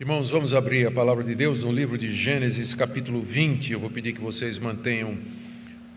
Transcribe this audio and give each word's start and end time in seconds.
Irmãos, 0.00 0.30
vamos 0.30 0.54
abrir 0.54 0.86
a 0.86 0.90
palavra 0.90 1.22
de 1.22 1.34
Deus 1.34 1.62
no 1.62 1.70
livro 1.70 1.98
de 1.98 2.10
Gênesis, 2.10 2.72
capítulo 2.72 3.20
20. 3.20 3.74
Eu 3.74 3.78
vou 3.78 3.90
pedir 3.90 4.14
que 4.14 4.20
vocês 4.20 4.58
mantenham 4.58 5.18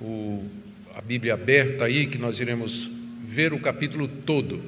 o, 0.02 0.46
a 0.94 1.00
Bíblia 1.00 1.36
aberta 1.36 1.86
aí, 1.86 2.06
que 2.06 2.18
nós 2.18 2.38
iremos 2.38 2.92
ver 3.24 3.54
o 3.54 3.62
capítulo 3.62 4.10
todo. 4.10 4.62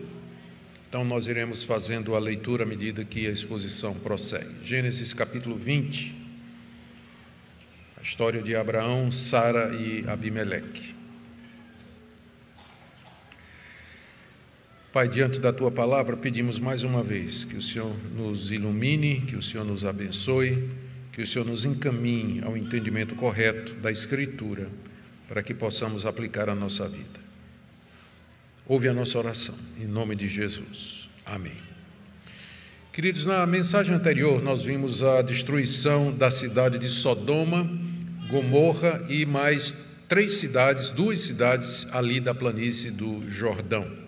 Então, 0.87 1.03
nós 1.03 1.27
iremos 1.27 1.65
fazendo 1.65 2.15
a 2.15 2.19
leitura 2.19 2.63
à 2.63 2.65
medida 2.65 3.03
que 3.03 3.27
a 3.27 3.29
exposição 3.29 3.93
prossegue. 3.95 4.63
Gênesis, 4.63 5.13
capítulo 5.13 5.57
20. 5.57 6.15
A 7.97 8.01
história 8.01 8.41
de 8.41 8.55
Abraão, 8.55 9.11
Sara 9.11 9.75
e 9.75 10.05
Abimeleque. 10.07 10.94
Pai, 14.95 15.09
diante 15.09 15.41
da 15.41 15.51
tua 15.51 15.69
palavra, 15.69 16.15
pedimos 16.15 16.57
mais 16.57 16.81
uma 16.81 17.03
vez 17.03 17.43
que 17.43 17.57
o 17.57 17.61
Senhor 17.61 17.93
nos 18.15 18.49
ilumine, 18.49 19.19
que 19.19 19.35
o 19.35 19.43
Senhor 19.43 19.65
nos 19.65 19.83
abençoe, 19.83 20.69
que 21.11 21.21
o 21.21 21.27
Senhor 21.27 21.43
nos 21.43 21.65
encaminhe 21.65 22.41
ao 22.41 22.55
entendimento 22.55 23.13
correto 23.13 23.73
da 23.73 23.91
Escritura, 23.91 24.69
para 25.27 25.43
que 25.43 25.53
possamos 25.53 26.05
aplicar 26.05 26.49
a 26.49 26.55
nossa 26.55 26.87
vida. 26.87 27.19
Ouve 28.65 28.87
a 28.87 28.93
nossa 28.93 29.17
oração, 29.17 29.53
em 29.77 29.85
nome 29.85 30.15
de 30.15 30.29
Jesus. 30.29 31.09
Amém. 31.25 31.57
Queridos, 32.93 33.25
na 33.25 33.45
mensagem 33.45 33.93
anterior, 33.93 34.41
nós 34.41 34.63
vimos 34.63 35.03
a 35.03 35.21
destruição 35.21 36.09
da 36.09 36.31
cidade 36.31 36.79
de 36.79 36.87
Sodoma, 36.87 37.69
Gomorra 38.29 39.05
e 39.09 39.25
mais 39.25 39.75
três 40.07 40.35
cidades, 40.35 40.89
duas 40.89 41.19
cidades 41.19 41.85
ali 41.91 42.21
da 42.21 42.33
planície 42.33 42.91
do 42.91 43.29
Jordão. 43.29 44.04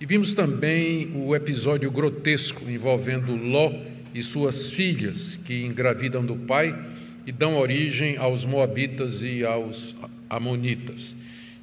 E 0.00 0.06
vimos 0.06 0.34
também 0.34 1.12
o 1.14 1.36
episódio 1.36 1.88
grotesco 1.90 2.68
envolvendo 2.68 3.34
Ló 3.36 3.72
e 4.12 4.22
suas 4.22 4.72
filhas, 4.72 5.38
que 5.44 5.64
engravidam 5.64 6.24
do 6.24 6.34
pai 6.34 6.76
e 7.24 7.30
dão 7.30 7.56
origem 7.56 8.16
aos 8.16 8.44
Moabitas 8.44 9.22
e 9.22 9.44
aos 9.44 9.94
Amonitas. 10.28 11.14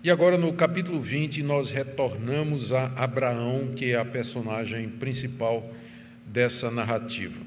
E 0.02 0.09
agora, 0.09 0.38
no 0.38 0.53
capítulo 0.53 1.00
20, 1.00 1.44
nós 1.44 1.72
retornamos 1.72 2.72
a 2.72 2.86
Abraão, 2.95 3.69
que 3.75 3.91
é 3.91 3.97
a 3.97 4.06
personagem 4.06 4.88
principal 4.88 5.69
dessa 6.25 6.72
narrativa. 6.72 7.39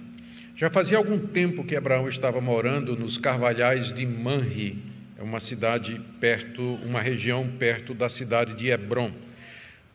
Já 0.55 0.70
fazia 0.70 0.98
algum 0.98 1.19
tempo 1.19 1.64
que 1.64 1.75
Abraão 1.75 2.09
estava 2.09 2.41
morando 2.41 2.94
nos 2.94 3.19
carvalhais 3.19 3.92
de 3.92 4.06
Manri, 4.06 4.78
é 5.19 5.22
uma 5.22 5.41
cidade 5.41 6.00
perto, 6.20 6.78
uma 6.84 7.00
região 7.00 7.48
perto 7.59 7.94
da 7.94 8.09
cidade 8.09 8.55
de 8.55 8.69
Hebron. 8.69 9.11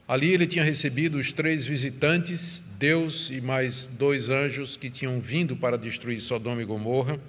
Ali 0.10 0.34
ele 0.34 0.48
tinha 0.48 0.64
recebido 0.64 1.20
os 1.20 1.32
três 1.32 1.64
visitantes, 1.64 2.64
Deus 2.80 3.30
e 3.30 3.40
mais 3.40 3.86
dois 3.86 4.32
anjos 4.32 4.76
que 4.76 4.90
tinham 4.90 5.20
vindo 5.20 5.56
para 5.56 5.78
destruir 5.78 6.20
Sodoma 6.20 6.64
e 6.64 6.66
Gomorra. 6.66 7.20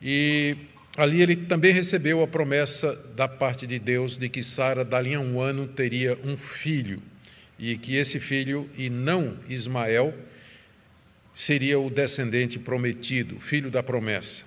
E 0.00 0.56
ali 0.96 1.20
ele 1.20 1.34
também 1.34 1.72
recebeu 1.72 2.22
a 2.22 2.28
promessa 2.28 2.94
da 3.16 3.26
parte 3.26 3.66
de 3.66 3.76
Deus 3.80 4.16
de 4.16 4.28
que 4.28 4.40
Sara, 4.40 4.84
dali 4.84 5.14
a 5.14 5.20
um 5.20 5.40
ano, 5.40 5.66
teria 5.66 6.16
um 6.22 6.36
filho, 6.36 7.02
e 7.58 7.76
que 7.76 7.96
esse 7.96 8.20
filho, 8.20 8.70
e 8.78 8.88
não 8.88 9.36
Ismael, 9.48 10.14
seria 11.34 11.80
o 11.80 11.90
descendente 11.90 12.56
prometido, 12.56 13.40
filho 13.40 13.68
da 13.68 13.82
promessa. 13.82 14.44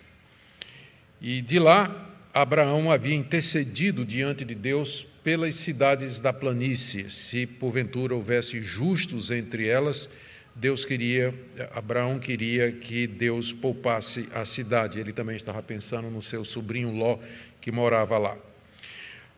E 1.20 1.42
de 1.42 1.60
lá, 1.60 2.13
Abraão 2.34 2.90
havia 2.90 3.14
intercedido 3.14 4.04
diante 4.04 4.44
de 4.44 4.56
Deus 4.56 5.06
pelas 5.24 5.54
cidades 5.54 6.20
da 6.20 6.34
planície. 6.34 7.08
Se 7.12 7.46
porventura 7.46 8.16
houvesse 8.16 8.60
justos 8.60 9.30
entre 9.30 9.68
elas, 9.68 10.10
Deus 10.56 10.84
queria, 10.84 11.32
Abraão 11.76 12.18
queria 12.18 12.72
que 12.72 13.06
Deus 13.06 13.54
poupasse 13.54 14.28
a 14.34 14.44
cidade. 14.46 15.00
Ele 15.00 15.14
também 15.14 15.36
estava 15.36 15.62
pensando 15.62 16.10
no 16.10 16.24
seu 16.24 16.44
sobrinho 16.44 16.92
Ló, 16.92 17.20
que 17.62 17.72
morava 17.72 18.18
lá. 18.18 18.36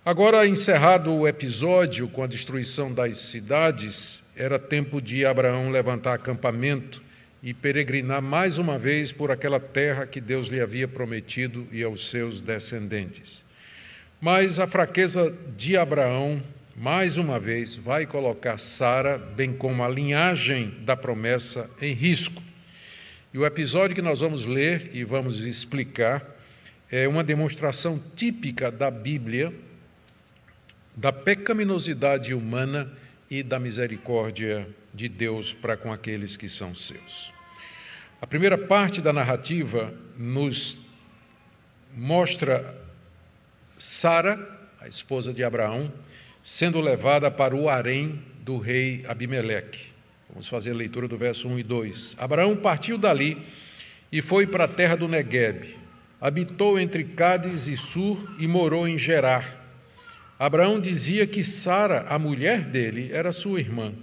Agora, 0.05 0.47
encerrado 0.47 1.13
o 1.13 1.27
episódio 1.27 2.07
com 2.07 2.23
a 2.23 2.27
destruição 2.27 2.93
das 2.93 3.17
cidades, 3.17 4.23
era 4.37 4.57
tempo 4.57 5.01
de 5.01 5.25
Abraão 5.25 5.69
levantar 5.69 6.13
acampamento 6.13 7.03
e 7.45 7.53
peregrinar 7.53 8.23
mais 8.23 8.57
uma 8.57 8.75
vez 8.79 9.11
por 9.11 9.29
aquela 9.29 9.59
terra 9.59 10.07
que 10.07 10.19
Deus 10.19 10.47
lhe 10.47 10.59
havia 10.59 10.87
prometido 10.87 11.67
e 11.71 11.83
aos 11.83 12.09
seus 12.09 12.41
descendentes. 12.41 13.45
Mas 14.19 14.59
a 14.59 14.65
fraqueza 14.65 15.31
de 15.55 15.77
Abraão, 15.77 16.41
mais 16.75 17.17
uma 17.17 17.39
vez, 17.39 17.75
vai 17.75 18.07
colocar 18.07 18.57
Sara, 18.57 19.19
bem 19.19 19.53
como 19.53 19.83
a 19.83 19.87
linhagem 19.87 20.73
da 20.83 20.97
promessa, 20.97 21.69
em 21.79 21.93
risco. 21.93 22.41
E 23.31 23.37
o 23.37 23.45
episódio 23.45 23.95
que 23.95 24.01
nós 24.01 24.21
vamos 24.21 24.47
ler 24.47 24.89
e 24.91 25.03
vamos 25.03 25.45
explicar 25.45 26.25
é 26.91 27.07
uma 27.07 27.23
demonstração 27.23 28.01
típica 28.15 28.71
da 28.71 28.89
Bíblia 28.89 29.53
da 30.95 31.11
pecaminosidade 31.11 32.33
humana 32.33 32.91
e 33.29 33.43
da 33.43 33.59
misericórdia 33.59 34.67
de 34.93 35.09
Deus 35.09 35.51
para 35.51 35.75
com 35.75 35.91
aqueles 35.91 36.37
que 36.37 36.47
são 36.47 36.73
seus. 36.73 37.34
A 38.21 38.27
primeira 38.27 38.57
parte 38.57 39.01
da 39.01 39.11
narrativa 39.11 39.93
nos 40.17 40.79
mostra 41.95 42.75
Sara, 43.77 44.39
a 44.79 44.87
esposa 44.87 45.33
de 45.33 45.43
Abraão, 45.43 45.91
sendo 46.41 46.79
levada 46.79 47.29
para 47.29 47.55
o 47.55 47.67
harém 47.67 48.21
do 48.41 48.57
rei 48.57 49.03
Abimeleque. 49.07 49.87
Vamos 50.29 50.47
fazer 50.47 50.71
a 50.71 50.75
leitura 50.75 51.07
do 51.07 51.17
verso 51.17 51.47
1 51.47 51.59
e 51.59 51.63
2. 51.63 52.15
Abraão 52.17 52.55
partiu 52.55 52.97
dali 52.97 53.37
e 54.11 54.21
foi 54.21 54.47
para 54.47 54.63
a 54.63 54.67
terra 54.67 54.95
do 54.95 55.07
Negueb. 55.07 55.75
Habitou 56.19 56.79
entre 56.79 57.03
Cádiz 57.03 57.67
e 57.67 57.75
Sur 57.75 58.35
e 58.39 58.47
morou 58.47 58.87
em 58.87 58.97
Gerar. 58.97 59.63
Abraão 60.39 60.79
dizia 60.79 61.27
que 61.27 61.43
Sara, 61.43 62.05
a 62.09 62.17
mulher 62.17 62.61
dele, 62.61 63.09
era 63.11 63.31
sua 63.31 63.59
irmã. 63.59 63.93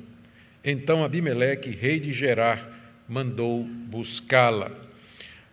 Então 0.65 1.03
Abimeleque, 1.03 1.71
rei 1.71 1.99
de 1.99 2.13
Gerar, 2.13 2.72
mandou 3.09 3.65
buscá-la. 3.65 4.71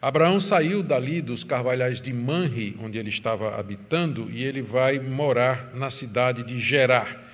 Abraão 0.02 0.40
saiu 0.40 0.82
dali 0.82 1.22
dos 1.22 1.44
carvalhais 1.44 2.00
de 2.00 2.14
Manri, 2.14 2.78
onde 2.82 2.98
ele 2.98 3.10
estava 3.10 3.60
habitando, 3.60 4.30
e 4.32 4.44
ele 4.44 4.62
vai 4.62 4.98
morar 4.98 5.72
na 5.76 5.90
cidade 5.90 6.44
de 6.44 6.58
Gerar. 6.58 7.28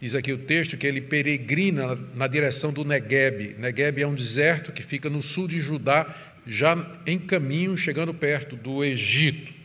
Diz 0.00 0.14
aqui 0.14 0.32
o 0.32 0.38
texto 0.38 0.76
que 0.76 0.86
ele 0.86 1.00
peregrina 1.00 1.98
na 2.14 2.26
direção 2.26 2.72
do 2.72 2.84
Negueb. 2.84 3.56
Negueb 3.58 4.00
é 4.00 4.06
um 4.06 4.14
deserto 4.14 4.72
que 4.72 4.82
fica 4.82 5.10
no 5.10 5.20
sul 5.20 5.48
de 5.48 5.60
Judá, 5.60 6.14
já 6.46 6.76
em 7.06 7.18
caminho, 7.18 7.76
chegando 7.76 8.14
perto 8.14 8.56
do 8.56 8.84
Egito. 8.84 9.57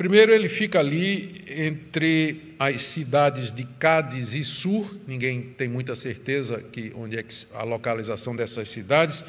Primeiro, 0.00 0.32
ele 0.32 0.48
fica 0.48 0.78
ali 0.78 1.44
entre 1.46 2.54
as 2.58 2.80
cidades 2.80 3.52
de 3.52 3.64
Cádiz 3.78 4.32
e 4.32 4.42
Sur, 4.42 4.98
ninguém 5.06 5.42
tem 5.42 5.68
muita 5.68 5.94
certeza 5.94 6.64
que 6.72 6.90
onde 6.96 7.18
é 7.18 7.24
a 7.52 7.64
localização 7.64 8.34
dessas 8.34 8.70
cidades 8.70 9.22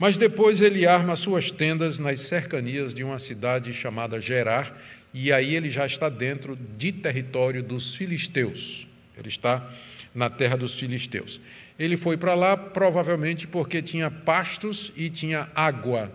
mas 0.00 0.16
depois 0.16 0.62
ele 0.62 0.86
arma 0.86 1.14
suas 1.14 1.50
tendas 1.50 1.98
nas 1.98 2.22
cercanias 2.22 2.94
de 2.94 3.04
uma 3.04 3.18
cidade 3.18 3.74
chamada 3.74 4.18
Gerar, 4.18 4.74
e 5.12 5.30
aí 5.30 5.54
ele 5.54 5.68
já 5.68 5.84
está 5.84 6.08
dentro 6.08 6.56
de 6.56 6.90
território 6.90 7.62
dos 7.62 7.94
filisteus. 7.94 8.88
Ele 9.14 9.28
está 9.28 9.70
na 10.14 10.30
terra 10.30 10.56
dos 10.56 10.78
filisteus. 10.78 11.38
Ele 11.78 11.98
foi 11.98 12.16
para 12.16 12.34
lá 12.34 12.56
provavelmente 12.56 13.46
porque 13.46 13.82
tinha 13.82 14.10
pastos 14.10 14.90
e 14.96 15.10
tinha 15.10 15.50
água. 15.54 16.10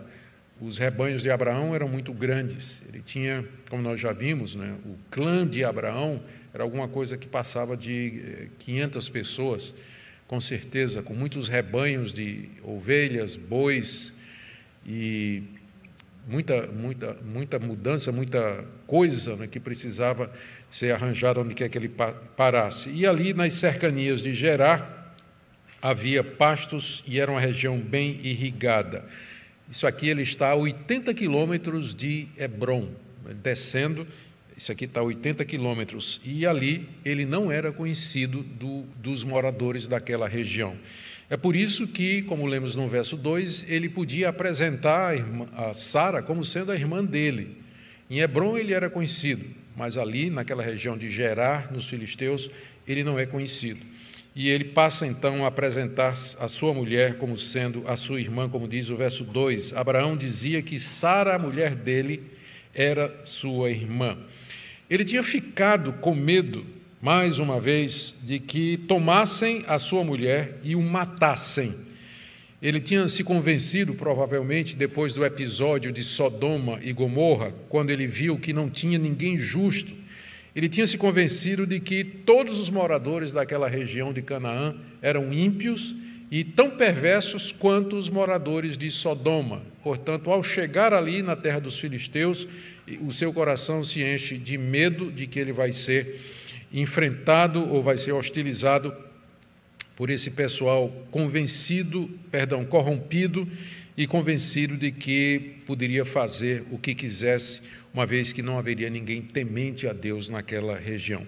Os 0.60 0.78
rebanhos 0.78 1.22
de 1.22 1.30
Abraão 1.30 1.74
eram 1.74 1.88
muito 1.88 2.12
grandes. 2.12 2.82
Ele 2.88 3.02
tinha, 3.02 3.44
como 3.68 3.82
nós 3.82 4.00
já 4.00 4.12
vimos, 4.12 4.54
né, 4.54 4.74
o 4.84 4.96
clã 5.10 5.46
de 5.46 5.64
Abraão 5.64 6.22
era 6.52 6.62
alguma 6.62 6.88
coisa 6.88 7.16
que 7.16 7.26
passava 7.26 7.76
de 7.76 8.48
500 8.58 9.08
eh, 9.08 9.12
pessoas 9.12 9.74
com 10.26 10.40
certeza, 10.40 11.02
com 11.02 11.14
muitos 11.14 11.48
rebanhos 11.48 12.12
de 12.12 12.48
ovelhas, 12.62 13.36
bois 13.36 14.12
e 14.84 15.42
muita, 16.26 16.66
muita, 16.66 17.16
muita 17.24 17.58
mudança, 17.58 18.10
muita 18.10 18.64
coisa 18.86 19.36
né, 19.36 19.46
que 19.46 19.60
precisava 19.60 20.30
ser 20.70 20.92
arranjada 20.92 21.40
onde 21.40 21.54
quer 21.54 21.68
que 21.68 21.78
ele 21.78 21.92
parasse. 22.36 22.90
E 22.90 23.06
ali 23.06 23.32
nas 23.32 23.54
cercanias 23.54 24.20
de 24.20 24.34
Gerar 24.34 25.14
havia 25.80 26.24
pastos 26.24 27.04
e 27.06 27.20
era 27.20 27.30
uma 27.30 27.40
região 27.40 27.78
bem 27.78 28.18
irrigada. 28.22 29.04
Isso 29.70 29.86
aqui 29.86 30.08
ele 30.08 30.22
está 30.22 30.50
a 30.50 30.54
80 30.54 31.12
quilômetros 31.14 31.94
de 31.94 32.28
Hebron, 32.36 32.88
descendo 33.42 34.06
isso 34.56 34.72
aqui 34.72 34.86
está 34.86 35.00
a 35.00 35.04
80 35.04 35.44
quilômetros. 35.44 36.18
E 36.24 36.46
ali 36.46 36.88
ele 37.04 37.26
não 37.26 37.52
era 37.52 37.70
conhecido 37.70 38.42
do, 38.42 38.84
dos 38.96 39.22
moradores 39.22 39.86
daquela 39.86 40.26
região. 40.26 40.74
É 41.28 41.36
por 41.36 41.54
isso 41.54 41.86
que, 41.86 42.22
como 42.22 42.46
lemos 42.46 42.74
no 42.74 42.88
verso 42.88 43.16
2, 43.16 43.66
ele 43.68 43.88
podia 43.88 44.30
apresentar 44.30 45.14
a, 45.54 45.68
a 45.68 45.72
Sara 45.74 46.22
como 46.22 46.44
sendo 46.44 46.72
a 46.72 46.74
irmã 46.74 47.04
dele. 47.04 47.58
Em 48.08 48.20
Hebron 48.20 48.56
ele 48.56 48.72
era 48.72 48.88
conhecido, 48.88 49.44
mas 49.76 49.98
ali, 49.98 50.30
naquela 50.30 50.62
região 50.62 50.96
de 50.96 51.10
Gerar, 51.10 51.70
nos 51.70 51.88
filisteus, 51.88 52.48
ele 52.86 53.04
não 53.04 53.18
é 53.18 53.26
conhecido. 53.26 53.84
E 54.36 54.50
ele 54.50 54.64
passa 54.64 55.06
então 55.06 55.46
a 55.46 55.48
apresentar 55.48 56.12
a 56.38 56.46
sua 56.46 56.74
mulher 56.74 57.16
como 57.16 57.38
sendo 57.38 57.82
a 57.88 57.96
sua 57.96 58.20
irmã, 58.20 58.50
como 58.50 58.68
diz 58.68 58.90
o 58.90 58.96
verso 58.96 59.24
2. 59.24 59.72
Abraão 59.72 60.14
dizia 60.14 60.60
que 60.60 60.78
Sara, 60.78 61.34
a 61.34 61.38
mulher 61.38 61.74
dele, 61.74 62.22
era 62.74 63.18
sua 63.24 63.70
irmã. 63.70 64.18
Ele 64.90 65.06
tinha 65.06 65.22
ficado 65.22 65.94
com 65.94 66.14
medo, 66.14 66.66
mais 67.00 67.38
uma 67.38 67.58
vez, 67.58 68.14
de 68.22 68.38
que 68.38 68.76
tomassem 68.76 69.64
a 69.66 69.78
sua 69.78 70.04
mulher 70.04 70.58
e 70.62 70.76
o 70.76 70.82
matassem. 70.82 71.74
Ele 72.60 72.78
tinha 72.78 73.08
se 73.08 73.24
convencido, 73.24 73.94
provavelmente, 73.94 74.76
depois 74.76 75.14
do 75.14 75.24
episódio 75.24 75.90
de 75.90 76.04
Sodoma 76.04 76.78
e 76.82 76.92
Gomorra, 76.92 77.54
quando 77.70 77.88
ele 77.88 78.06
viu 78.06 78.38
que 78.38 78.52
não 78.52 78.68
tinha 78.68 78.98
ninguém 78.98 79.38
justo. 79.38 79.94
Ele 80.56 80.70
tinha 80.70 80.86
se 80.86 80.96
convencido 80.96 81.66
de 81.66 81.78
que 81.78 82.02
todos 82.02 82.58
os 82.58 82.70
moradores 82.70 83.30
daquela 83.30 83.68
região 83.68 84.10
de 84.10 84.22
Canaã 84.22 84.74
eram 85.02 85.30
ímpios 85.30 85.94
e 86.30 86.42
tão 86.42 86.70
perversos 86.70 87.52
quanto 87.52 87.94
os 87.94 88.08
moradores 88.08 88.78
de 88.78 88.90
Sodoma. 88.90 89.62
Portanto, 89.82 90.30
ao 90.30 90.42
chegar 90.42 90.94
ali 90.94 91.20
na 91.20 91.36
terra 91.36 91.60
dos 91.60 91.78
filisteus, 91.78 92.48
o 93.02 93.12
seu 93.12 93.34
coração 93.34 93.84
se 93.84 94.02
enche 94.02 94.38
de 94.38 94.56
medo 94.56 95.12
de 95.12 95.26
que 95.26 95.38
ele 95.38 95.52
vai 95.52 95.74
ser 95.74 96.20
enfrentado 96.72 97.68
ou 97.68 97.82
vai 97.82 97.98
ser 97.98 98.12
hostilizado 98.12 98.96
por 99.94 100.08
esse 100.08 100.30
pessoal 100.30 100.88
convencido, 101.10 102.08
perdão, 102.30 102.64
corrompido 102.64 103.46
e 103.94 104.06
convencido 104.06 104.76
de 104.76 104.90
que 104.90 105.56
poderia 105.66 106.06
fazer 106.06 106.64
o 106.70 106.78
que 106.78 106.94
quisesse, 106.94 107.60
uma 107.96 108.04
vez 108.04 108.30
que 108.30 108.42
não 108.42 108.58
haveria 108.58 108.90
ninguém 108.90 109.22
temente 109.22 109.88
a 109.88 109.92
Deus 109.94 110.28
naquela 110.28 110.76
região. 110.76 111.26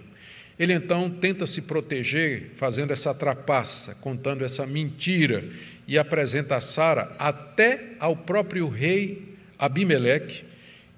Ele 0.59 0.75
então 0.75 1.09
tenta 1.09 1.47
se 1.47 1.63
proteger, 1.63 2.51
fazendo 2.57 2.93
essa 2.93 3.15
trapaça, 3.15 3.95
contando 3.95 4.45
essa 4.45 4.67
mentira, 4.67 5.49
e 5.87 5.97
apresenta 5.97 6.61
Sara 6.61 7.17
até 7.19 7.95
ao 7.99 8.15
próprio 8.15 8.69
rei 8.69 9.35
Abimeleque, 9.59 10.45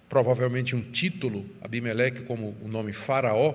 provavelmente 0.08 0.74
um 0.74 0.82
título, 0.82 1.46
Abimeleque, 1.60 2.22
como 2.22 2.56
o 2.60 2.66
nome 2.66 2.92
Faraó, 2.92 3.54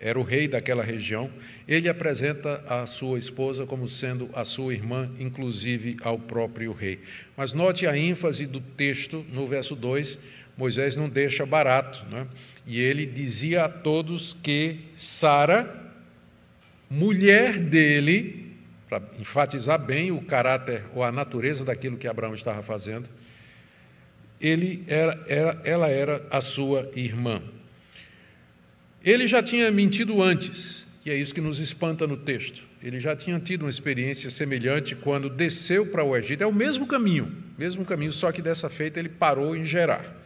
era 0.00 0.20
o 0.20 0.22
rei 0.22 0.46
daquela 0.46 0.84
região, 0.84 1.28
ele 1.66 1.88
apresenta 1.88 2.62
a 2.68 2.86
sua 2.86 3.18
esposa 3.18 3.66
como 3.66 3.88
sendo 3.88 4.30
a 4.34 4.44
sua 4.44 4.72
irmã, 4.72 5.10
inclusive 5.18 5.96
ao 6.02 6.16
próprio 6.16 6.72
rei. 6.72 7.00
Mas 7.36 7.52
note 7.52 7.88
a 7.88 7.98
ênfase 7.98 8.46
do 8.46 8.60
texto 8.60 9.26
no 9.32 9.48
verso 9.48 9.74
2, 9.74 10.18
Moisés 10.56 10.96
não 10.96 11.08
deixa 11.08 11.44
barato, 11.44 12.04
né? 12.10 12.26
e 12.66 12.80
ele 12.80 13.06
dizia 13.06 13.66
a 13.66 13.68
todos 13.68 14.36
que 14.42 14.80
Sara, 14.96 15.92
mulher 16.90 17.60
dele, 17.60 18.54
para 18.88 19.02
enfatizar 19.18 19.78
bem 19.78 20.10
o 20.10 20.20
caráter 20.20 20.84
ou 20.94 21.02
a 21.04 21.12
natureza 21.12 21.64
daquilo 21.64 21.96
que 21.96 22.08
Abraão 22.08 22.34
estava 22.34 22.62
fazendo, 22.62 23.08
ele 24.40 24.84
era, 24.86 25.24
era, 25.28 25.60
ela 25.64 25.88
era 25.88 26.26
a 26.30 26.40
sua 26.40 26.90
irmã. 26.94 27.42
Ele 29.04 29.26
já 29.26 29.42
tinha 29.42 29.70
mentido 29.70 30.20
antes, 30.20 30.86
e 31.04 31.10
é 31.10 31.14
isso 31.14 31.32
que 31.32 31.40
nos 31.40 31.60
espanta 31.60 32.06
no 32.06 32.16
texto. 32.16 32.62
Ele 32.82 32.98
já 32.98 33.14
tinha 33.14 33.38
tido 33.38 33.62
uma 33.62 33.70
experiência 33.70 34.28
semelhante 34.30 34.94
quando 34.94 35.30
desceu 35.30 35.86
para 35.86 36.04
o 36.04 36.16
Egito. 36.16 36.42
É 36.42 36.46
o 36.46 36.52
mesmo 36.52 36.86
caminho, 36.86 37.32
mesmo 37.56 37.84
caminho, 37.84 38.12
só 38.12 38.30
que 38.32 38.42
dessa 38.42 38.68
feita 38.68 38.98
ele 38.98 39.08
parou 39.08 39.56
em 39.56 39.64
Gerar. 39.64 40.25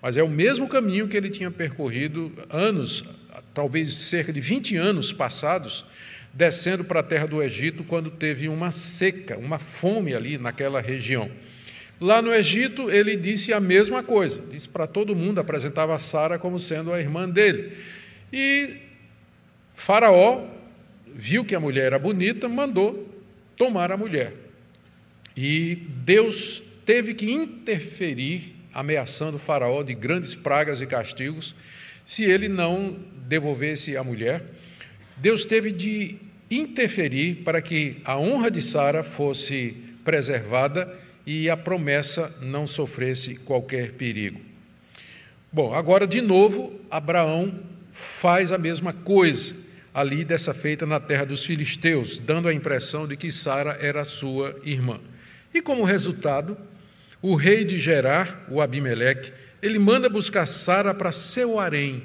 Mas 0.00 0.16
é 0.16 0.22
o 0.22 0.28
mesmo 0.28 0.68
caminho 0.68 1.08
que 1.08 1.16
ele 1.16 1.30
tinha 1.30 1.50
percorrido 1.50 2.32
anos, 2.48 3.04
talvez 3.52 3.92
cerca 3.92 4.32
de 4.32 4.40
20 4.40 4.76
anos 4.76 5.12
passados, 5.12 5.84
descendo 6.32 6.84
para 6.84 7.00
a 7.00 7.02
terra 7.02 7.26
do 7.26 7.42
Egito 7.42 7.84
quando 7.84 8.10
teve 8.10 8.48
uma 8.48 8.72
seca, 8.72 9.36
uma 9.36 9.58
fome 9.58 10.14
ali 10.14 10.38
naquela 10.38 10.80
região. 10.80 11.30
Lá 12.00 12.22
no 12.22 12.32
Egito, 12.32 12.90
ele 12.90 13.14
disse 13.14 13.52
a 13.52 13.60
mesma 13.60 14.02
coisa, 14.02 14.42
disse 14.50 14.68
para 14.68 14.86
todo 14.86 15.14
mundo, 15.14 15.38
apresentava 15.38 15.98
Sara 15.98 16.38
como 16.38 16.58
sendo 16.58 16.94
a 16.94 16.98
irmã 17.00 17.28
dele. 17.28 17.76
E 18.32 18.78
Faraó 19.74 20.46
viu 21.06 21.44
que 21.44 21.54
a 21.54 21.60
mulher 21.60 21.86
era 21.86 21.98
bonita, 21.98 22.48
mandou 22.48 23.06
tomar 23.54 23.92
a 23.92 23.96
mulher. 23.98 24.32
E 25.36 25.74
Deus 26.04 26.62
teve 26.86 27.12
que 27.12 27.30
interferir, 27.30 28.56
ameaçando 28.72 29.38
Faraó 29.38 29.82
de 29.82 29.94
grandes 29.94 30.34
pragas 30.34 30.80
e 30.80 30.86
castigos, 30.86 31.54
se 32.04 32.24
ele 32.24 32.48
não 32.48 32.98
devolvesse 33.26 33.96
a 33.96 34.02
mulher. 34.02 34.42
Deus 35.16 35.44
teve 35.44 35.70
de 35.70 36.16
interferir 36.50 37.36
para 37.44 37.62
que 37.62 38.00
a 38.04 38.18
honra 38.18 38.50
de 38.50 38.60
Sara 38.60 39.02
fosse 39.02 39.76
preservada 40.04 40.92
e 41.26 41.48
a 41.48 41.56
promessa 41.56 42.36
não 42.40 42.66
sofresse 42.66 43.36
qualquer 43.36 43.92
perigo. 43.92 44.40
Bom, 45.52 45.74
agora 45.74 46.06
de 46.06 46.20
novo, 46.20 46.80
Abraão 46.90 47.60
faz 47.92 48.50
a 48.50 48.58
mesma 48.58 48.92
coisa 48.92 49.54
ali 49.92 50.24
dessa 50.24 50.54
feita 50.54 50.86
na 50.86 51.00
terra 51.00 51.24
dos 51.24 51.44
filisteus, 51.44 52.18
dando 52.18 52.48
a 52.48 52.54
impressão 52.54 53.06
de 53.06 53.16
que 53.16 53.30
Sara 53.30 53.76
era 53.80 54.04
sua 54.04 54.58
irmã. 54.64 55.00
E 55.52 55.60
como 55.60 55.84
resultado, 55.84 56.56
o 57.22 57.34
rei 57.34 57.64
de 57.64 57.78
Gerar, 57.78 58.46
o 58.48 58.60
Abimeleque, 58.60 59.32
ele 59.62 59.78
manda 59.78 60.08
buscar 60.08 60.46
Sara 60.46 60.94
para 60.94 61.12
seu 61.12 61.58
harém, 61.60 62.02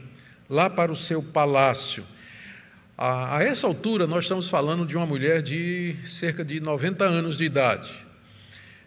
lá 0.49 0.69
para 0.69 0.91
o 0.91 0.95
seu 0.95 1.23
palácio. 1.23 2.03
A, 2.97 3.37
a 3.37 3.43
essa 3.43 3.65
altura, 3.65 4.05
nós 4.07 4.25
estamos 4.25 4.49
falando 4.49 4.85
de 4.85 4.95
uma 4.95 5.05
mulher 5.05 5.41
de 5.41 5.95
cerca 6.05 6.43
de 6.43 6.59
90 6.59 7.03
anos 7.03 7.37
de 7.37 7.45
idade. 7.45 7.91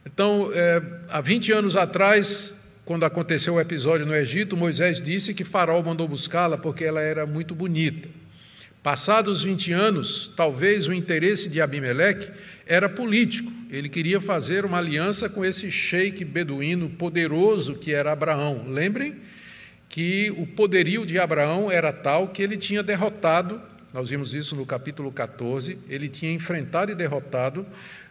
Então, 0.04 0.50
é, 0.54 0.82
há 1.08 1.20
20 1.20 1.52
anos 1.52 1.76
atrás, 1.76 2.54
quando 2.84 3.04
aconteceu 3.04 3.54
o 3.54 3.60
episódio 3.60 4.06
no 4.06 4.14
Egito, 4.14 4.56
Moisés 4.56 5.02
disse 5.02 5.34
que 5.34 5.44
Faraó 5.44 5.82
mandou 5.82 6.08
buscá-la 6.08 6.56
porque 6.56 6.84
ela 6.84 7.00
era 7.00 7.26
muito 7.26 7.54
bonita. 7.54 8.08
Passados 8.82 9.42
20 9.42 9.72
anos, 9.72 10.32
talvez 10.36 10.86
o 10.86 10.92
interesse 10.92 11.48
de 11.48 11.60
Abimeleque 11.60 12.30
era 12.68 12.88
político. 12.88 13.50
Ele 13.70 13.88
queria 13.88 14.20
fazer 14.20 14.64
uma 14.66 14.76
aliança 14.76 15.28
com 15.28 15.44
esse 15.44 15.70
sheik 15.70 16.22
beduíno 16.24 16.90
poderoso 16.90 17.74
que 17.74 17.92
era 17.92 18.12
Abraão. 18.12 18.66
Lembrem 18.68 19.16
que 19.88 20.30
o 20.36 20.46
poderio 20.46 21.06
de 21.06 21.18
Abraão 21.18 21.70
era 21.70 21.90
tal 21.92 22.28
que 22.28 22.42
ele 22.42 22.58
tinha 22.58 22.82
derrotado, 22.82 23.60
nós 23.92 24.10
vimos 24.10 24.34
isso 24.34 24.54
no 24.54 24.66
capítulo 24.66 25.10
14, 25.10 25.78
ele 25.88 26.10
tinha 26.10 26.30
enfrentado 26.30 26.92
e 26.92 26.94
derrotado 26.94 27.66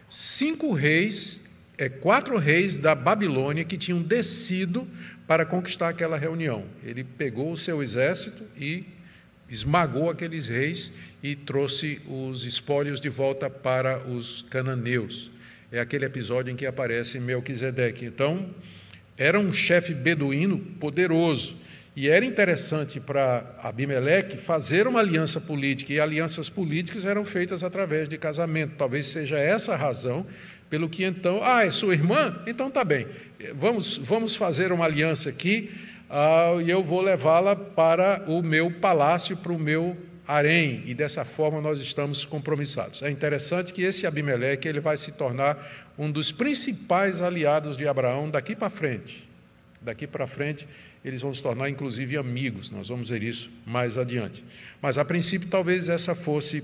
cinco 0.08 0.72
reis 0.72 1.40
é, 1.78 1.88
quatro 1.88 2.36
reis 2.36 2.80
da 2.80 2.96
Babilônia 2.96 3.64
que 3.64 3.78
tinham 3.78 4.02
descido 4.02 4.88
para 5.28 5.46
conquistar 5.46 5.90
aquela 5.90 6.18
reunião. 6.18 6.64
Ele 6.82 7.04
pegou 7.04 7.52
o 7.52 7.56
seu 7.56 7.80
exército 7.80 8.42
e 8.56 8.84
esmagou 9.50 10.10
aqueles 10.10 10.48
reis 10.48 10.92
e 11.22 11.34
trouxe 11.34 12.00
os 12.06 12.44
espólios 12.44 13.00
de 13.00 13.08
volta 13.08 13.48
para 13.48 13.98
os 14.06 14.42
cananeus. 14.50 15.30
É 15.70 15.80
aquele 15.80 16.04
episódio 16.04 16.52
em 16.52 16.56
que 16.56 16.66
aparece 16.66 17.18
Melquisedeque. 17.18 18.04
Então, 18.04 18.48
era 19.16 19.38
um 19.38 19.52
chefe 19.52 19.92
beduíno 19.92 20.58
poderoso. 20.58 21.56
E 21.96 22.08
era 22.08 22.24
interessante 22.24 23.00
para 23.00 23.56
Abimeleque 23.60 24.36
fazer 24.36 24.86
uma 24.86 25.00
aliança 25.00 25.40
política, 25.40 25.92
e 25.92 25.98
alianças 25.98 26.48
políticas 26.48 27.04
eram 27.04 27.24
feitas 27.24 27.64
através 27.64 28.08
de 28.08 28.16
casamento. 28.16 28.74
Talvez 28.78 29.08
seja 29.08 29.36
essa 29.36 29.74
a 29.74 29.76
razão 29.76 30.24
pelo 30.70 30.88
que 30.88 31.02
então, 31.02 31.40
ah, 31.42 31.64
é 31.64 31.70
sua 31.70 31.94
irmã? 31.94 32.40
Então 32.46 32.70
tá 32.70 32.84
bem, 32.84 33.06
vamos, 33.54 33.96
vamos 33.96 34.36
fazer 34.36 34.70
uma 34.70 34.84
aliança 34.84 35.28
aqui 35.28 35.70
ah, 36.10 36.56
e 36.64 36.70
eu 36.70 36.82
vou 36.82 37.00
levá-la 37.00 37.54
para 37.54 38.24
o 38.26 38.42
meu 38.42 38.70
palácio, 38.70 39.36
para 39.36 39.52
o 39.52 39.58
meu 39.58 39.96
harém, 40.26 40.82
e 40.86 40.94
dessa 40.94 41.24
forma 41.24 41.60
nós 41.60 41.80
estamos 41.80 42.24
compromissados. 42.24 43.02
É 43.02 43.10
interessante 43.10 43.72
que 43.72 43.82
esse 43.82 44.06
Abimeleque 44.06 44.68
ele 44.68 44.80
vai 44.80 44.96
se 44.96 45.12
tornar 45.12 45.88
um 45.98 46.10
dos 46.10 46.30
principais 46.30 47.20
aliados 47.22 47.76
de 47.76 47.88
Abraão 47.88 48.30
daqui 48.30 48.54
para 48.54 48.70
frente. 48.70 49.28
Daqui 49.80 50.06
para 50.06 50.26
frente, 50.26 50.66
eles 51.04 51.22
vão 51.22 51.32
se 51.32 51.42
tornar 51.42 51.68
inclusive 51.70 52.16
amigos, 52.16 52.70
nós 52.70 52.88
vamos 52.88 53.08
ver 53.08 53.22
isso 53.22 53.50
mais 53.66 53.96
adiante. 53.96 54.44
Mas 54.82 54.98
a 54.98 55.04
princípio, 55.04 55.48
talvez 55.48 55.88
essa 55.88 56.14
fosse 56.14 56.62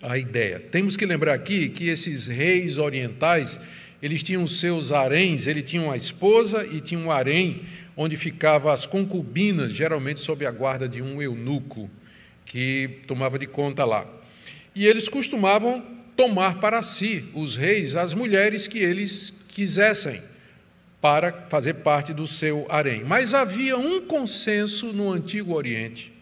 a 0.00 0.16
ideia. 0.16 0.60
Temos 0.60 0.96
que 0.96 1.04
lembrar 1.04 1.34
aqui 1.34 1.68
que 1.68 1.88
esses 1.88 2.26
reis 2.26 2.78
orientais, 2.78 3.58
eles 4.00 4.22
tinham 4.22 4.46
seus 4.46 4.92
haréns, 4.92 5.46
ele 5.46 5.62
tinha 5.62 5.82
uma 5.82 5.96
esposa 5.96 6.64
e 6.64 6.80
tinha 6.80 7.00
um 7.00 7.10
harém 7.10 7.62
onde 8.00 8.16
ficavam 8.16 8.70
as 8.70 8.86
concubinas, 8.86 9.72
geralmente 9.72 10.20
sob 10.20 10.46
a 10.46 10.52
guarda 10.52 10.88
de 10.88 11.02
um 11.02 11.20
eunuco 11.20 11.90
que 12.44 13.00
tomava 13.08 13.36
de 13.36 13.46
conta 13.48 13.84
lá. 13.84 14.06
E 14.72 14.86
eles 14.86 15.08
costumavam 15.08 15.84
tomar 16.16 16.60
para 16.60 16.80
si, 16.80 17.24
os 17.34 17.56
reis, 17.56 17.96
as 17.96 18.14
mulheres 18.14 18.68
que 18.68 18.78
eles 18.78 19.34
quisessem 19.48 20.22
para 21.00 21.46
fazer 21.48 21.74
parte 21.74 22.14
do 22.14 22.24
seu 22.24 22.66
harém. 22.70 23.02
Mas 23.02 23.34
havia 23.34 23.76
um 23.76 24.06
consenso 24.06 24.92
no 24.92 25.12
Antigo 25.12 25.52
Oriente 25.52 26.12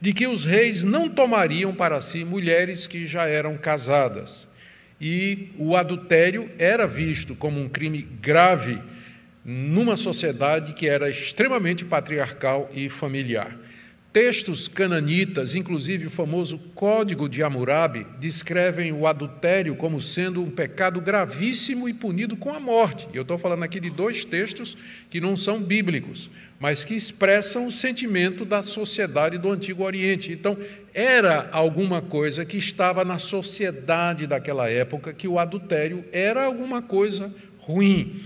de 0.00 0.12
que 0.12 0.26
os 0.26 0.44
reis 0.44 0.82
não 0.82 1.08
tomariam 1.08 1.72
para 1.72 2.00
si 2.00 2.24
mulheres 2.24 2.88
que 2.88 3.06
já 3.06 3.28
eram 3.28 3.56
casadas. 3.56 4.48
E 5.00 5.50
o 5.56 5.76
adultério 5.76 6.50
era 6.58 6.88
visto 6.88 7.36
como 7.36 7.60
um 7.60 7.68
crime 7.68 8.02
grave 8.20 8.80
numa 9.50 9.96
sociedade 9.96 10.74
que 10.74 10.86
era 10.86 11.08
extremamente 11.08 11.82
patriarcal 11.82 12.70
e 12.74 12.90
familiar. 12.90 13.56
Textos 14.12 14.68
cananitas, 14.68 15.54
inclusive 15.54 16.06
o 16.06 16.10
famoso 16.10 16.58
Código 16.74 17.26
de 17.30 17.42
Hammurabi, 17.42 18.06
descrevem 18.20 18.92
o 18.92 19.06
adultério 19.06 19.74
como 19.74 20.02
sendo 20.02 20.42
um 20.42 20.50
pecado 20.50 21.00
gravíssimo 21.00 21.88
e 21.88 21.94
punido 21.94 22.36
com 22.36 22.52
a 22.52 22.60
morte. 22.60 23.08
Eu 23.14 23.22
estou 23.22 23.38
falando 23.38 23.62
aqui 23.62 23.80
de 23.80 23.88
dois 23.88 24.22
textos 24.22 24.76
que 25.08 25.18
não 25.18 25.34
são 25.34 25.62
bíblicos, 25.62 26.28
mas 26.60 26.84
que 26.84 26.94
expressam 26.94 27.66
o 27.66 27.72
sentimento 27.72 28.44
da 28.44 28.60
sociedade 28.60 29.38
do 29.38 29.50
Antigo 29.50 29.82
Oriente. 29.82 30.30
Então, 30.30 30.58
era 30.92 31.48
alguma 31.52 32.02
coisa 32.02 32.44
que 32.44 32.58
estava 32.58 33.02
na 33.02 33.18
sociedade 33.18 34.26
daquela 34.26 34.68
época 34.68 35.14
que 35.14 35.26
o 35.26 35.38
adultério 35.38 36.04
era 36.12 36.44
alguma 36.44 36.82
coisa 36.82 37.32
ruim. 37.58 38.20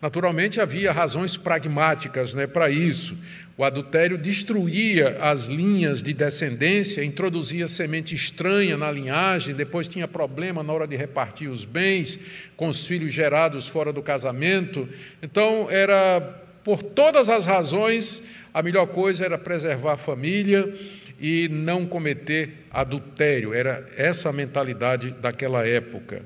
Naturalmente, 0.00 0.60
havia 0.60 0.92
razões 0.92 1.36
pragmáticas 1.36 2.32
né, 2.32 2.46
para 2.46 2.70
isso. 2.70 3.16
O 3.56 3.64
adultério 3.64 4.16
destruía 4.16 5.18
as 5.20 5.46
linhas 5.46 6.02
de 6.02 6.14
descendência, 6.14 7.04
introduzia 7.04 7.68
semente 7.68 8.14
estranha 8.14 8.78
na 8.78 8.90
linhagem, 8.90 9.54
depois 9.54 9.86
tinha 9.86 10.08
problema 10.08 10.62
na 10.62 10.72
hora 10.72 10.86
de 10.86 10.96
repartir 10.96 11.50
os 11.50 11.66
bens 11.66 12.18
com 12.56 12.68
os 12.68 12.86
filhos 12.86 13.12
gerados 13.12 13.68
fora 13.68 13.92
do 13.92 14.00
casamento. 14.00 14.88
Então, 15.22 15.70
era 15.70 16.20
por 16.64 16.82
todas 16.82 17.28
as 17.28 17.44
razões, 17.44 18.22
a 18.54 18.62
melhor 18.62 18.86
coisa 18.86 19.26
era 19.26 19.36
preservar 19.36 19.92
a 19.92 19.98
família 19.98 20.74
e 21.20 21.46
não 21.50 21.84
cometer 21.84 22.66
adultério. 22.70 23.52
Era 23.52 23.86
essa 23.94 24.30
a 24.30 24.32
mentalidade 24.32 25.10
daquela 25.10 25.66
época. 25.66 26.22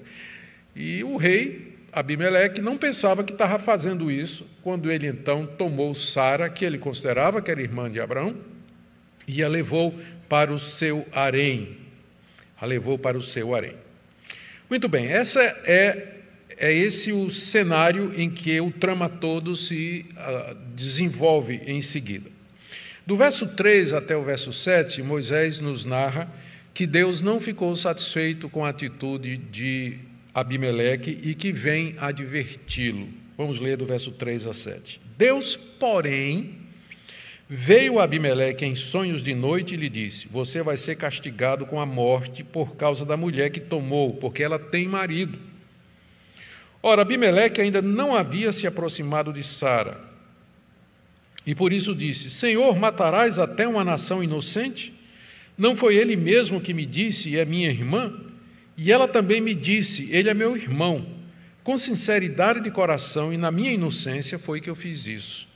E 0.77 1.03
o 1.03 1.17
rei 1.17 1.74
Abimeleque 1.95 2.61
não 2.61 2.77
pensava 2.77 3.23
que 3.23 3.33
estava 3.33 3.57
fazendo 3.57 4.11
isso 4.11 4.45
quando 4.63 4.91
ele 4.91 5.07
então 5.07 5.47
tomou 5.47 5.95
Sara, 5.95 6.51
que 6.51 6.65
ele 6.65 6.77
considerava 6.77 7.41
que 7.41 7.51
era 7.51 7.63
irmã 7.63 7.89
de 7.89 8.01
Abraão, 8.01 8.37
e 9.29 9.45
a 9.45 9.49
levou 9.49 9.95
para 10.29 10.53
o 10.53 10.59
seu 10.59 11.07
harém. 11.13 11.77
A 12.61 12.67
levou 12.67 12.99
para 12.99 13.17
o 13.17 13.23
seu 13.23 13.55
harém. 13.55 13.77
Muito 14.69 14.89
bem, 14.89 15.07
essa 15.07 15.41
é, 15.41 16.17
é 16.57 16.73
esse 16.73 17.13
o 17.13 17.31
cenário 17.31 18.13
em 18.17 18.29
que 18.29 18.61
o 18.61 18.73
trama 18.73 19.09
todo 19.09 19.55
se 19.55 20.05
uh, 20.13 20.55
desenvolve 20.75 21.63
em 21.65 21.81
seguida. 21.81 22.29
Do 23.07 23.15
verso 23.15 23.47
3 23.47 23.93
até 23.93 24.17
o 24.17 24.25
verso 24.25 24.53
7, 24.53 25.01
Moisés 25.01 25.61
nos 25.61 25.85
narra 25.85 26.29
que 26.73 26.89
Deus 26.89 27.23
não 27.23 27.39
ficou 27.39 27.77
satisfeito 27.77 28.49
com 28.49 28.65
a 28.65 28.71
atitude 28.71 29.37
de 29.37 29.99
Abimeleque 30.35 31.21
e 31.23 31.35
que 31.35 31.53
vem 31.53 31.95
adverti-lo. 31.99 33.09
Vamos 33.39 33.61
ler 33.61 33.77
do 33.77 33.87
verso 33.87 34.11
3 34.11 34.47
a 34.47 34.53
7. 34.53 35.01
Deus, 35.17 35.57
porém, 35.57 36.57
veio 37.49 38.01
a 38.01 38.05
Abimeleque 38.05 38.65
em 38.65 38.75
sonhos 38.75 39.23
de 39.23 39.35
noite 39.35 39.75
e 39.75 39.77
lhe 39.77 39.89
disse: 39.89 40.27
Você 40.29 40.63
vai 40.63 40.77
ser 40.77 40.97
castigado 40.97 41.65
com 41.67 41.81
a 41.81 41.87
morte 41.87 42.43
por 42.43 42.75
causa 42.75 43.05
da 43.05 43.17
mulher 43.17 43.51
que 43.51 43.61
tomou, 43.61 44.15
porque 44.15 44.43
ela 44.43 44.59
tem 44.59 44.89
marido. 44.89 45.39
Ora, 46.83 47.03
Abimeleque 47.03 47.61
ainda 47.61 47.81
não 47.81 48.15
havia 48.15 48.53
se 48.53 48.67
aproximado 48.67 49.33
de 49.33 49.43
Sara. 49.43 50.01
E 51.47 51.55
por 51.55 51.73
isso 51.73 51.95
disse: 51.95 52.29
Senhor, 52.31 52.77
matarás 52.77 53.39
até 53.39 53.69
uma 53.69 53.85
nação 53.85 54.23
inocente? 54.23 54.93
Não 55.57 55.77
foi 55.77 55.97
ele 55.97 56.17
mesmo 56.17 56.61
que 56.61 56.75
me 56.75 56.85
disse, 56.85 57.39
é 57.39 57.45
minha 57.45 57.71
irmã? 57.71 58.13
E 58.77 58.91
ela 58.91 59.07
também 59.07 59.41
me 59.41 59.55
disse: 59.55 60.09
Ele 60.11 60.29
é 60.29 60.35
meu 60.35 60.57
irmão. 60.57 61.07
Com 61.63 61.77
sinceridade 61.77 62.61
de 62.61 62.71
coração 62.71 63.33
e 63.33 63.39
na 63.39 63.51
minha 63.51 63.73
inocência 63.73 64.39
foi 64.39 64.61
que 64.61 64.69
eu 64.69 64.77
fiz 64.77 65.07
isso. 65.07 65.49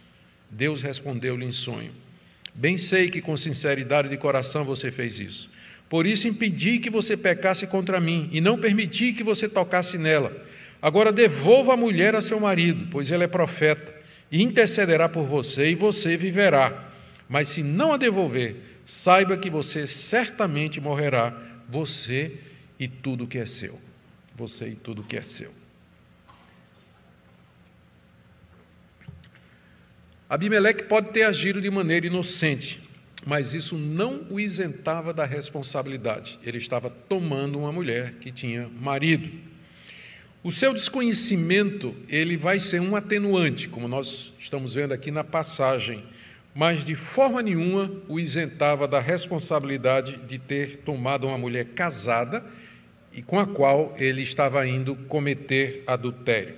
Deus 0.50 0.80
respondeu-lhe 0.80 1.44
em 1.44 1.52
sonho: 1.52 1.92
Bem 2.54 2.78
sei 2.78 3.10
que 3.10 3.20
com 3.20 3.36
sinceridade 3.36 4.08
de 4.08 4.16
coração 4.16 4.64
você 4.64 4.90
fez 4.90 5.18
isso. 5.18 5.50
Por 5.88 6.06
isso 6.06 6.28
impedi 6.28 6.78
que 6.78 6.90
você 6.90 7.16
pecasse 7.16 7.66
contra 7.66 8.00
mim 8.00 8.28
e 8.32 8.40
não 8.40 8.58
permiti 8.58 9.12
que 9.12 9.22
você 9.22 9.48
tocasse 9.48 9.96
nela. 9.96 10.46
Agora 10.80 11.10
devolva 11.10 11.74
a 11.74 11.76
mulher 11.76 12.14
a 12.14 12.20
seu 12.20 12.38
marido, 12.38 12.88
pois 12.90 13.10
ele 13.10 13.24
é 13.24 13.28
profeta, 13.28 13.94
e 14.30 14.42
intercederá 14.42 15.08
por 15.08 15.24
você 15.24 15.70
e 15.70 15.74
você 15.74 16.16
viverá. 16.16 16.90
Mas 17.28 17.48
se 17.48 17.62
não 17.62 17.92
a 17.92 17.96
devolver, 17.96 18.56
saiba 18.84 19.36
que 19.36 19.50
você 19.50 19.86
certamente 19.86 20.80
morrerá, 20.80 21.36
você 21.68 22.32
e 22.78 22.86
tudo 22.86 23.26
que 23.26 23.38
é 23.38 23.46
seu. 23.46 23.78
Você 24.36 24.68
e 24.68 24.76
tudo 24.76 25.02
que 25.02 25.16
é 25.16 25.22
seu. 25.22 25.52
Abimeleque 30.28 30.84
pode 30.84 31.10
ter 31.10 31.22
agido 31.22 31.60
de 31.60 31.70
maneira 31.70 32.06
inocente, 32.06 32.80
mas 33.24 33.54
isso 33.54 33.78
não 33.78 34.26
o 34.30 34.38
isentava 34.38 35.12
da 35.12 35.24
responsabilidade. 35.24 36.38
Ele 36.44 36.58
estava 36.58 36.90
tomando 36.90 37.58
uma 37.58 37.72
mulher 37.72 38.14
que 38.14 38.30
tinha 38.30 38.68
marido. 38.68 39.30
O 40.44 40.52
seu 40.52 40.72
desconhecimento, 40.72 41.96
ele 42.08 42.36
vai 42.36 42.60
ser 42.60 42.80
um 42.80 42.94
atenuante, 42.94 43.68
como 43.68 43.88
nós 43.88 44.32
estamos 44.38 44.74
vendo 44.74 44.92
aqui 44.92 45.10
na 45.10 45.24
passagem, 45.24 46.04
mas 46.54 46.84
de 46.84 46.94
forma 46.94 47.42
nenhuma 47.42 47.90
o 48.06 48.20
isentava 48.20 48.86
da 48.86 49.00
responsabilidade 49.00 50.18
de 50.26 50.38
ter 50.38 50.78
tomado 50.78 51.26
uma 51.26 51.38
mulher 51.38 51.68
casada 51.74 52.44
e 53.12 53.22
com 53.22 53.38
a 53.38 53.46
qual 53.46 53.94
ele 53.98 54.22
estava 54.22 54.66
indo 54.66 54.94
cometer 54.94 55.82
adultério. 55.86 56.54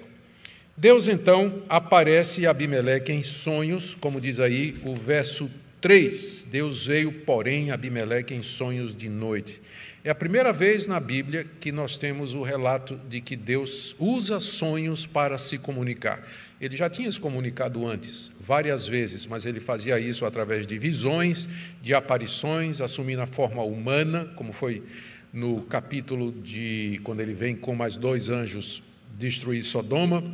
Deus 0.76 1.08
então 1.08 1.62
aparece 1.68 2.46
a 2.46 2.50
Abimeleque 2.50 3.12
em 3.12 3.22
sonhos, 3.22 3.94
como 3.94 4.20
diz 4.20 4.40
aí 4.40 4.76
o 4.84 4.94
verso 4.94 5.50
3. 5.80 6.46
Deus 6.50 6.86
veio, 6.86 7.12
porém, 7.12 7.70
a 7.70 7.74
Abimeleque 7.74 8.34
em 8.34 8.42
sonhos 8.42 8.94
de 8.94 9.08
noite. 9.08 9.60
É 10.02 10.08
a 10.08 10.14
primeira 10.14 10.50
vez 10.50 10.86
na 10.86 10.98
Bíblia 10.98 11.46
que 11.60 11.70
nós 11.70 11.98
temos 11.98 12.32
o 12.32 12.42
relato 12.42 12.98
de 13.10 13.20
que 13.20 13.36
Deus 13.36 13.94
usa 13.98 14.40
sonhos 14.40 15.04
para 15.04 15.36
se 15.36 15.58
comunicar. 15.58 16.26
Ele 16.58 16.74
já 16.74 16.88
tinha 16.88 17.12
se 17.12 17.20
comunicado 17.20 17.86
antes, 17.86 18.30
várias 18.40 18.86
vezes, 18.86 19.26
mas 19.26 19.44
ele 19.44 19.60
fazia 19.60 20.00
isso 20.00 20.24
através 20.24 20.66
de 20.66 20.78
visões, 20.78 21.46
de 21.82 21.92
aparições, 21.92 22.80
assumindo 22.80 23.20
a 23.20 23.26
forma 23.26 23.62
humana, 23.62 24.24
como 24.36 24.54
foi 24.54 24.82
no 25.32 25.62
capítulo 25.62 26.32
de 26.32 27.00
quando 27.04 27.20
ele 27.20 27.34
vem 27.34 27.54
com 27.54 27.74
mais 27.74 27.96
dois 27.96 28.28
anjos 28.28 28.82
destruir 29.18 29.62
Sodoma. 29.62 30.24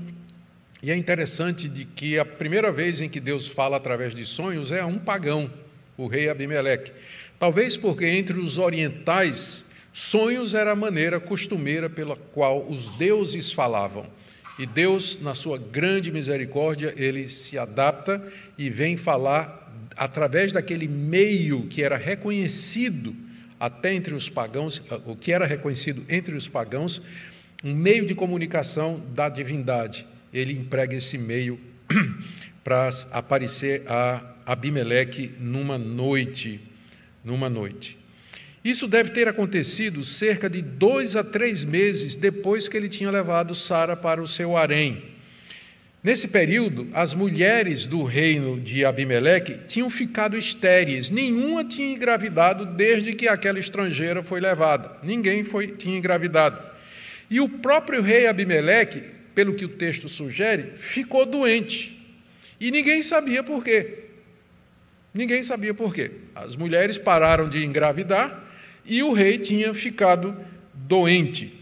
E 0.82 0.90
é 0.90 0.96
interessante 0.96 1.68
de 1.68 1.84
que 1.84 2.18
a 2.18 2.24
primeira 2.24 2.70
vez 2.70 3.00
em 3.00 3.08
que 3.08 3.20
Deus 3.20 3.46
fala 3.46 3.76
através 3.76 4.14
de 4.14 4.24
sonhos 4.24 4.70
é 4.70 4.80
a 4.80 4.86
um 4.86 4.98
pagão, 4.98 5.50
o 5.96 6.06
rei 6.06 6.28
Abimeleque. 6.28 6.92
Talvez 7.38 7.76
porque 7.76 8.06
entre 8.06 8.38
os 8.38 8.58
orientais, 8.58 9.66
sonhos 9.92 10.54
era 10.54 10.72
a 10.72 10.76
maneira 10.76 11.20
costumeira 11.20 11.90
pela 11.90 12.16
qual 12.16 12.66
os 12.68 12.88
deuses 12.90 13.52
falavam. 13.52 14.06
E 14.58 14.64
Deus, 14.64 15.20
na 15.20 15.34
sua 15.34 15.58
grande 15.58 16.10
misericórdia, 16.10 16.94
ele 16.96 17.28
se 17.28 17.58
adapta 17.58 18.22
e 18.56 18.70
vem 18.70 18.96
falar 18.96 19.64
através 19.96 20.52
daquele 20.52 20.88
meio 20.88 21.66
que 21.66 21.82
era 21.82 21.96
reconhecido 21.96 23.14
até 23.58 23.92
entre 23.92 24.14
os 24.14 24.28
pagãos, 24.28 24.82
o 25.04 25.16
que 25.16 25.32
era 25.32 25.46
reconhecido 25.46 26.04
entre 26.08 26.34
os 26.34 26.48
pagãos, 26.48 27.00
um 27.64 27.75
meio 27.75 28.06
de 28.06 28.14
comunicação 28.14 29.02
da 29.14 29.28
divindade. 29.28 30.06
Ele 30.32 30.52
emprega 30.52 30.94
esse 30.94 31.16
meio 31.16 31.58
para 32.62 32.88
aparecer 33.12 33.82
a 33.86 34.22
Abimeleque 34.44 35.32
numa 35.40 35.78
noite, 35.78 36.60
numa 37.25 37.48
noite. 37.48 37.98
Isso 38.64 38.88
deve 38.88 39.10
ter 39.10 39.28
acontecido 39.28 40.04
cerca 40.04 40.50
de 40.50 40.60
dois 40.60 41.14
a 41.14 41.22
três 41.22 41.64
meses 41.64 42.16
depois 42.16 42.68
que 42.68 42.76
ele 42.76 42.88
tinha 42.88 43.10
levado 43.10 43.54
Sara 43.54 43.96
para 43.96 44.20
o 44.20 44.26
seu 44.26 44.56
harém. 44.56 45.15
Nesse 46.06 46.28
período, 46.28 46.86
as 46.92 47.12
mulheres 47.12 47.84
do 47.84 48.04
reino 48.04 48.60
de 48.60 48.84
Abimeleque 48.84 49.58
tinham 49.66 49.90
ficado 49.90 50.38
estéreis, 50.38 51.10
nenhuma 51.10 51.64
tinha 51.64 51.92
engravidado 51.92 52.64
desde 52.64 53.12
que 53.12 53.26
aquela 53.26 53.58
estrangeira 53.58 54.22
foi 54.22 54.38
levada. 54.38 54.98
Ninguém 55.02 55.42
foi, 55.42 55.66
tinha 55.66 55.98
engravidado. 55.98 56.62
E 57.28 57.40
o 57.40 57.48
próprio 57.48 58.02
rei 58.02 58.28
Abimeleque, 58.28 59.02
pelo 59.34 59.54
que 59.54 59.64
o 59.64 59.68
texto 59.68 60.08
sugere, 60.08 60.75
ficou 60.76 61.26
doente. 61.26 62.00
E 62.60 62.70
ninguém 62.70 63.02
sabia 63.02 63.42
por 63.42 63.64
quê. 63.64 64.04
Ninguém 65.12 65.42
sabia 65.42 65.75
por 65.75 65.92
quê. 65.92 66.12
As 66.36 66.54
mulheres 66.54 66.98
pararam 66.98 67.48
de 67.48 67.64
engravidar 67.64 68.44
e 68.84 69.02
o 69.02 69.12
rei 69.12 69.38
tinha 69.38 69.75
ficado 69.75 70.36
doente. 70.72 71.55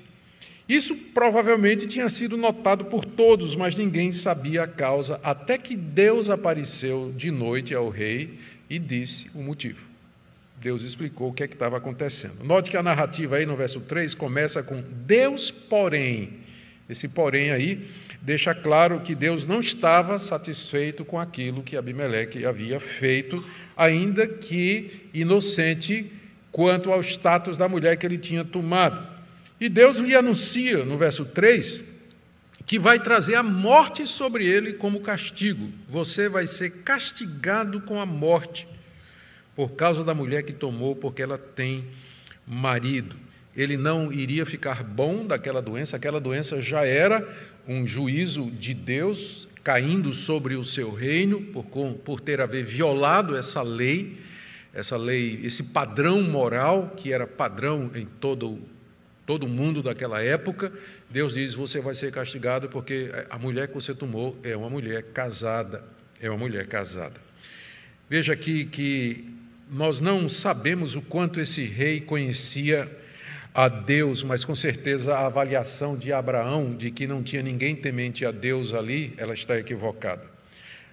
Isso 0.68 0.96
provavelmente 0.96 1.86
tinha 1.86 2.08
sido 2.08 2.36
notado 2.36 2.86
por 2.86 3.04
todos, 3.04 3.54
mas 3.54 3.74
ninguém 3.74 4.12
sabia 4.12 4.62
a 4.62 4.68
causa, 4.68 5.20
até 5.22 5.58
que 5.58 5.76
Deus 5.76 6.30
apareceu 6.30 7.12
de 7.14 7.30
noite 7.30 7.74
ao 7.74 7.90
rei 7.90 8.38
e 8.68 8.78
disse 8.78 9.30
o 9.34 9.42
motivo. 9.42 9.84
Deus 10.60 10.82
explicou 10.82 11.28
o 11.28 11.32
que 11.34 11.42
é 11.42 11.46
que 11.46 11.54
estava 11.54 11.76
acontecendo. 11.76 12.42
Note 12.42 12.70
que 12.70 12.76
a 12.78 12.82
narrativa 12.82 13.36
aí 13.36 13.44
no 13.44 13.54
verso 13.54 13.80
3 13.80 14.14
começa 14.14 14.62
com 14.62 14.82
Deus, 15.04 15.50
porém. 15.50 16.38
Esse 16.88 17.06
porém 17.08 17.50
aí 17.50 17.86
deixa 18.22 18.54
claro 18.54 19.00
que 19.00 19.14
Deus 19.14 19.46
não 19.46 19.60
estava 19.60 20.18
satisfeito 20.18 21.04
com 21.04 21.20
aquilo 21.20 21.62
que 21.62 21.76
Abimeleque 21.76 22.46
havia 22.46 22.80
feito, 22.80 23.44
ainda 23.76 24.26
que 24.26 25.08
inocente 25.12 26.10
quanto 26.50 26.90
ao 26.90 27.02
status 27.02 27.58
da 27.58 27.68
mulher 27.68 27.98
que 27.98 28.06
ele 28.06 28.16
tinha 28.16 28.44
tomado. 28.44 29.13
E 29.60 29.68
Deus 29.68 29.98
lhe 29.98 30.14
anuncia, 30.14 30.84
no 30.84 30.98
verso 30.98 31.24
3, 31.24 31.84
que 32.66 32.78
vai 32.78 32.98
trazer 32.98 33.34
a 33.34 33.42
morte 33.42 34.06
sobre 34.06 34.46
ele 34.46 34.74
como 34.74 35.00
castigo. 35.00 35.70
Você 35.88 36.28
vai 36.28 36.46
ser 36.46 36.82
castigado 36.82 37.80
com 37.82 38.00
a 38.00 38.06
morte 38.06 38.66
por 39.54 39.72
causa 39.72 40.02
da 40.02 40.14
mulher 40.14 40.42
que 40.42 40.52
tomou, 40.52 40.96
porque 40.96 41.22
ela 41.22 41.38
tem 41.38 41.84
marido. 42.46 43.16
Ele 43.56 43.76
não 43.76 44.12
iria 44.12 44.44
ficar 44.44 44.82
bom 44.82 45.26
daquela 45.26 45.62
doença, 45.62 45.96
aquela 45.96 46.20
doença 46.20 46.60
já 46.60 46.84
era 46.84 47.26
um 47.66 47.86
juízo 47.86 48.50
de 48.50 48.74
Deus 48.74 49.48
caindo 49.62 50.12
sobre 50.12 50.56
o 50.56 50.64
seu 50.64 50.92
reino, 50.92 51.40
por, 51.40 51.64
por 52.04 52.20
ter 52.20 52.40
haver 52.40 52.64
violado 52.64 53.36
essa 53.36 53.62
lei, 53.62 54.18
essa 54.74 54.96
lei, 54.96 55.40
esse 55.42 55.62
padrão 55.62 56.20
moral, 56.22 56.94
que 56.96 57.12
era 57.12 57.26
padrão 57.26 57.90
em 57.94 58.04
todo, 58.04 58.60
todo 59.26 59.48
mundo 59.48 59.82
daquela 59.82 60.22
época. 60.22 60.72
Deus 61.10 61.34
diz: 61.34 61.54
Você 61.54 61.80
vai 61.80 61.94
ser 61.94 62.12
castigado 62.12 62.68
porque 62.68 63.10
a 63.30 63.38
mulher 63.38 63.68
que 63.68 63.74
você 63.74 63.94
tomou 63.94 64.36
é 64.42 64.56
uma 64.56 64.70
mulher 64.70 65.02
casada. 65.12 65.82
É 66.20 66.28
uma 66.28 66.38
mulher 66.38 66.66
casada. 66.66 67.20
Veja 68.08 68.32
aqui 68.32 68.64
que 68.64 69.24
nós 69.70 70.00
não 70.00 70.28
sabemos 70.28 70.94
o 70.94 71.02
quanto 71.02 71.40
esse 71.40 71.64
rei 71.64 72.00
conhecia 72.00 72.90
a 73.54 73.68
Deus, 73.68 74.22
mas 74.22 74.44
com 74.44 74.54
certeza 74.54 75.14
a 75.14 75.26
avaliação 75.26 75.96
de 75.96 76.12
Abraão 76.12 76.74
de 76.74 76.90
que 76.90 77.06
não 77.06 77.22
tinha 77.22 77.42
ninguém 77.42 77.76
temente 77.76 78.26
a 78.26 78.30
Deus 78.30 78.74
ali, 78.74 79.14
ela 79.16 79.32
está 79.32 79.56
equivocada. 79.58 80.22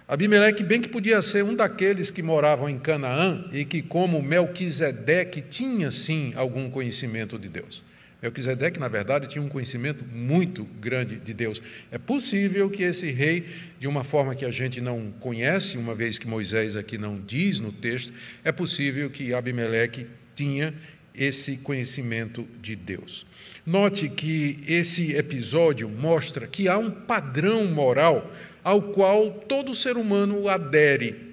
Abimeleque 0.06 0.62
bem 0.62 0.80
que 0.80 0.88
podia 0.88 1.20
ser 1.22 1.42
um 1.44 1.54
daqueles 1.54 2.10
que 2.10 2.22
moravam 2.22 2.68
em 2.68 2.78
Canaã 2.78 3.46
e 3.52 3.64
que, 3.64 3.82
como 3.82 4.22
Melquisedeque, 4.22 5.40
tinha 5.40 5.90
sim 5.90 6.32
algum 6.36 6.70
conhecimento 6.70 7.38
de 7.38 7.48
Deus. 7.48 7.82
Melquisedeque, 8.22 8.78
na 8.78 8.86
verdade, 8.86 9.26
tinha 9.26 9.42
um 9.42 9.48
conhecimento 9.48 10.04
muito 10.06 10.62
grande 10.80 11.16
de 11.16 11.34
Deus. 11.34 11.60
É 11.90 11.98
possível 11.98 12.70
que 12.70 12.84
esse 12.84 13.10
rei, 13.10 13.46
de 13.80 13.88
uma 13.88 14.04
forma 14.04 14.36
que 14.36 14.44
a 14.44 14.50
gente 14.50 14.80
não 14.80 15.10
conhece, 15.18 15.76
uma 15.76 15.92
vez 15.92 16.18
que 16.18 16.28
Moisés 16.28 16.76
aqui 16.76 16.96
não 16.96 17.20
diz 17.20 17.58
no 17.58 17.72
texto, 17.72 18.12
é 18.44 18.52
possível 18.52 19.10
que 19.10 19.34
Abimeleque 19.34 20.06
tinha 20.36 20.72
esse 21.12 21.56
conhecimento 21.56 22.46
de 22.60 22.76
Deus. 22.76 23.26
Note 23.66 24.08
que 24.08 24.62
esse 24.68 25.14
episódio 25.14 25.88
mostra 25.88 26.46
que 26.46 26.68
há 26.68 26.78
um 26.78 26.92
padrão 26.92 27.66
moral 27.66 28.32
ao 28.62 28.80
qual 28.82 29.30
todo 29.30 29.74
ser 29.74 29.96
humano 29.96 30.48
adere 30.48 31.31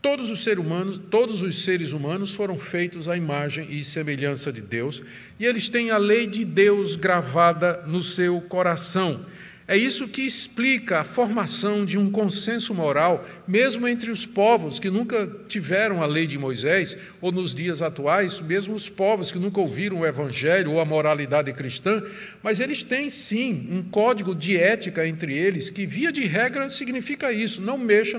Todos 0.00 0.30
os 0.30 0.44
seres 0.44 0.64
humanos, 0.64 1.00
todos 1.10 1.42
os 1.42 1.64
seres 1.64 1.92
humanos 1.92 2.32
foram 2.32 2.56
feitos 2.56 3.08
à 3.08 3.16
imagem 3.16 3.66
e 3.68 3.82
semelhança 3.82 4.52
de 4.52 4.60
Deus, 4.60 5.02
e 5.40 5.44
eles 5.44 5.68
têm 5.68 5.90
a 5.90 5.98
lei 5.98 6.26
de 6.26 6.44
Deus 6.44 6.94
gravada 6.94 7.82
no 7.84 8.00
seu 8.00 8.40
coração. 8.42 9.26
É 9.70 9.76
isso 9.76 10.08
que 10.08 10.22
explica 10.22 11.00
a 11.00 11.04
formação 11.04 11.84
de 11.84 11.98
um 11.98 12.10
consenso 12.10 12.72
moral, 12.72 13.28
mesmo 13.46 13.86
entre 13.86 14.10
os 14.10 14.24
povos 14.24 14.78
que 14.78 14.88
nunca 14.88 15.30
tiveram 15.46 16.02
a 16.02 16.06
lei 16.06 16.26
de 16.26 16.38
Moisés, 16.38 16.96
ou 17.20 17.30
nos 17.30 17.54
dias 17.54 17.82
atuais, 17.82 18.40
mesmo 18.40 18.74
os 18.74 18.88
povos 18.88 19.30
que 19.30 19.38
nunca 19.38 19.60
ouviram 19.60 20.00
o 20.00 20.06
Evangelho 20.06 20.72
ou 20.72 20.80
a 20.80 20.86
moralidade 20.86 21.52
cristã, 21.52 22.02
mas 22.42 22.60
eles 22.60 22.82
têm 22.82 23.10
sim 23.10 23.68
um 23.70 23.82
código 23.82 24.34
de 24.34 24.56
ética 24.56 25.06
entre 25.06 25.36
eles, 25.36 25.68
que, 25.68 25.84
via 25.84 26.10
de 26.10 26.24
regra, 26.24 26.70
significa 26.70 27.30
isso: 27.30 27.60
não 27.60 27.76
mexa 27.76 28.18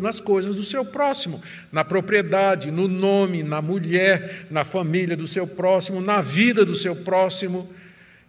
nas 0.00 0.18
coisas 0.18 0.54
do 0.54 0.64
seu 0.64 0.82
próximo, 0.82 1.42
na 1.70 1.84
propriedade, 1.84 2.70
no 2.70 2.88
nome, 2.88 3.42
na 3.42 3.60
mulher, 3.60 4.46
na 4.50 4.64
família 4.64 5.14
do 5.14 5.26
seu 5.26 5.46
próximo, 5.46 6.00
na 6.00 6.22
vida 6.22 6.64
do 6.64 6.74
seu 6.74 6.96
próximo 6.96 7.68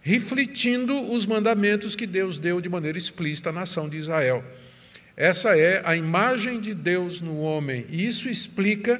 refletindo 0.08 1.12
os 1.12 1.26
mandamentos 1.26 1.94
que 1.94 2.06
Deus 2.06 2.38
deu 2.38 2.62
de 2.62 2.68
maneira 2.70 2.96
explícita 2.96 3.50
à 3.50 3.52
nação 3.52 3.90
de 3.90 3.98
Israel. 3.98 4.42
Essa 5.14 5.54
é 5.54 5.82
a 5.84 5.94
imagem 5.94 6.62
de 6.62 6.72
Deus 6.72 7.20
no 7.20 7.40
homem, 7.40 7.84
e 7.90 8.06
isso 8.06 8.26
explica 8.26 8.98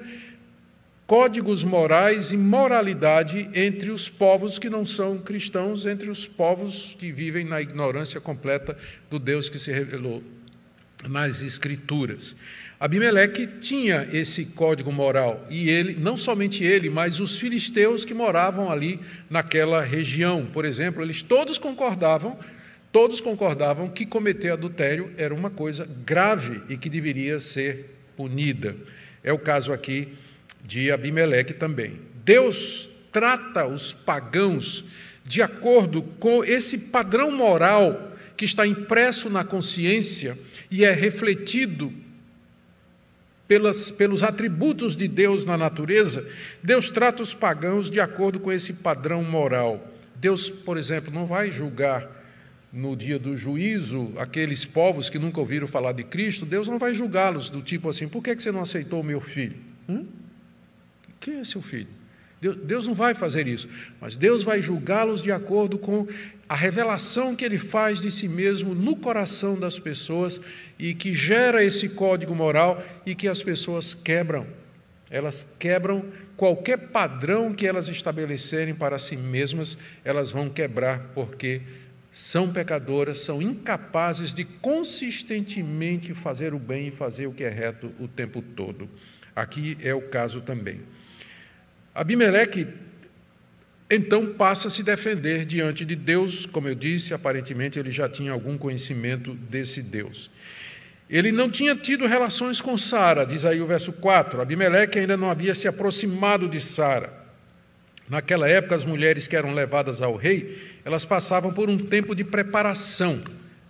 códigos 1.07 1.64
morais 1.64 2.31
e 2.31 2.37
moralidade 2.37 3.49
entre 3.55 3.90
os 3.90 4.07
povos 4.07 4.59
que 4.59 4.68
não 4.68 4.85
são 4.85 5.16
cristãos, 5.16 5.87
entre 5.87 6.11
os 6.11 6.27
povos 6.27 6.94
que 6.99 7.11
vivem 7.11 7.42
na 7.42 7.62
ignorância 7.62 8.21
completa 8.21 8.77
do 9.09 9.18
Deus 9.18 9.49
que 9.49 9.59
se 9.59 9.73
revelou 9.73 10.23
nas 11.09 11.40
Escrituras. 11.40 12.37
Abimeleque 12.80 13.44
tinha 13.60 14.08
esse 14.12 14.44
código 14.44 14.92
moral 14.92 15.44
e 15.50 15.68
ele, 15.68 15.94
não 15.94 16.16
somente 16.16 16.62
ele, 16.62 16.88
mas 16.88 17.18
os 17.18 17.36
filisteus 17.36 18.04
que 18.04 18.14
moravam 18.14 18.70
ali 18.70 19.00
naquela 19.28 19.82
região, 19.82 20.46
por 20.46 20.64
exemplo, 20.64 21.02
eles 21.02 21.20
todos 21.20 21.58
concordavam, 21.58 22.38
todos 22.92 23.20
concordavam 23.20 23.88
que 23.88 24.06
cometer 24.06 24.50
adultério 24.50 25.12
era 25.16 25.34
uma 25.34 25.50
coisa 25.50 25.88
grave 26.06 26.62
e 26.68 26.76
que 26.76 26.88
deveria 26.88 27.40
ser 27.40 27.96
punida. 28.16 28.76
É 29.24 29.32
o 29.32 29.38
caso 29.38 29.72
aqui 29.72 30.14
de 30.64 30.92
Abimeleque 30.92 31.54
também. 31.54 31.98
Deus 32.24 32.88
trata 33.10 33.66
os 33.66 33.92
pagãos 33.92 34.84
de 35.24 35.42
acordo 35.42 36.02
com 36.20 36.44
esse 36.44 36.78
padrão 36.78 37.32
moral 37.32 38.12
que 38.36 38.44
está 38.44 38.64
impresso 38.64 39.28
na 39.28 39.42
consciência 39.42 40.38
e 40.70 40.84
é 40.84 40.92
refletido 40.92 41.92
pelas, 43.48 43.90
pelos 43.90 44.22
atributos 44.22 44.94
de 44.94 45.08
Deus 45.08 45.46
na 45.46 45.56
natureza, 45.56 46.30
Deus 46.62 46.90
trata 46.90 47.22
os 47.22 47.32
pagãos 47.32 47.90
de 47.90 47.98
acordo 47.98 48.38
com 48.38 48.52
esse 48.52 48.74
padrão 48.74 49.24
moral. 49.24 49.82
Deus, 50.14 50.50
por 50.50 50.76
exemplo, 50.76 51.12
não 51.12 51.24
vai 51.24 51.50
julgar 51.50 52.06
no 52.70 52.94
dia 52.94 53.18
do 53.18 53.34
juízo 53.34 54.12
aqueles 54.18 54.66
povos 54.66 55.08
que 55.08 55.18
nunca 55.18 55.40
ouviram 55.40 55.66
falar 55.66 55.92
de 55.92 56.04
Cristo, 56.04 56.44
Deus 56.44 56.68
não 56.68 56.78
vai 56.78 56.94
julgá-los 56.94 57.48
do 57.48 57.62
tipo 57.62 57.88
assim: 57.88 58.06
por 58.06 58.22
que 58.22 58.34
você 58.38 58.52
não 58.52 58.61
aceitou 58.61 59.02
meu 59.02 59.20
filho? 59.20 59.56
Hum? 59.88 60.06
Quem 61.18 61.38
é 61.38 61.44
seu 61.44 61.62
filho? 61.62 61.97
Deus, 62.40 62.87
não 62.87 62.94
vai 62.94 63.14
fazer 63.14 63.48
isso, 63.48 63.68
mas 64.01 64.16
Deus 64.16 64.44
vai 64.44 64.62
julgá-los 64.62 65.22
de 65.22 65.33
acordo 65.33 65.77
com 65.77 66.07
a 66.48 66.55
revelação 66.55 67.35
que 67.35 67.44
ele 67.44 67.59
faz 67.59 68.01
de 68.01 68.11
si 68.12 68.29
mesmo 68.29 68.74
no 68.74 68.94
coração 68.94 69.59
das 69.59 69.79
pessoas 69.79 70.40
e 70.79 70.94
que 70.94 71.12
gera 71.14 71.64
esse 71.64 71.88
código 71.88 72.35
moral 72.35 72.83
e 73.05 73.14
que 73.14 73.27
as 73.27 73.42
pessoas 73.42 73.92
quebram. 73.92 74.46
Elas 75.11 75.46
quebram 75.59 76.05
qualquer 76.37 76.79
padrão 76.79 77.53
que 77.53 77.66
elas 77.66 77.88
estabelecerem 77.88 78.74
para 78.74 78.98
si 78.98 79.16
mesmas, 79.16 79.77
elas 80.05 80.31
vão 80.31 80.48
quebrar 80.48 81.11
porque 81.14 81.62
são 82.12 82.53
pecadoras, 82.53 83.20
são 83.20 83.42
incapazes 83.42 84.33
de 84.33 84.44
consistentemente 84.44 86.14
fazer 86.14 86.55
o 86.55 86.59
bem 86.59 86.88
e 86.88 86.90
fazer 86.92 87.27
o 87.27 87.33
que 87.33 87.44
é 87.44 87.51
reto 87.51 87.92
o 87.98 88.07
tempo 88.07 88.40
todo. 88.40 88.88
Aqui 89.35 89.77
é 89.83 89.94
o 89.94 90.03
caso 90.03 90.40
também. 90.40 90.81
Abimeleque 91.98 92.68
então 93.90 94.34
passa 94.34 94.68
a 94.68 94.70
se 94.70 94.84
defender 94.84 95.44
diante 95.44 95.84
de 95.84 95.96
Deus, 95.96 96.46
como 96.46 96.68
eu 96.68 96.74
disse, 96.76 97.12
aparentemente 97.12 97.76
ele 97.76 97.90
já 97.90 98.08
tinha 98.08 98.30
algum 98.30 98.56
conhecimento 98.56 99.34
desse 99.34 99.82
Deus. 99.82 100.30
Ele 101.11 101.32
não 101.32 101.50
tinha 101.50 101.74
tido 101.74 102.06
relações 102.06 102.61
com 102.61 102.78
Sara, 102.78 103.26
diz 103.26 103.44
aí 103.44 103.61
o 103.61 103.66
verso 103.66 103.92
4. 103.92 104.40
Abimeleque 104.40 105.00
ainda 105.00 105.16
não 105.16 105.28
havia 105.28 105.56
se 105.56 105.66
aproximado 105.66 106.46
de 106.46 106.61
Sara. 106.61 107.12
Naquela 108.08 108.48
época, 108.48 108.76
as 108.76 108.84
mulheres 108.84 109.26
que 109.26 109.34
eram 109.34 109.52
levadas 109.52 110.00
ao 110.00 110.14
rei, 110.14 110.56
elas 110.84 111.04
passavam 111.04 111.52
por 111.52 111.68
um 111.68 111.76
tempo 111.76 112.14
de 112.14 112.22
preparação 112.22 113.20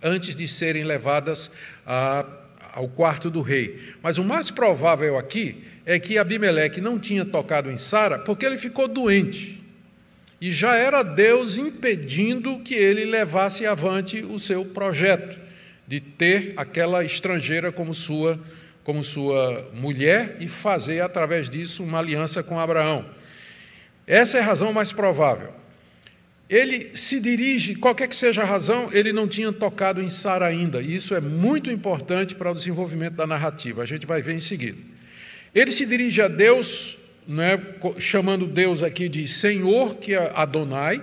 antes 0.03 0.35
de 0.35 0.47
serem 0.47 0.83
levadas 0.83 1.49
a, 1.83 2.25
ao 2.73 2.87
quarto 2.87 3.29
do 3.29 3.41
rei. 3.41 3.79
Mas 4.01 4.17
o 4.17 4.23
mais 4.23 4.51
provável 4.51 5.17
aqui 5.17 5.63
é 5.85 5.99
que 5.99 6.17
Abimeleque 6.17 6.81
não 6.81 6.99
tinha 6.99 7.25
tocado 7.25 7.71
em 7.71 7.77
Sara 7.77 8.19
porque 8.19 8.45
ele 8.45 8.57
ficou 8.57 8.87
doente. 8.87 9.63
E 10.41 10.51
já 10.51 10.75
era 10.75 11.03
Deus 11.03 11.57
impedindo 11.57 12.59
que 12.59 12.73
ele 12.73 13.05
levasse 13.05 13.65
avante 13.65 14.23
o 14.23 14.39
seu 14.39 14.63
projeto 14.65 15.37
de 15.87 15.99
ter 15.99 16.53
aquela 16.55 17.03
estrangeira 17.03 17.71
como 17.71 17.93
sua 17.93 18.39
como 18.83 19.03
sua 19.03 19.69
mulher 19.71 20.37
e 20.39 20.47
fazer 20.47 21.01
através 21.01 21.47
disso 21.47 21.83
uma 21.83 21.99
aliança 21.99 22.41
com 22.41 22.59
Abraão. 22.59 23.05
Essa 24.07 24.39
é 24.39 24.41
a 24.41 24.43
razão 24.43 24.73
mais 24.73 24.91
provável. 24.91 25.53
Ele 26.49 26.89
se 26.95 27.19
dirige, 27.19 27.75
qualquer 27.75 28.07
que 28.07 28.15
seja 28.15 28.41
a 28.41 28.45
razão, 28.45 28.89
ele 28.91 29.13
não 29.13 29.27
tinha 29.27 29.53
tocado 29.53 30.01
em 30.01 30.09
Sara 30.09 30.47
ainda, 30.47 30.81
e 30.81 30.95
isso 30.95 31.13
é 31.13 31.21
muito 31.21 31.69
importante 31.69 32.33
para 32.33 32.51
o 32.51 32.55
desenvolvimento 32.55 33.13
da 33.13 33.27
narrativa. 33.27 33.83
A 33.83 33.85
gente 33.85 34.07
vai 34.07 34.21
ver 34.21 34.33
em 34.33 34.39
seguida. 34.39 34.79
Ele 35.53 35.69
se 35.69 35.85
dirige 35.85 36.21
a 36.21 36.27
Deus 36.27 36.97
não 37.29 37.43
é, 37.43 37.59
chamando 37.99 38.47
Deus 38.47 38.81
aqui 38.81 39.07
de 39.07 39.27
Senhor, 39.27 39.97
que 39.97 40.15
é 40.15 40.31
Adonai, 40.33 40.99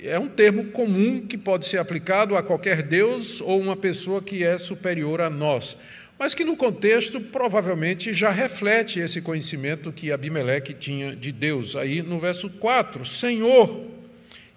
é 0.00 0.18
um 0.18 0.28
termo 0.28 0.64
comum 0.66 1.24
que 1.24 1.38
pode 1.38 1.66
ser 1.66 1.78
aplicado 1.78 2.36
a 2.36 2.42
qualquer 2.42 2.82
Deus 2.82 3.40
ou 3.40 3.60
uma 3.60 3.76
pessoa 3.76 4.20
que 4.20 4.42
é 4.42 4.58
superior 4.58 5.20
a 5.20 5.30
nós, 5.30 5.76
mas 6.18 6.34
que 6.34 6.44
no 6.44 6.56
contexto 6.56 7.20
provavelmente 7.20 8.12
já 8.12 8.32
reflete 8.32 8.98
esse 8.98 9.20
conhecimento 9.20 9.92
que 9.92 10.10
Abimeleque 10.10 10.74
tinha 10.74 11.14
de 11.14 11.30
Deus. 11.30 11.76
Aí 11.76 12.02
no 12.02 12.18
verso 12.18 12.50
4, 12.50 13.04
Senhor. 13.04 14.01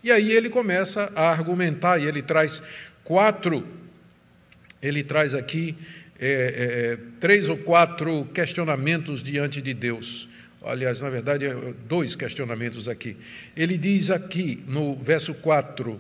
E 0.06 0.12
aí 0.12 0.32
ele 0.32 0.50
começa 0.50 1.12
a 1.14 1.30
argumentar, 1.30 1.98
e 1.98 2.06
ele 2.06 2.22
traz 2.22 2.64
quatro, 3.04 3.68
ele 4.82 5.04
traz 5.04 5.34
aqui 5.34 5.76
é, 6.18 6.30
é, 6.30 6.98
três 7.20 7.50
ou 7.50 7.58
quatro 7.58 8.24
questionamentos 8.34 9.22
diante 9.22 9.62
de 9.62 9.74
Deus 9.74 10.30
aliás, 10.66 11.00
na 11.00 11.10
verdade, 11.10 11.46
é, 11.46 11.54
dois 11.88 12.16
questionamentos 12.16 12.88
aqui. 12.88 13.16
Ele 13.56 13.78
diz 13.78 14.10
aqui 14.10 14.64
no 14.68 14.96
verso 14.96 15.34
4, 15.34 16.00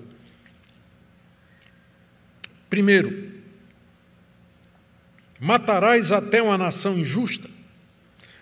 primeiro, 2.69 3.31
matarás 5.39 6.11
até 6.11 6.41
uma 6.41 6.57
nação 6.57 6.97
injusta, 6.97 7.49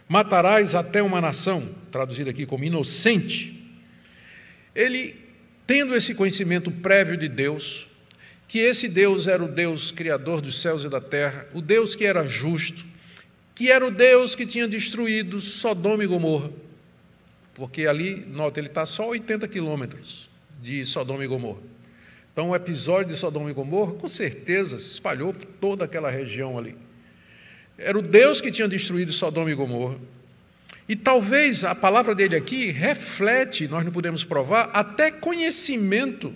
matarás 0.07 0.73
até 0.75 1.03
uma 1.03 1.19
nação, 1.19 1.67
traduzido 1.91 2.29
aqui 2.29 2.45
como 2.45 2.63
inocente. 2.63 3.61
Ele, 4.73 5.22
tendo 5.65 5.95
esse 5.95 6.13
conhecimento 6.13 6.71
prévio 6.71 7.17
de 7.17 7.27
Deus, 7.27 7.87
que 8.47 8.59
esse 8.59 8.87
Deus 8.87 9.27
era 9.27 9.43
o 9.43 9.47
Deus 9.47 9.91
criador 9.91 10.41
dos 10.41 10.61
céus 10.61 10.83
e 10.83 10.89
da 10.89 11.01
terra, 11.01 11.47
o 11.53 11.61
Deus 11.61 11.95
que 11.95 12.05
era 12.05 12.27
justo, 12.27 12.85
que 13.55 13.71
era 13.71 13.85
o 13.85 13.91
Deus 13.91 14.35
que 14.35 14.45
tinha 14.45 14.67
destruído 14.67 15.39
Sodoma 15.39 16.03
e 16.03 16.07
Gomorra. 16.07 16.51
Porque 17.53 17.87
ali, 17.87 18.25
nota, 18.27 18.59
ele 18.59 18.67
está 18.67 18.85
só 18.85 19.09
80 19.09 19.47
quilômetros 19.47 20.29
de 20.61 20.85
Sodoma 20.85 21.23
e 21.23 21.27
Gomorra. 21.27 21.61
Então, 22.31 22.49
o 22.49 22.55
episódio 22.55 23.13
de 23.13 23.19
Sodoma 23.19 23.51
e 23.51 23.53
Gomorra, 23.53 23.93
com 23.93 24.07
certeza, 24.07 24.79
se 24.79 24.91
espalhou 24.91 25.33
por 25.33 25.45
toda 25.45 25.85
aquela 25.85 26.09
região 26.09 26.57
ali. 26.57 26.75
Era 27.77 27.97
o 27.97 28.01
Deus 28.01 28.41
que 28.41 28.51
tinha 28.51 28.67
destruído 28.67 29.11
Sodoma 29.11 29.51
e 29.51 29.55
Gomorra. 29.55 29.97
E 30.87 30.95
talvez 30.95 31.63
a 31.63 31.73
palavra 31.73 32.13
dele 32.13 32.35
aqui 32.35 32.71
reflete, 32.71 33.67
nós 33.67 33.85
não 33.85 33.91
podemos 33.91 34.23
provar, 34.23 34.69
até 34.73 35.09
conhecimento 35.09 36.33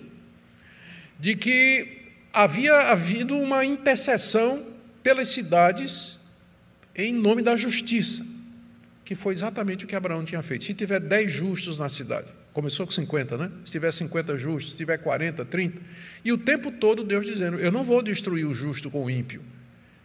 de 1.18 1.34
que 1.34 1.98
havia 2.32 2.74
havido 2.74 3.36
uma 3.36 3.64
intercessão 3.64 4.64
pelas 5.02 5.28
cidades 5.28 6.18
em 6.94 7.12
nome 7.12 7.42
da 7.42 7.56
justiça, 7.56 8.24
que 9.04 9.14
foi 9.14 9.34
exatamente 9.34 9.84
o 9.84 9.88
que 9.88 9.94
Abraão 9.94 10.24
tinha 10.24 10.42
feito. 10.42 10.64
Se 10.64 10.74
tiver 10.74 11.00
10 11.00 11.32
justos 11.32 11.78
na 11.78 11.88
cidade, 11.88 12.28
começou 12.52 12.86
com 12.86 12.92
50, 12.92 13.36
né? 13.36 13.50
Se 13.64 13.72
tiver 13.72 13.92
50 13.92 14.36
justos, 14.38 14.72
se 14.72 14.78
tiver 14.78 14.98
40, 14.98 15.44
30, 15.44 15.78
e 16.24 16.32
o 16.32 16.38
tempo 16.38 16.72
todo 16.72 17.04
Deus 17.04 17.24
dizendo: 17.24 17.58
Eu 17.58 17.70
não 17.70 17.84
vou 17.84 18.02
destruir 18.02 18.46
o 18.46 18.54
justo 18.54 18.90
com 18.90 19.04
o 19.04 19.10
ímpio. 19.10 19.42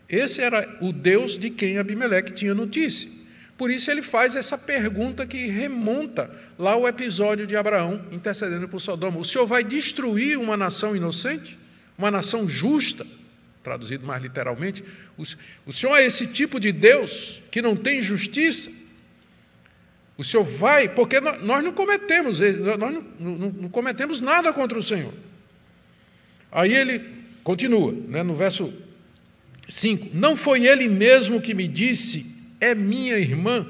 Esse 0.07 0.41
era 0.41 0.77
o 0.81 0.91
Deus 0.91 1.37
de 1.37 1.49
quem 1.49 1.77
Abimeleque 1.77 2.33
tinha 2.33 2.53
notícia. 2.53 3.09
Por 3.57 3.69
isso 3.69 3.91
ele 3.91 4.01
faz 4.01 4.35
essa 4.35 4.57
pergunta 4.57 5.25
que 5.25 5.47
remonta 5.47 6.29
lá 6.57 6.71
ao 6.71 6.87
episódio 6.87 7.45
de 7.45 7.55
Abraão 7.55 8.05
intercedendo 8.11 8.67
por 8.67 8.79
Sodoma: 8.79 9.19
O 9.19 9.25
Senhor 9.25 9.45
vai 9.45 9.63
destruir 9.63 10.37
uma 10.37 10.57
nação 10.57 10.95
inocente? 10.95 11.57
Uma 11.97 12.09
nação 12.09 12.47
justa? 12.49 13.05
traduzido 13.63 14.05
mais 14.05 14.21
literalmente, 14.21 14.83
o, 15.65 15.71
Senhor 15.71 15.95
é 15.95 16.05
esse 16.05 16.27
tipo 16.27 16.59
de 16.59 16.71
Deus 16.71 17.41
que 17.49 17.61
não 17.61 17.75
tem 17.75 18.01
justiça. 18.01 18.69
O 20.17 20.23
Senhor 20.23 20.43
vai, 20.43 20.89
porque 20.89 21.19
nós 21.19 21.63
não 21.63 21.71
cometemos, 21.71 22.39
nós 22.39 22.77
não, 22.77 23.05
não, 23.19 23.49
não 23.49 23.69
cometemos 23.69 24.19
nada 24.19 24.51
contra 24.51 24.77
o 24.77 24.81
Senhor. 24.81 25.13
Aí 26.51 26.73
ele 26.73 27.01
continua, 27.43 27.91
né, 27.91 28.21
no 28.21 28.35
verso 28.35 28.71
5: 29.67 30.09
Não 30.13 30.35
foi 30.35 30.67
ele 30.67 30.87
mesmo 30.87 31.41
que 31.41 31.53
me 31.53 31.67
disse, 31.67 32.32
é 32.63 32.75
minha 32.75 33.17
irmã, 33.17 33.67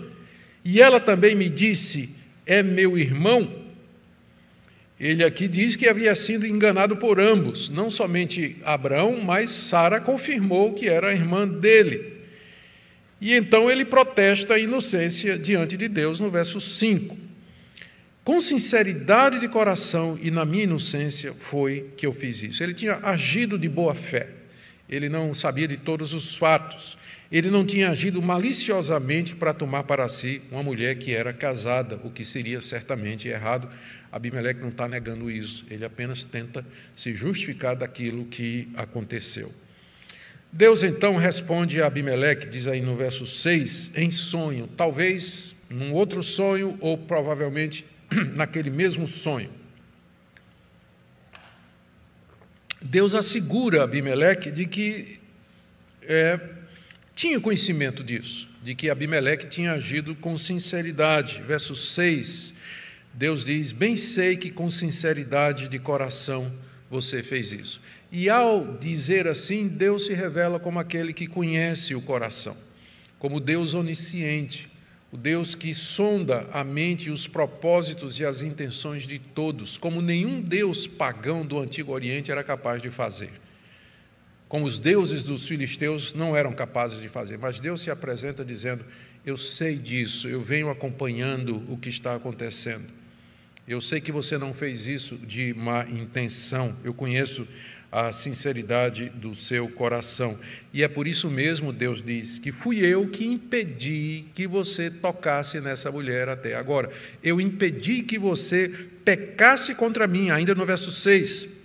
e 0.63 0.81
ela 0.81 0.99
também 0.99 1.35
me 1.35 1.49
disse, 1.49 2.09
é 2.45 2.61
meu 2.61 2.97
irmão? 2.97 3.63
Ele 4.99 5.23
aqui 5.23 5.47
diz 5.47 5.75
que 5.75 5.87
havia 5.87 6.15
sido 6.15 6.45
enganado 6.45 6.95
por 6.95 7.19
ambos, 7.19 7.67
não 7.69 7.89
somente 7.89 8.55
Abraão, 8.63 9.19
mas 9.21 9.49
Sara 9.49 9.99
confirmou 9.99 10.73
que 10.73 10.87
era 10.87 11.09
a 11.09 11.13
irmã 11.13 11.47
dele. 11.47 12.13
E 13.19 13.33
então 13.33 13.71
ele 13.71 13.83
protesta 13.83 14.53
a 14.53 14.59
inocência 14.59 15.37
diante 15.37 15.75
de 15.75 15.87
Deus 15.87 16.19
no 16.19 16.29
verso 16.29 16.61
5. 16.61 17.17
Com 18.23 18.39
sinceridade 18.39 19.39
de 19.39 19.47
coração 19.49 20.17
e 20.21 20.31
na 20.31 20.45
minha 20.45 20.63
inocência 20.63 21.33
foi 21.37 21.89
que 21.97 22.05
eu 22.05 22.13
fiz 22.13 22.41
isso. 22.43 22.63
Ele 22.63 22.73
tinha 22.73 22.99
agido 23.03 23.57
de 23.57 23.67
boa 23.67 23.93
fé. 23.93 24.27
Ele 24.87 25.09
não 25.09 25.33
sabia 25.33 25.67
de 25.67 25.77
todos 25.77 26.13
os 26.13 26.35
fatos. 26.35 26.97
Ele 27.33 27.49
não 27.49 27.65
tinha 27.65 27.89
agido 27.89 28.21
maliciosamente 28.21 29.35
para 29.35 29.55
tomar 29.55 29.85
para 29.85 30.07
si 30.07 30.43
uma 30.51 30.61
mulher 30.61 30.99
que 30.99 31.15
era 31.15 31.33
casada, 31.33 31.99
o 32.03 32.11
que 32.11 32.23
seria 32.23 32.61
certamente 32.61 33.27
errado, 33.27 33.67
Abimeleque 34.11 34.61
não 34.61 34.69
está 34.69 34.87
negando 34.87 35.31
isso, 35.31 35.65
ele 35.67 35.83
apenas 35.83 36.23
tenta 36.23 36.63
se 36.95 37.11
justificar 37.15 37.75
daquilo 37.75 38.25
que 38.25 38.69
aconteceu. 38.75 39.51
Deus 40.51 40.83
então 40.83 41.15
responde 41.15 41.81
a 41.81 41.87
Abimeleque, 41.87 42.45
diz 42.45 42.67
aí 42.67 42.81
no 42.81 42.95
verso 42.95 43.25
6, 43.25 43.93
em 43.95 44.11
sonho, 44.11 44.67
talvez 44.77 45.55
num 45.67 45.91
outro 45.91 46.21
sonho 46.21 46.77
ou 46.79 46.95
provavelmente 46.99 47.83
naquele 48.35 48.69
mesmo 48.69 49.07
sonho. 49.07 49.49
Deus 52.79 53.15
assegura 53.15 53.81
a 53.81 53.85
Abimeleque 53.85 54.51
de 54.51 54.67
que 54.67 55.19
é, 56.03 56.39
tinha 57.15 57.39
conhecimento 57.39 58.03
disso, 58.03 58.49
de 58.63 58.73
que 58.75 58.89
Abimeleque 58.89 59.47
tinha 59.47 59.73
agido 59.73 60.15
com 60.15 60.37
sinceridade. 60.37 61.41
Verso 61.41 61.75
6 61.75 62.53
Deus 63.13 63.45
diz: 63.45 63.71
Bem 63.71 63.95
sei 63.95 64.35
que 64.35 64.49
com 64.49 64.69
sinceridade 64.69 65.67
de 65.67 65.77
coração 65.77 66.51
você 66.89 67.21
fez 67.21 67.51
isso. 67.51 67.79
E 68.11 68.29
ao 68.29 68.77
dizer 68.77 69.27
assim, 69.27 69.67
Deus 69.67 70.05
se 70.05 70.13
revela 70.13 70.59
como 70.59 70.79
aquele 70.79 71.13
que 71.13 71.27
conhece 71.27 71.93
o 71.95 72.01
coração, 72.01 72.57
como 73.19 73.39
Deus 73.39 73.73
onisciente, 73.73 74.69
o 75.11 75.17
Deus 75.17 75.53
que 75.53 75.73
sonda 75.73 76.47
a 76.51 76.63
mente, 76.63 77.11
os 77.11 77.27
propósitos 77.27 78.19
e 78.19 78.25
as 78.25 78.41
intenções 78.41 79.03
de 79.03 79.19
todos, 79.19 79.77
como 79.77 80.01
nenhum 80.01 80.41
Deus 80.41 80.87
pagão 80.87 81.45
do 81.45 81.59
Antigo 81.59 81.91
Oriente 81.91 82.31
era 82.31 82.43
capaz 82.43 82.81
de 82.81 82.89
fazer. 82.89 83.31
Como 84.53 84.67
os 84.67 84.77
deuses 84.77 85.23
dos 85.23 85.47
filisteus 85.47 86.13
não 86.13 86.37
eram 86.37 86.53
capazes 86.53 87.01
de 87.01 87.09
fazer, 87.09 87.39
mas 87.39 87.59
Deus 87.59 87.81
se 87.81 87.89
apresenta 87.89 88.45
dizendo: 88.45 88.85
Eu 89.25 89.35
sei 89.35 89.79
disso, 89.79 90.27
eu 90.27 90.39
venho 90.39 90.69
acompanhando 90.69 91.63
o 91.67 91.75
que 91.75 91.89
está 91.89 92.13
acontecendo. 92.13 92.85
Eu 93.67 93.81
sei 93.81 93.99
que 93.99 94.11
você 94.11 94.37
não 94.37 94.53
fez 94.53 94.85
isso 94.85 95.17
de 95.17 95.55
má 95.55 95.87
intenção, 95.89 96.75
eu 96.83 96.93
conheço 96.93 97.47
a 97.91 98.11
sinceridade 98.11 99.09
do 99.09 99.33
seu 99.33 99.67
coração. 99.69 100.37
E 100.71 100.83
é 100.83 100.87
por 100.87 101.07
isso 101.07 101.31
mesmo, 101.31 101.73
Deus 101.73 102.03
diz, 102.03 102.37
que 102.37 102.51
fui 102.51 102.77
eu 102.77 103.07
que 103.07 103.25
impedi 103.25 104.25
que 104.35 104.45
você 104.45 104.91
tocasse 104.91 105.59
nessa 105.61 105.91
mulher 105.91 106.29
até 106.29 106.53
agora. 106.53 106.91
Eu 107.23 107.41
impedi 107.41 108.03
que 108.03 108.19
você 108.19 108.69
pecasse 109.03 109.73
contra 109.73 110.05
mim, 110.05 110.29
ainda 110.29 110.53
no 110.53 110.63
verso 110.63 110.91
6, 110.91 111.62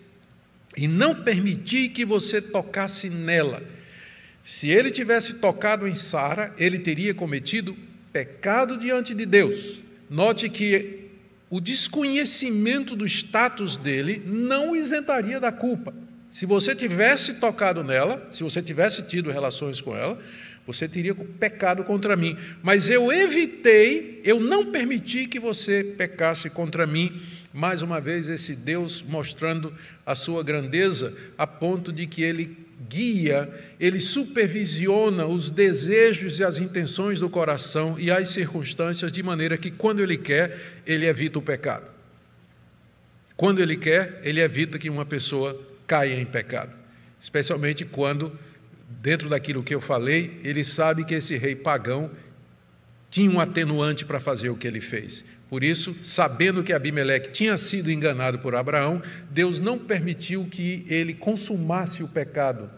e 0.79 0.87
não 0.87 1.13
permiti 1.13 1.89
que 1.89 2.05
você 2.05 2.41
tocasse 2.41 3.11
nela. 3.11 3.63
Se 4.45 4.71
ele 4.71 4.93
tivesse 4.93 5.35
tocado 5.35 5.89
em 5.89 5.95
Sara, 5.95 6.55
ele 6.57 6.79
teria 6.79 7.13
cometido 7.13 7.77
pecado 8.13 8.79
diante 8.79 9.13
de 9.13 9.27
Deus. 9.27 9.83
Note 10.09 10.49
que 10.49 11.09
o 11.51 11.61
desconhecimento 11.61 12.95
do 12.95 13.05
status 13.05 13.77
dele 13.77 14.23
não 14.25 14.71
o 14.71 14.77
isentaria 14.77 15.41
da 15.41 15.51
culpa. 15.51 15.93
Se 16.31 16.47
você 16.47 16.77
tivesse 16.77 17.35
tocado 17.35 17.83
nela, 17.83 18.29
se 18.31 18.45
você 18.45 18.63
tivesse 18.63 19.03
tido 19.03 19.33
relações 19.33 19.81
com 19.81 19.97
ela, 19.97 20.17
você 20.65 20.87
teria 20.87 21.15
pecado 21.15 21.83
contra 21.83 22.15
mim. 22.15 22.37
Mas 22.63 22.89
eu 22.89 23.11
evitei, 23.11 24.21
eu 24.23 24.39
não 24.39 24.67
permiti 24.67 25.27
que 25.27 25.41
você 25.41 25.83
pecasse 25.83 26.49
contra 26.51 26.87
mim. 26.87 27.21
Mais 27.53 27.83
uma 27.83 28.01
vez, 28.01 28.29
esse 28.29 28.55
Deus 28.55 29.03
mostrando 29.03 29.73
a 30.05 30.15
sua 30.15 30.43
grandeza, 30.43 31.17
a 31.37 31.47
ponto 31.47 31.93
de 31.93 32.07
que 32.07 32.23
ele 32.23 32.57
guia, 32.89 33.51
ele 33.81 34.01
supervisiona 34.01 35.27
os 35.27 35.51
desejos 35.51 36.39
e 36.39 36.45
as 36.45 36.59
intenções 36.59 37.19
do 37.19 37.29
coração 37.29 37.97
e 37.99 38.11
as 38.11 38.29
circunstâncias, 38.29 39.11
de 39.11 39.23
maneira 39.23 39.57
que, 39.57 39.71
quando 39.71 40.01
ele 40.01 40.17
quer, 40.17 40.81
ele 40.87 41.07
evita 41.07 41.39
o 41.39 41.43
pecado. 41.43 41.87
Quando 43.37 43.61
ele 43.61 43.77
quer, 43.77 44.21
ele 44.23 44.41
evita 44.41 44.79
que 44.79 44.91
uma 44.91 45.07
pessoa 45.07 45.61
caia 45.87 46.21
em 46.21 46.27
pecado. 46.27 46.73
Especialmente 47.21 47.85
quando, 47.85 48.37
dentro 49.01 49.29
daquilo 49.29 49.63
que 49.63 49.75
eu 49.75 49.81
falei, 49.81 50.41
ele 50.45 50.65
sabe 50.65 51.05
que 51.05 51.15
esse 51.15 51.37
rei 51.37 51.57
pagão 51.57 52.11
tinha 53.11 53.31
um 53.31 53.41
atenuante 53.41 54.05
para 54.05 54.21
fazer 54.21 54.51
o 54.51 54.57
que 54.57 54.67
ele 54.67 54.81
fez. 54.81 55.25
Por 55.49 55.65
isso, 55.65 55.97
sabendo 56.03 56.63
que 56.63 56.73
Abimeleque 56.73 57.31
tinha 57.31 57.57
sido 57.57 57.91
enganado 57.91 58.39
por 58.39 58.55
Abraão, 58.55 59.03
Deus 59.31 59.61
não 59.61 59.79
permitiu 59.79 60.47
que 60.51 60.85
ele 60.89 61.15
consumasse 61.15 62.03
o 62.03 62.09
pecado. 62.09 62.71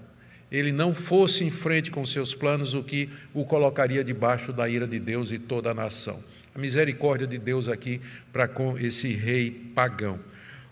Ele 0.51 0.71
não 0.71 0.95
fosse 0.95 1.45
em 1.45 1.51
frente 1.51 1.91
com 1.91 2.07
seus 2.07 2.35
planos, 2.35 2.75
o 2.75 2.83
que 2.83 3.09
o 3.35 3.45
colocaria 3.45 4.05
debaixo 4.05 4.53
da 4.53 4.69
ira 4.69 4.87
de 4.87 4.99
Deus 4.99 5.33
e 5.33 5.39
toda 5.39 5.71
a 5.71 5.75
nação. 5.75 6.23
A 6.55 6.59
misericórdia 6.59 7.27
de 7.27 7.39
Deus 7.39 7.69
aqui 7.69 8.01
para 8.33 8.47
com 8.47 8.79
esse 8.79 9.13
rei 9.13 9.51
pagão. 9.75 10.19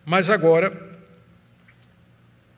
Mas 0.04 0.30
agora, 0.30 0.98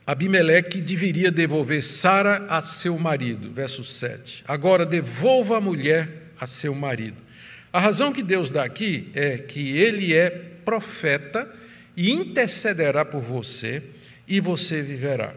Abimeleque 0.07 0.81
deveria 0.81 1.31
devolver 1.31 1.83
Sara 1.83 2.47
a 2.49 2.61
seu 2.61 2.99
marido, 2.99 3.51
verso 3.53 3.85
7. 3.85 4.45
Agora 4.47 4.85
devolva 4.85 5.59
a 5.59 5.61
mulher 5.61 6.33
a 6.39 6.47
seu 6.47 6.75
marido. 6.75 7.17
A 7.73 7.79
razão 7.79 8.13
que 8.13 8.23
Deus 8.23 8.51
dá 8.51 8.65
aqui 8.65 9.11
é 9.15 9.39
que 9.39 9.77
ele 9.77 10.15
é 10.15 10.29
profeta 10.65 11.49
e 11.97 12.11
intercederá 12.11 13.05
por 13.05 13.21
você 13.21 13.83
e 14.27 14.41
você 14.41 14.83
viverá. 14.83 15.35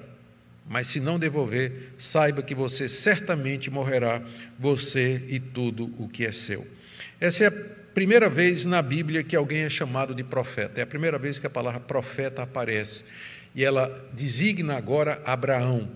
Mas 0.67 0.88
se 0.88 1.00
não 1.00 1.19
devolver, 1.19 1.93
saiba 1.98 2.41
que 2.41 2.56
você 2.56 2.89
certamente 2.89 3.69
morrerá, 3.69 4.22
você 4.58 5.22
e 5.28 5.39
tudo 5.39 5.93
o 6.00 6.08
que 6.08 6.26
é 6.26 6.32
seu. 6.32 6.65
Essa 7.19 7.43
é 7.43 7.48
a 7.48 7.52
primeira 7.93 8.30
vez 8.30 8.65
na 8.65 8.82
Bíblia 8.82 9.24
que 9.24 9.36
alguém 9.36 9.62
é 9.62 9.69
chamado 9.69 10.15
de 10.15 10.24
profeta. 10.24 10.80
É 10.80 10.84
a 10.84 10.88
primeira 10.88 11.19
vez 11.19 11.38
que 11.38 11.46
a 11.46 11.50
palavra 11.50 11.80
profeta 11.80 12.41
aparece. 12.41 13.04
E 13.54 13.63
ela 13.63 14.10
designa 14.13 14.76
agora 14.76 15.22
Abraão. 15.26 15.89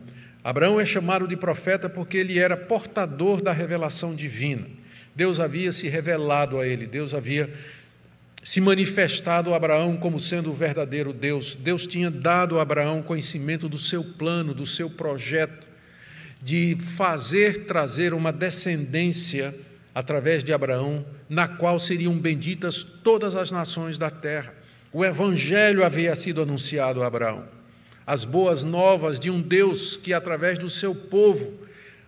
Abraão 0.43 0.79
é 0.79 0.85
chamado 0.85 1.27
de 1.27 1.35
profeta 1.35 1.89
porque 1.89 2.17
ele 2.17 2.37
era 2.37 2.55
portador 2.55 3.41
da 3.41 3.51
revelação 3.51 4.13
divina. 4.13 4.76
Deus 5.17 5.39
havia 5.39 5.71
se 5.71 5.89
revelado 5.89 6.59
a 6.59 6.67
ele, 6.67 6.85
Deus 6.85 7.11
havia 7.11 7.51
se 8.43 8.61
manifestado 8.61 9.51
a 9.51 9.57
Abraão 9.57 9.97
como 9.97 10.19
sendo 10.19 10.51
o 10.51 10.53
verdadeiro 10.53 11.11
Deus. 11.11 11.55
Deus 11.55 11.87
tinha 11.87 12.11
dado 12.11 12.59
a 12.59 12.61
Abraão 12.61 13.01
conhecimento 13.01 13.67
do 13.67 13.79
seu 13.79 14.03
plano, 14.03 14.53
do 14.53 14.67
seu 14.67 14.91
projeto 14.91 15.65
de 16.39 16.77
fazer 16.95 17.65
trazer 17.65 18.13
uma 18.13 18.31
descendência 18.31 19.55
através 19.93 20.43
de 20.43 20.53
Abraão, 20.53 21.03
na 21.27 21.47
qual 21.47 21.79
seriam 21.79 22.15
benditas 22.15 22.83
todas 22.83 23.33
as 23.33 23.49
nações 23.49 23.97
da 23.97 24.11
terra. 24.11 24.53
O 24.93 25.03
evangelho 25.03 25.83
havia 25.83 26.15
sido 26.15 26.43
anunciado 26.43 27.01
a 27.01 27.07
Abraão. 27.07 27.43
As 28.05 28.23
boas 28.23 28.63
novas 28.63 29.19
de 29.19 29.31
um 29.31 29.41
Deus 29.41 29.97
que 29.97 30.13
através 30.13 30.59
do 30.59 30.69
seu 30.69 30.93
povo 30.93 31.66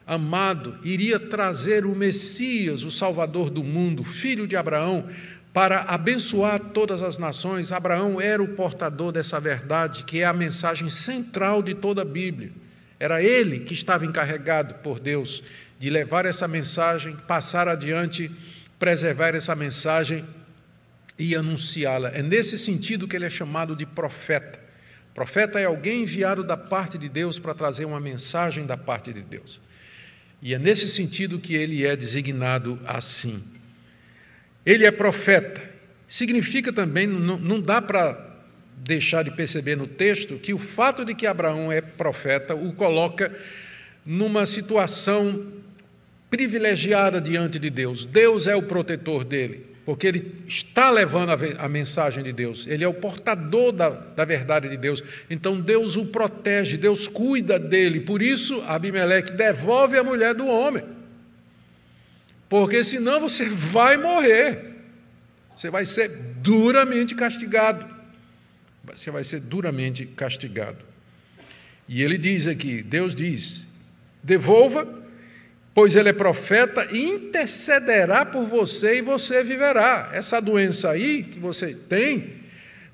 amado, 0.09 0.75
iria 0.83 1.19
trazer 1.19 1.85
o 1.85 1.95
Messias, 1.95 2.83
o 2.83 2.89
Salvador 2.89 3.51
do 3.51 3.63
mundo, 3.63 4.03
filho 4.03 4.47
de 4.47 4.57
Abraão, 4.57 5.07
para 5.53 5.81
abençoar 5.81 6.59
todas 6.73 7.03
as 7.03 7.19
nações. 7.19 7.71
Abraão 7.71 8.19
era 8.19 8.41
o 8.41 8.55
portador 8.55 9.11
dessa 9.11 9.39
verdade, 9.39 10.03
que 10.05 10.21
é 10.21 10.25
a 10.25 10.33
mensagem 10.33 10.89
central 10.89 11.61
de 11.61 11.75
toda 11.75 12.01
a 12.01 12.05
Bíblia. 12.05 12.51
Era 12.99 13.21
ele 13.21 13.59
que 13.59 13.75
estava 13.75 14.03
encarregado 14.03 14.73
por 14.75 14.99
Deus 14.99 15.43
de 15.77 15.91
levar 15.91 16.25
essa 16.25 16.47
mensagem, 16.47 17.15
passar 17.27 17.67
adiante, 17.67 18.31
preservar 18.79 19.35
essa 19.35 19.55
mensagem 19.55 20.25
e 21.19 21.35
anunciá-la. 21.35 22.09
É 22.09 22.23
nesse 22.23 22.57
sentido 22.57 23.07
que 23.07 23.15
ele 23.15 23.25
é 23.25 23.29
chamado 23.29 23.75
de 23.75 23.85
profeta. 23.85 24.59
Profeta 25.13 25.59
é 25.59 25.65
alguém 25.65 26.01
enviado 26.01 26.43
da 26.43 26.57
parte 26.57 26.97
de 26.97 27.07
Deus 27.07 27.37
para 27.37 27.53
trazer 27.53 27.85
uma 27.85 27.99
mensagem 27.99 28.65
da 28.65 28.75
parte 28.75 29.13
de 29.13 29.21
Deus. 29.21 29.61
E 30.41 30.53
é 30.53 30.59
nesse 30.59 30.87
sentido 30.89 31.39
que 31.39 31.55
ele 31.55 31.85
é 31.85 31.95
designado 31.95 32.79
assim. 32.85 33.43
Ele 34.65 34.85
é 34.85 34.91
profeta. 34.91 35.61
Significa 36.07 36.71
também, 36.71 37.05
não, 37.05 37.61
dá 37.61 37.81
para 37.81 38.37
deixar 38.77 39.23
de 39.23 39.31
perceber 39.31 39.75
no 39.75 39.87
texto, 39.87 40.39
que 40.39 40.53
o 40.53 40.57
fato 40.57 41.03
de 41.03 41.13
que 41.13 41.27
Abraão 41.27 41.71
é 41.71 41.81
profeta 41.81 42.55
o 42.55 42.73
coloca 42.73 43.35
numa 44.05 44.45
situação 44.45 45.47
privilegiada 46.29 47.19
diante 47.19 47.59
de 47.59 47.69
Deus. 47.69 48.05
Deus 48.05 48.47
é 48.47 48.55
o 48.55 48.63
protetor 48.63 49.23
dele 49.23 49.68
porque 49.89 50.05
ele 50.05 50.43
está 50.47 50.91
levando 50.91 51.31
a, 51.57 51.67
mensagem 51.67 52.23
de 52.23 52.31
Deus, 52.31 52.67
ele 52.67 52.83
é 52.83 52.87
o 52.87 52.93
portador 52.93 53.71
da, 53.71 53.89
da 53.89 54.23
verdade 54.23 54.69
de 54.69 54.77
Deus. 54.77 55.03
Então 55.27 55.59
Deus 55.59 55.95
o 55.95 56.05
protege, 56.05 56.77
Deus 56.77 57.07
cuida 57.07 57.57
dele. 57.57 58.01
Por 58.01 58.21
isso, 58.21 58.61
Abimeleque 58.67 59.31
devolve 59.31 59.97
a 59.97 60.03
mulher 60.03 60.35
do 60.35 60.45
homem, 60.45 60.85
porque 62.47 62.83
senão 62.83 63.19
você 63.19 63.45
vai 63.49 63.97
morrer, 63.97 64.75
você 65.55 65.71
vai 65.71 65.87
ser 65.87 66.09
duramente 66.35 67.15
castigado. 67.15 67.83
Você 68.83 69.09
vai 69.09 69.23
ser 69.23 69.39
duramente 69.39 70.05
castigado. 70.05 70.85
E 71.87 72.03
ele 72.03 72.19
diz 72.19 72.45
aqui: 72.45 72.83
Deus 72.83 73.15
diz, 73.15 73.65
devolva 74.21 74.87
pois 75.79 75.95
ele 75.95 76.09
é 76.09 76.13
profeta 76.13 76.89
e 76.91 77.01
intercederá 77.01 78.25
por 78.25 78.43
você 78.43 78.97
e 78.97 79.01
você 79.01 79.41
viverá. 79.45 80.09
Essa 80.11 80.41
doença 80.41 80.89
aí 80.89 81.23
que 81.23 81.39
você 81.39 81.73
tem, 81.73 82.33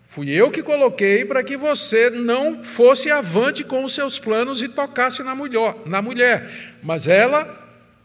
fui 0.03 0.29
eu 0.29 0.51
que 0.51 0.61
coloquei 0.61 1.25
para 1.25 1.43
que 1.43 1.57
você 1.57 2.11
não 2.11 2.63
fosse 2.63 3.09
avante 3.09 3.63
com 3.63 3.83
os 3.83 3.91
seus 3.91 4.19
planos 4.19 4.61
e 4.61 4.67
tocasse 4.67 5.23
na 5.23 5.33
mulher, 5.33 5.77
na 5.83 5.99
mulher. 5.99 6.47
Mas 6.83 7.07
ela, 7.07 7.59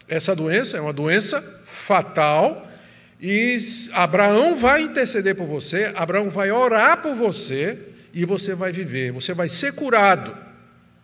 essa 0.07 0.35
doença 0.35 0.77
é 0.77 0.81
uma 0.81 0.91
doença 0.91 1.43
fatal 1.63 2.67
e 3.21 3.55
Abraão 3.93 4.55
vai 4.55 4.81
interceder 4.81 5.35
por 5.35 5.45
você, 5.45 5.93
Abraão 5.95 6.31
vai 6.31 6.49
orar 6.49 7.03
por 7.03 7.13
você 7.13 7.77
e 8.11 8.25
você 8.25 8.55
vai 8.55 8.71
viver, 8.71 9.11
você 9.11 9.31
vai 9.31 9.47
ser 9.47 9.73
curado. 9.73 10.35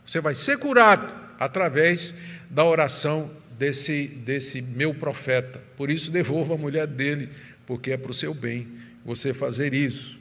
Você 0.03 0.19
vai 0.19 0.33
ser 0.33 0.57
curado 0.57 1.13
através 1.39 2.15
da 2.49 2.65
oração 2.65 3.36
desse, 3.57 4.07
desse 4.07 4.61
meu 4.61 4.93
profeta. 4.93 5.61
Por 5.75 5.89
isso, 5.89 6.11
devolva 6.11 6.53
a 6.53 6.57
mulher 6.57 6.87
dele, 6.87 7.29
porque 7.65 7.91
é 7.91 7.97
para 7.97 8.11
o 8.11 8.13
seu 8.13 8.33
bem 8.33 8.67
você 9.03 9.33
fazer 9.33 9.73
isso. 9.73 10.19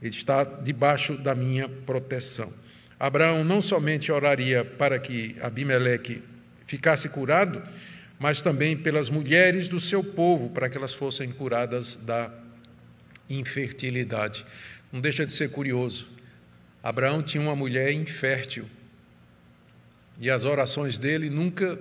Ele 0.00 0.14
está 0.14 0.44
debaixo 0.44 1.16
da 1.16 1.34
minha 1.34 1.68
proteção. 1.68 2.52
Abraão 2.98 3.44
não 3.44 3.60
somente 3.60 4.10
oraria 4.10 4.64
para 4.64 4.98
que 4.98 5.36
Abimeleque 5.40 6.22
ficasse 6.66 7.08
curado, 7.08 7.62
mas 8.18 8.42
também 8.42 8.76
pelas 8.76 9.08
mulheres 9.08 9.68
do 9.68 9.78
seu 9.78 10.02
povo, 10.02 10.50
para 10.50 10.68
que 10.68 10.76
elas 10.76 10.92
fossem 10.92 11.30
curadas 11.30 11.96
da 11.96 12.32
infertilidade. 13.30 14.44
Não 14.92 15.00
deixa 15.00 15.24
de 15.24 15.32
ser 15.32 15.50
curioso. 15.50 16.08
Abraão 16.82 17.22
tinha 17.22 17.42
uma 17.42 17.54
mulher 17.54 17.92
infértil 17.92 18.66
e 20.20 20.30
as 20.30 20.44
orações 20.44 20.98
dele 20.98 21.30
nunca 21.30 21.78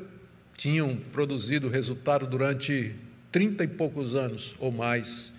tinham 0.57 0.97
produzido 1.13 1.69
resultado 1.69 2.25
durante 2.25 2.95
trinta 3.31 3.63
e 3.63 3.67
poucos 3.67 4.15
anos 4.15 4.55
ou 4.59 4.71
mais. 4.71 5.31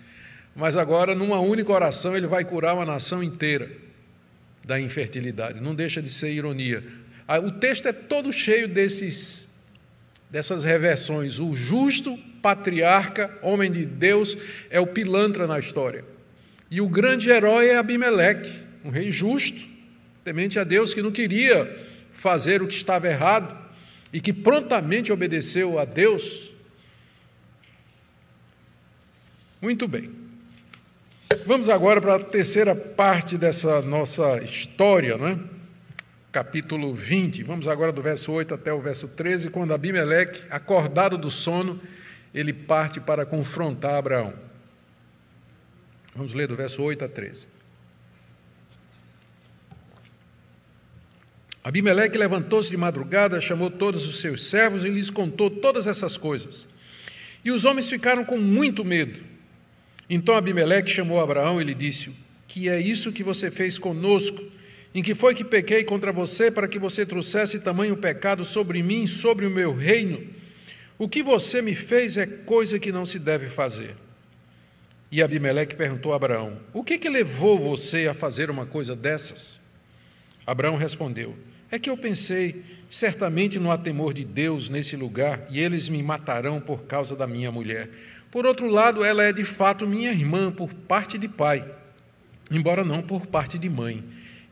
Mas 0.55 0.77
agora, 0.77 1.13
numa 1.13 1.39
única 1.39 1.71
oração, 1.71 2.15
ele 2.15 2.25
vai 2.25 2.45
curar 2.45 2.73
uma 2.73 2.85
nação 2.85 3.21
inteira 3.21 3.69
da 4.63 4.79
infertilidade. 4.79 5.59
Não 5.59 5.75
deixa 5.75 6.01
de 6.01 6.09
ser 6.09 6.31
ironia. 6.31 6.83
Ah, 7.27 7.39
o 7.39 7.51
texto 7.51 7.87
é 7.87 7.93
todo 7.93 8.31
cheio 8.31 8.67
desses, 8.67 9.47
dessas 10.29 10.63
reversões. 10.63 11.39
O 11.39 11.53
justo 11.55 12.17
patriarca, 12.41 13.37
homem 13.41 13.69
de 13.69 13.85
Deus, 13.85 14.37
é 14.69 14.79
o 14.79 14.87
pilantra 14.87 15.45
na 15.45 15.59
história. 15.59 16.05
E 16.71 16.79
o 16.79 16.87
grande 16.87 17.29
herói 17.29 17.67
é 17.67 17.77
Abimeleque, 17.77 18.51
um 18.83 18.89
rei 18.89 19.11
justo, 19.11 19.59
temente 20.23 20.57
a 20.59 20.63
Deus, 20.63 20.93
que 20.93 21.01
não 21.01 21.11
queria 21.11 21.87
fazer 22.13 22.61
o 22.61 22.67
que 22.67 22.75
estava 22.75 23.07
errado, 23.07 23.68
e 24.11 24.19
que 24.19 24.33
prontamente 24.33 25.11
obedeceu 25.11 25.77
a 25.77 25.85
Deus. 25.85 26.49
Muito 29.61 29.87
bem. 29.87 30.11
Vamos 31.45 31.69
agora 31.69 32.01
para 32.01 32.15
a 32.15 32.23
terceira 32.23 32.75
parte 32.75 33.37
dessa 33.37 33.81
nossa 33.81 34.41
história, 34.41 35.17
não 35.17 35.27
é? 35.27 35.39
Capítulo 36.31 36.93
20. 36.93 37.43
Vamos 37.43 37.67
agora 37.67 37.91
do 37.91 38.01
verso 38.01 38.31
8 38.31 38.53
até 38.53 38.73
o 38.73 38.79
verso 38.79 39.07
13, 39.07 39.49
quando 39.49 39.73
Abimeleque, 39.73 40.41
acordado 40.49 41.17
do 41.17 41.29
sono, 41.29 41.79
ele 42.33 42.53
parte 42.53 42.99
para 42.99 43.25
confrontar 43.25 43.95
Abraão. 43.95 44.33
Vamos 46.15 46.33
ler 46.33 46.47
do 46.47 46.55
verso 46.55 46.81
8 46.81 47.05
a 47.05 47.07
13. 47.07 47.58
Abimeleque 51.63 52.17
levantou-se 52.17 52.69
de 52.69 52.77
madrugada, 52.77 53.41
chamou 53.41 53.69
todos 53.69 54.07
os 54.07 54.19
seus 54.19 54.45
servos 54.45 54.85
e 54.85 54.89
lhes 54.89 55.09
contou 55.09 55.49
todas 55.49 55.87
essas 55.87 56.17
coisas. 56.17 56.65
E 57.43 57.51
os 57.51 57.65
homens 57.65 57.89
ficaram 57.89 58.23
com 58.23 58.37
muito 58.37 58.83
medo. 58.85 59.19
Então 60.09 60.35
Abimeleque 60.35 60.89
chamou 60.89 61.19
Abraão 61.19 61.61
e 61.61 61.63
lhe 61.63 61.73
disse: 61.73 62.11
Que 62.47 62.69
é 62.69 62.79
isso 62.79 63.11
que 63.11 63.23
você 63.23 63.51
fez 63.51 63.77
conosco? 63.77 64.41
Em 64.95 65.03
que 65.03 65.13
foi 65.13 65.35
que 65.35 65.43
pequei 65.43 65.83
contra 65.83 66.11
você 66.11 66.49
para 66.49 66.67
que 66.67 66.79
você 66.79 67.05
trouxesse 67.05 67.59
tamanho 67.59 67.95
pecado 67.97 68.43
sobre 68.43 68.81
mim, 68.81 69.05
sobre 69.05 69.45
o 69.45 69.51
meu 69.51 69.73
reino? 69.73 70.25
O 70.97 71.07
que 71.07 71.21
você 71.21 71.61
me 71.61 71.75
fez 71.75 72.17
é 72.17 72.25
coisa 72.25 72.79
que 72.79 72.91
não 72.91 73.05
se 73.05 73.19
deve 73.19 73.47
fazer. 73.47 73.95
E 75.11 75.21
Abimeleque 75.21 75.75
perguntou 75.75 76.13
a 76.13 76.15
Abraão: 76.15 76.59
O 76.73 76.83
que, 76.83 76.97
que 76.97 77.09
levou 77.09 77.59
você 77.59 78.07
a 78.07 78.13
fazer 78.13 78.49
uma 78.49 78.65
coisa 78.65 78.95
dessas? 78.95 79.59
Abraão 80.45 80.75
respondeu: 80.75 81.37
É 81.71 81.77
que 81.77 81.89
eu 81.89 81.97
pensei, 81.97 82.63
certamente 82.89 83.59
não 83.59 83.71
há 83.71 83.77
temor 83.77 84.13
de 84.13 84.25
Deus 84.25 84.69
nesse 84.69 84.95
lugar 84.95 85.45
e 85.49 85.59
eles 85.59 85.87
me 85.87 86.01
matarão 86.01 86.59
por 86.59 86.83
causa 86.83 87.15
da 87.15 87.27
minha 87.27 87.51
mulher. 87.51 87.89
Por 88.31 88.45
outro 88.45 88.67
lado, 88.67 89.03
ela 89.03 89.23
é 89.23 89.31
de 89.31 89.43
fato 89.43 89.87
minha 89.87 90.11
irmã 90.11 90.51
por 90.51 90.73
parte 90.73 91.17
de 91.17 91.27
pai, 91.27 91.65
embora 92.51 92.83
não 92.83 93.01
por 93.01 93.27
parte 93.27 93.57
de 93.57 93.69
mãe, 93.69 94.03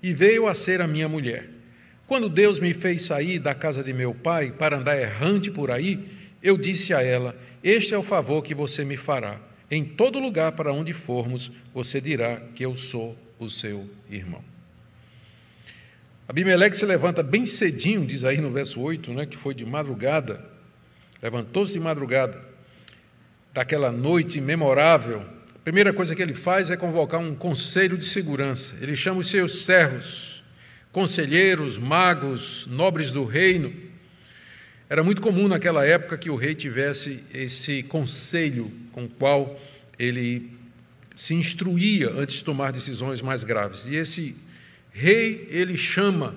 e 0.02 0.14
veio 0.14 0.48
a 0.48 0.54
ser 0.54 0.82
a 0.82 0.88
minha 0.88 1.10
mulher. 1.10 1.50
Quando 2.08 2.30
Deus 2.30 2.60
me 2.60 2.74
fez 2.74 3.04
sair 3.04 3.40
da 3.40 3.54
casa 3.54 3.84
de 3.84 3.92
meu 3.92 4.14
pai 4.14 4.52
para 4.52 4.78
andar 4.78 5.00
errante 5.00 5.52
por 5.52 5.70
aí, 5.70 6.00
eu 6.42 6.58
disse 6.58 6.94
a 6.94 7.02
ela: 7.02 7.36
Este 7.64 7.94
é 7.94 7.98
o 7.98 8.04
favor 8.04 8.42
que 8.42 8.56
você 8.56 8.86
me 8.86 8.96
fará. 8.96 9.40
Em 9.70 9.84
todo 9.84 10.20
lugar 10.20 10.54
para 10.54 10.72
onde 10.72 10.94
formos, 10.94 11.52
você 11.74 12.00
dirá 12.00 12.42
que 12.56 12.64
eu 12.64 12.76
sou 12.76 13.18
o 13.38 13.50
seu 13.50 13.88
irmão. 14.10 14.57
Abimeleque 16.28 16.76
se 16.76 16.86
levanta 16.86 17.24
bem 17.24 17.46
cedinho, 17.46 18.06
diz 18.06 18.24
aí 18.24 18.42
no 18.42 18.52
verso 18.52 18.82
8, 18.82 19.14
né, 19.14 19.26
que 19.26 19.38
foi 19.38 19.54
de 19.54 19.66
madrugada, 19.66 20.44
levantou-se 21.22 21.74
de 21.74 21.80
madrugada, 21.80 22.44
daquela 23.54 23.92
noite 23.92 24.42
memorável. 24.42 25.22
A 25.56 25.60
primeira 25.64 25.94
coisa 25.94 26.16
que 26.16 26.22
ele 26.22 26.34
faz 26.34 26.70
é 26.70 26.78
convocar 26.78 27.20
um 27.20 27.34
conselho 27.34 27.98
de 27.98 28.06
segurança. 28.06 28.76
Ele 28.82 28.96
chama 28.96 29.20
os 29.20 29.30
seus 29.30 29.64
servos, 29.64 30.44
conselheiros, 30.92 31.78
magos, 31.78 32.68
nobres 32.68 33.12
do 33.12 33.24
reino, 33.24 33.74
era 34.90 35.04
muito 35.04 35.22
comum 35.22 35.50
naquela 35.50 35.86
época 35.86 36.18
que 36.18 36.30
o 36.30 36.36
rei 36.38 36.56
tivesse 36.56 37.22
esse 37.34 37.84
conselho 37.84 38.72
com 38.94 39.04
o 39.04 39.10
qual 39.10 39.60
ele 40.00 40.52
se 41.14 41.34
instruía 41.34 42.10
antes 42.12 42.38
de 42.38 42.44
tomar 42.46 42.72
decisões 42.72 43.22
mais 43.22 43.44
graves. 43.44 43.86
E 43.86 43.96
esse 43.96 44.34
rei, 44.98 45.48
ele 45.52 45.78
chama 45.78 46.36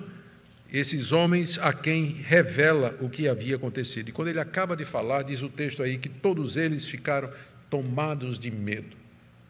esses 0.71 1.11
homens 1.11 1.57
a 1.57 1.73
quem 1.73 2.05
revela 2.05 2.95
o 3.01 3.09
que 3.09 3.27
havia 3.27 3.55
acontecido. 3.55 4.09
E 4.09 4.11
quando 4.11 4.27
ele 4.27 4.39
acaba 4.39 4.75
de 4.75 4.85
falar, 4.85 5.23
diz 5.23 5.41
o 5.41 5.49
texto 5.49 5.81
aí 5.81 5.97
que 5.97 6.07
todos 6.07 6.55
eles 6.57 6.85
ficaram 6.85 7.31
tomados 7.71 8.37
de 8.37 8.51
medo. 8.51 8.95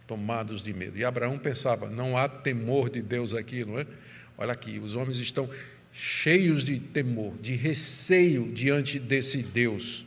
Tomados 0.07 0.63
de 0.63 0.73
medo. 0.73 0.97
E 0.97 1.03
Abraão 1.03 1.37
pensava: 1.37 1.89
não 1.89 2.17
há 2.17 2.29
temor 2.29 2.89
de 2.89 3.01
Deus 3.01 3.33
aqui, 3.33 3.65
não 3.65 3.77
é? 3.77 3.85
Olha 4.37 4.53
aqui, 4.53 4.79
os 4.79 4.95
homens 4.95 5.17
estão 5.17 5.49
cheios 5.91 6.63
de 6.63 6.79
temor, 6.79 7.33
de 7.41 7.53
receio 7.53 8.49
diante 8.53 8.97
desse 8.97 9.43
Deus. 9.43 10.05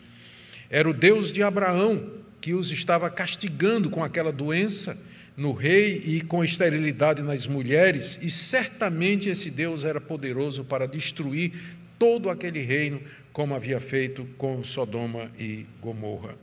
Era 0.71 0.89
o 0.89 0.95
Deus 0.95 1.31
de 1.31 1.43
Abraão 1.43 2.11
que 2.41 2.55
os 2.55 2.71
estava 2.71 3.11
castigando 3.11 3.91
com 3.91 4.03
aquela 4.03 4.33
doença 4.33 4.99
no 5.37 5.53
rei 5.53 6.01
e 6.05 6.21
com 6.21 6.45
esterilidade 6.45 7.23
nas 7.23 7.47
mulheres, 7.47 8.19
e 8.23 8.31
certamente 8.31 9.29
esse 9.29 9.51
Deus 9.51 9.85
era 9.85 10.01
poderoso 10.01 10.65
para 10.65 10.87
destruir 10.87 11.53
todo 11.99 12.31
aquele 12.31 12.61
reino, 12.61 13.01
como 13.33 13.55
havia 13.55 13.81
feito 13.81 14.25
com 14.39 14.63
Sodoma 14.63 15.31
e 15.39 15.67
Gomorra. 15.81 16.37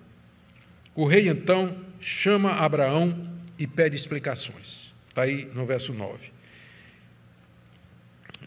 O 0.93 1.05
rei 1.05 1.29
então 1.29 1.77
chama 1.99 2.51
Abraão 2.51 3.29
e 3.57 3.65
pede 3.65 3.95
explicações. 3.95 4.91
Está 5.07 5.23
aí 5.23 5.47
no 5.53 5.65
verso 5.65 5.93
9 5.93 6.41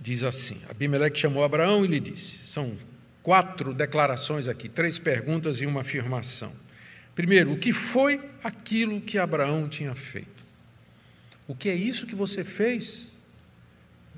diz 0.04 0.22
assim: 0.22 0.60
Abimeleque 0.68 1.18
chamou 1.18 1.42
Abraão 1.42 1.82
e 1.82 1.88
lhe 1.88 1.98
disse: 1.98 2.46
são 2.46 2.76
quatro 3.22 3.72
declarações 3.72 4.46
aqui, 4.46 4.68
três 4.68 4.98
perguntas 4.98 5.60
e 5.62 5.66
uma 5.66 5.80
afirmação. 5.80 6.52
Primeiro, 7.14 7.52
o 7.52 7.58
que 7.58 7.72
foi 7.72 8.20
aquilo 8.42 9.00
que 9.00 9.18
Abraão 9.18 9.66
tinha 9.66 9.94
feito? 9.94 10.33
O 11.46 11.54
que 11.54 11.68
é 11.68 11.74
isso 11.74 12.06
que 12.06 12.14
você 12.14 12.42
fez? 12.44 13.10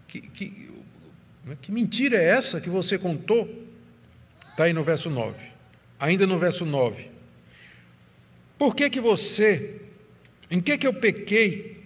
Que, 0.06 0.20
que, 0.20 0.70
que 1.60 1.72
mentira 1.72 2.16
é 2.16 2.24
essa 2.24 2.60
que 2.60 2.70
você 2.70 2.98
contou? 2.98 3.48
Está 4.50 4.64
aí 4.64 4.72
no 4.72 4.84
verso 4.84 5.10
9. 5.10 5.36
Ainda 5.98 6.26
no 6.26 6.38
verso 6.38 6.64
9. 6.64 7.10
Por 8.58 8.74
que 8.74 8.88
que 8.88 9.00
você, 9.00 9.80
em 10.50 10.60
que 10.60 10.78
que 10.78 10.86
eu 10.86 10.94
pequei 10.94 11.76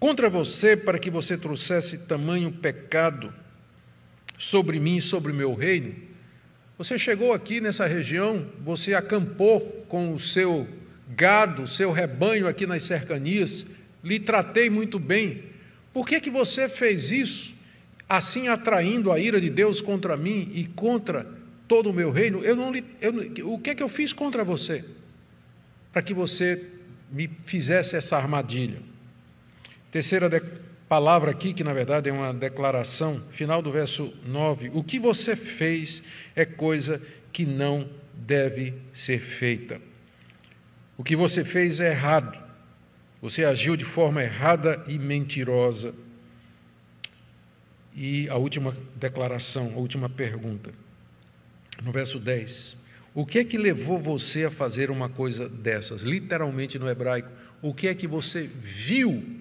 contra 0.00 0.30
você 0.30 0.74
para 0.74 0.98
que 0.98 1.10
você 1.10 1.36
trouxesse 1.36 1.98
tamanho 1.98 2.50
pecado 2.50 3.32
sobre 4.38 4.80
mim 4.80 4.96
e 4.96 5.02
sobre 5.02 5.30
meu 5.34 5.54
reino. 5.54 5.94
Você 6.78 6.98
chegou 6.98 7.34
aqui 7.34 7.60
nessa 7.60 7.86
região, 7.86 8.46
você 8.64 8.94
acampou 8.94 9.60
com 9.86 10.14
o 10.14 10.18
seu 10.18 10.66
gado, 11.10 11.68
seu 11.68 11.92
rebanho 11.92 12.48
aqui 12.48 12.66
nas 12.66 12.82
cercanias, 12.84 13.66
lhe 14.02 14.18
tratei 14.18 14.70
muito 14.70 14.98
bem. 14.98 15.44
Por 15.92 16.06
que, 16.06 16.20
que 16.20 16.30
você 16.30 16.68
fez 16.68 17.10
isso, 17.10 17.54
assim 18.08 18.48
atraindo 18.48 19.10
a 19.10 19.18
ira 19.18 19.40
de 19.40 19.50
Deus 19.50 19.80
contra 19.80 20.16
mim 20.16 20.50
e 20.54 20.64
contra 20.64 21.26
todo 21.66 21.90
o 21.90 21.92
meu 21.92 22.10
reino? 22.10 22.42
Eu 22.44 22.56
não, 22.56 22.72
eu, 23.00 23.52
o 23.52 23.58
que 23.58 23.70
é 23.70 23.74
que 23.74 23.82
eu 23.82 23.88
fiz 23.88 24.12
contra 24.12 24.44
você? 24.44 24.84
Para 25.92 26.02
que 26.02 26.14
você 26.14 26.64
me 27.10 27.28
fizesse 27.44 27.96
essa 27.96 28.16
armadilha. 28.16 28.80
Terceira 29.90 30.30
palavra 30.88 31.30
aqui, 31.30 31.52
que 31.52 31.64
na 31.64 31.72
verdade 31.72 32.08
é 32.08 32.12
uma 32.12 32.32
declaração, 32.32 33.22
final 33.30 33.60
do 33.60 33.72
verso 33.72 34.12
9: 34.26 34.70
O 34.74 34.82
que 34.82 34.98
você 34.98 35.34
fez 35.34 36.02
é 36.34 36.44
coisa 36.44 37.02
que 37.32 37.44
não 37.44 37.88
deve 38.14 38.74
ser 38.92 39.18
feita. 39.18 39.80
O 40.96 41.02
que 41.02 41.16
você 41.16 41.44
fez 41.44 41.80
é 41.80 41.90
errado. 41.90 42.49
Você 43.20 43.44
agiu 43.44 43.76
de 43.76 43.84
forma 43.84 44.22
errada 44.22 44.82
e 44.86 44.98
mentirosa. 44.98 45.94
E 47.94 48.28
a 48.28 48.36
última 48.36 48.76
declaração, 48.96 49.72
a 49.74 49.78
última 49.78 50.08
pergunta, 50.08 50.70
no 51.82 51.92
verso 51.92 52.18
10. 52.18 52.76
O 53.14 53.26
que 53.26 53.40
é 53.40 53.44
que 53.44 53.58
levou 53.58 53.98
você 53.98 54.44
a 54.44 54.50
fazer 54.50 54.90
uma 54.90 55.08
coisa 55.08 55.48
dessas? 55.48 56.02
Literalmente 56.02 56.78
no 56.78 56.88
hebraico, 56.88 57.30
o 57.60 57.74
que 57.74 57.88
é 57.88 57.94
que 57.94 58.06
você 58.06 58.48
viu 58.62 59.40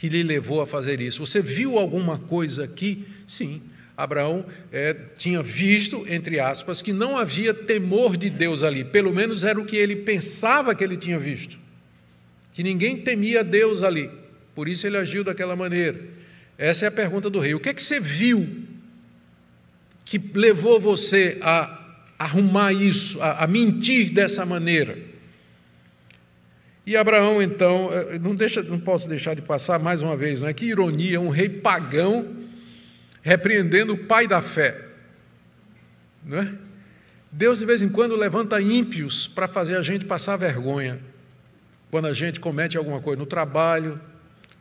que 0.00 0.08
lhe 0.08 0.22
levou 0.22 0.62
a 0.62 0.66
fazer 0.66 0.98
isso. 0.98 1.24
Você 1.24 1.42
viu 1.42 1.78
alguma 1.78 2.18
coisa 2.18 2.64
aqui? 2.64 3.06
Sim. 3.26 3.60
Abraão 3.94 4.46
é, 4.72 4.94
tinha 4.94 5.42
visto, 5.42 6.06
entre 6.08 6.40
aspas, 6.40 6.80
que 6.80 6.90
não 6.90 7.18
havia 7.18 7.52
temor 7.52 8.16
de 8.16 8.30
Deus 8.30 8.62
ali, 8.62 8.82
pelo 8.82 9.12
menos 9.12 9.44
era 9.44 9.60
o 9.60 9.64
que 9.66 9.76
ele 9.76 9.96
pensava 9.96 10.74
que 10.74 10.82
ele 10.82 10.96
tinha 10.96 11.18
visto, 11.18 11.58
que 12.60 12.62
ninguém 12.62 12.98
temia 12.98 13.42
Deus 13.42 13.82
ali, 13.82 14.10
por 14.54 14.68
isso 14.68 14.86
ele 14.86 14.98
agiu 14.98 15.24
daquela 15.24 15.56
maneira. 15.56 15.98
Essa 16.58 16.84
é 16.84 16.88
a 16.88 16.92
pergunta 16.92 17.30
do 17.30 17.40
rei: 17.40 17.54
o 17.54 17.60
que 17.60 17.70
é 17.70 17.74
que 17.74 17.82
você 17.82 17.98
viu 17.98 18.46
que 20.04 20.18
levou 20.34 20.78
você 20.78 21.38
a 21.40 22.02
arrumar 22.18 22.74
isso, 22.74 23.18
a, 23.22 23.44
a 23.44 23.46
mentir 23.46 24.12
dessa 24.12 24.44
maneira? 24.44 24.98
E 26.84 26.94
Abraão, 26.98 27.40
então, 27.40 27.88
eh, 27.94 28.18
não, 28.18 28.34
deixa, 28.34 28.62
não 28.62 28.78
posso 28.78 29.08
deixar 29.08 29.34
de 29.34 29.40
passar 29.40 29.78
mais 29.78 30.02
uma 30.02 30.14
vez, 30.14 30.42
não 30.42 30.48
é? 30.48 30.52
Que 30.52 30.66
ironia, 30.66 31.18
um 31.18 31.30
rei 31.30 31.48
pagão 31.48 32.28
repreendendo 33.22 33.94
o 33.94 34.04
pai 34.04 34.28
da 34.28 34.42
fé. 34.42 34.84
Não 36.22 36.36
é? 36.36 36.52
Deus, 37.32 37.60
de 37.60 37.64
vez 37.64 37.80
em 37.80 37.88
quando, 37.88 38.14
levanta 38.14 38.60
ímpios 38.60 39.26
para 39.26 39.48
fazer 39.48 39.76
a 39.76 39.82
gente 39.82 40.04
passar 40.04 40.36
vergonha. 40.36 41.00
Quando 41.90 42.06
a 42.06 42.12
gente 42.12 42.40
comete 42.40 42.76
alguma 42.76 43.00
coisa 43.00 43.18
no 43.18 43.26
trabalho, 43.26 44.00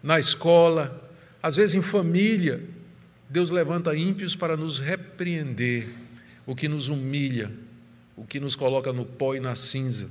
na 0.02 0.20
escola, 0.20 1.10
às 1.42 1.56
vezes 1.56 1.76
em 1.76 1.82
família, 1.82 2.62
Deus 3.30 3.52
levanta 3.52 3.96
ímpios 3.96 4.36
para 4.36 4.58
nos 4.58 4.80
repreender, 4.80 5.88
o 6.46 6.56
que 6.56 6.68
nos 6.68 6.90
humilha, 6.90 7.52
o 8.16 8.26
que 8.26 8.40
nos 8.40 8.56
coloca 8.56 8.92
no 8.92 9.06
pó 9.06 9.36
e 9.36 9.40
na 9.40 9.56
cinza 9.56 10.08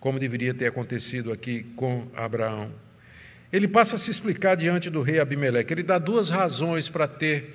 como 0.00 0.18
deveria 0.18 0.54
ter 0.54 0.66
acontecido 0.66 1.30
aqui 1.30 1.64
com 1.76 2.06
Abraão. 2.16 2.72
Ele 3.52 3.68
passa 3.68 3.96
a 3.96 3.98
se 3.98 4.10
explicar 4.10 4.56
diante 4.56 4.88
do 4.88 5.02
rei 5.02 5.20
Abimeleque. 5.20 5.72
Ele 5.72 5.82
dá 5.82 5.98
duas 5.98 6.30
razões 6.30 6.88
para 6.88 7.06
ter 7.06 7.54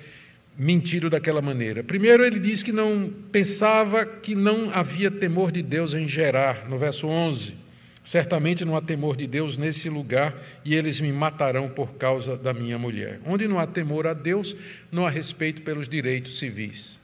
mentido 0.56 1.10
daquela 1.10 1.42
maneira. 1.42 1.82
Primeiro, 1.82 2.24
ele 2.24 2.38
diz 2.38 2.62
que 2.62 2.72
não 2.72 3.12
pensava 3.32 4.06
que 4.06 4.34
não 4.34 4.70
havia 4.70 5.10
temor 5.10 5.50
de 5.50 5.60
Deus 5.60 5.92
em 5.92 6.06
Gerar, 6.06 6.68
no 6.68 6.78
verso 6.78 7.08
11. 7.08 7.54
Certamente 8.06 8.64
não 8.64 8.76
há 8.76 8.80
temor 8.80 9.16
de 9.16 9.26
Deus 9.26 9.56
nesse 9.56 9.90
lugar 9.90 10.40
e 10.64 10.76
eles 10.76 11.00
me 11.00 11.10
matarão 11.10 11.68
por 11.68 11.94
causa 11.94 12.36
da 12.36 12.54
minha 12.54 12.78
mulher. 12.78 13.18
Onde 13.26 13.48
não 13.48 13.58
há 13.58 13.66
temor 13.66 14.06
a 14.06 14.14
Deus, 14.14 14.54
não 14.92 15.04
há 15.04 15.10
respeito 15.10 15.62
pelos 15.62 15.88
direitos 15.88 16.38
civis, 16.38 17.00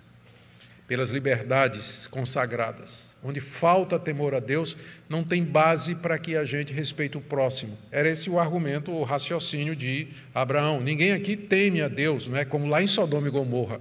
pelas 0.87 1.11
liberdades 1.11 2.07
consagradas. 2.07 3.17
Onde 3.21 3.41
falta 3.41 3.99
temor 3.99 4.33
a 4.33 4.39
Deus, 4.39 4.77
não 5.09 5.25
tem 5.25 5.43
base 5.43 5.97
para 5.97 6.17
que 6.21 6.37
a 6.37 6.45
gente 6.45 6.73
respeite 6.73 7.19
o 7.19 7.21
próximo. 7.21 7.77
Era 7.91 8.09
esse 8.09 8.31
o 8.31 8.39
argumento, 8.39 8.93
o 8.93 9.03
raciocínio 9.03 9.75
de 9.75 10.07
Abraão. 10.33 10.81
Ninguém 10.81 11.11
aqui 11.11 11.37
teme 11.37 11.83
a 11.83 11.89
Deus, 11.89 12.29
não 12.29 12.37
é 12.37 12.45
como 12.45 12.69
lá 12.69 12.81
em 12.81 12.87
Sodoma 12.87 13.27
e 13.27 13.31
Gomorra. 13.33 13.81